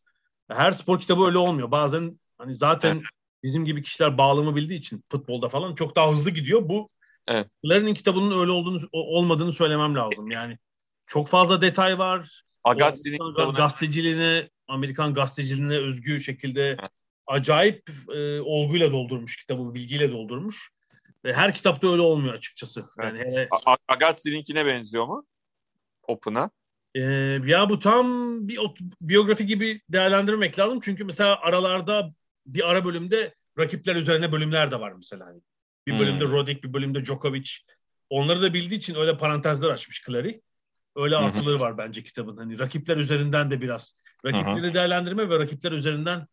Her 0.51 0.73
spor 0.73 1.01
kitabı 1.01 1.27
öyle 1.27 1.39
olmuyor. 1.39 1.71
Bazen 1.71 2.21
hani 2.39 2.55
zaten 2.55 3.03
bizim 3.43 3.65
gibi 3.65 3.83
kişiler 3.83 4.19
bağlamı 4.19 4.57
bildiği 4.57 4.79
için 4.79 5.05
futbolda 5.11 5.49
falan 5.49 5.75
çok 5.75 5.97
daha 5.97 6.13
hızlı 6.13 6.31
gidiyor. 6.31 6.69
Bu 6.69 6.89
Evet. 7.29 7.47
Larry'nin 7.65 7.95
kitabının 7.95 8.41
öyle 8.41 8.51
olduğunu 8.51 8.81
olmadığını 8.93 9.53
söylemem 9.53 9.95
lazım. 9.95 10.31
Yani 10.31 10.59
çok 11.07 11.29
fazla 11.29 11.61
detay 11.61 11.99
var. 11.99 12.43
Agassi'nin 12.65 13.53
gazeteciliğine, 13.55 14.49
Amerikan 14.69 15.15
gazeteciliğine 15.15 15.79
özgü 15.79 16.21
şekilde 16.21 16.77
acayip 17.29 17.91
e, 18.15 18.41
olguyla 18.41 18.93
doldurmuş 18.93 19.37
kitabı, 19.37 19.75
bilgiyle 19.75 20.13
doldurmuş. 20.13 20.71
Ve 21.25 21.33
her 21.35 21.55
kitapta 21.55 21.93
öyle 21.93 22.03
olmuyor 22.03 22.35
açıkçası. 22.35 22.85
Yani 23.03 23.19
hele, 23.19 23.49
A- 23.67 23.77
Agassi'ninkine 23.89 24.67
benziyor 24.67 25.07
mu? 25.07 25.27
Open'a. 26.09 26.51
e, 26.95 27.01
ya 27.47 27.69
bu 27.71 27.79
tam 27.79 28.09
bir 28.49 28.59
biyografi 29.01 29.47
gibi 29.47 29.81
değerlendirmek 29.89 30.59
lazım. 30.59 30.81
Çünkü 30.83 31.05
mesela 31.05 31.41
aralarda 31.41 32.13
bir 32.47 32.71
ara 32.71 32.85
bölümde 32.85 33.35
rakipler 33.59 33.97
üzerine 33.97 34.33
bölümler 34.33 34.71
de 34.71 34.81
var 34.81 34.93
mesela. 34.93 35.27
Hani 35.27 35.41
bir 35.87 35.93
Hmm. 35.93 35.99
bölümde 36.01 36.25
Roddick, 36.25 36.63
bir 36.63 36.73
bölümde 36.73 37.05
Djokovic. 37.05 37.51
Onları 38.11 38.43
da 38.43 38.55
bildiği 38.55 38.77
için 38.77 38.95
öyle 38.95 39.17
parantezler 39.17 39.69
açmış 39.69 40.03
Clary. 40.07 40.41
Öyle 40.97 41.17
artıları 41.17 41.61
var 41.61 41.79
bence 41.79 42.03
kitabın. 42.03 42.37
Hani 42.37 42.59
rakipler 42.59 42.97
üzerinden 42.97 43.51
de 43.51 43.61
biraz 43.61 43.95
rakipleri 44.27 44.75
değerlendirme 44.75 45.29
ve 45.31 45.39
rakipler 45.39 45.73
üzerinden 45.73 46.27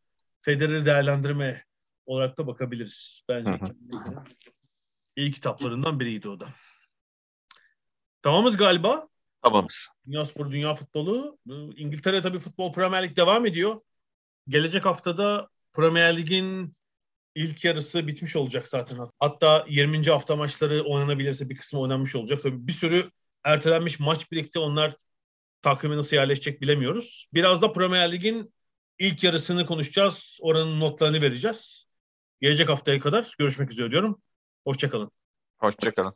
Federer'i 0.45 0.85
değerlendirme 0.85 1.63
olarak 2.05 2.37
da 2.37 2.47
bakabiliriz 2.47 3.21
bence. 3.29 3.51
Hı 3.51 3.65
hı. 3.65 4.23
İyi 5.15 5.31
kitaplarından 5.31 5.99
biriydi 5.99 6.29
o 6.29 6.39
da. 6.39 6.47
Tamamız 8.21 8.57
galiba. 8.57 9.07
Tamamız. 9.41 9.87
Dünya 10.07 10.25
Spor, 10.25 10.51
Dünya 10.51 10.75
Futbolu. 10.75 11.37
İngiltere 11.75 12.21
tabii 12.21 12.39
futbol 12.39 12.73
Premier 12.73 13.03
Lig 13.03 13.17
devam 13.17 13.45
ediyor. 13.45 13.81
Gelecek 14.47 14.85
haftada 14.85 15.49
Premier 15.73 16.17
Lig'in 16.17 16.75
ilk 17.35 17.63
yarısı 17.63 18.07
bitmiş 18.07 18.35
olacak 18.35 18.67
zaten. 18.67 18.97
Hatta 19.19 19.65
20. 19.69 20.03
hafta 20.03 20.35
maçları 20.35 20.83
oynanabilirse 20.83 21.49
bir 21.49 21.57
kısmı 21.57 21.79
oynanmış 21.79 22.15
olacak. 22.15 22.41
Tabii 22.43 22.67
bir 22.67 22.73
sürü 22.73 23.11
ertelenmiş 23.43 23.99
maç 23.99 24.31
birlikte 24.31 24.59
onlar 24.59 24.95
takvime 25.61 25.97
nasıl 25.97 26.15
yerleşecek 26.15 26.61
bilemiyoruz. 26.61 27.27
Biraz 27.33 27.61
da 27.61 27.73
Premier 27.73 28.11
Lig'in 28.11 28.54
ilk 28.99 29.23
yarısını 29.23 29.65
konuşacağız. 29.65 30.37
Oranın 30.41 30.79
notlarını 30.79 31.21
vereceğiz. 31.21 31.87
Gelecek 32.41 32.69
haftaya 32.69 32.99
kadar 32.99 33.35
görüşmek 33.39 33.71
üzere 33.71 33.91
diyorum. 33.91 34.21
Hoşçakalın. 34.65 35.11
Hoşçakalın. 35.57 36.15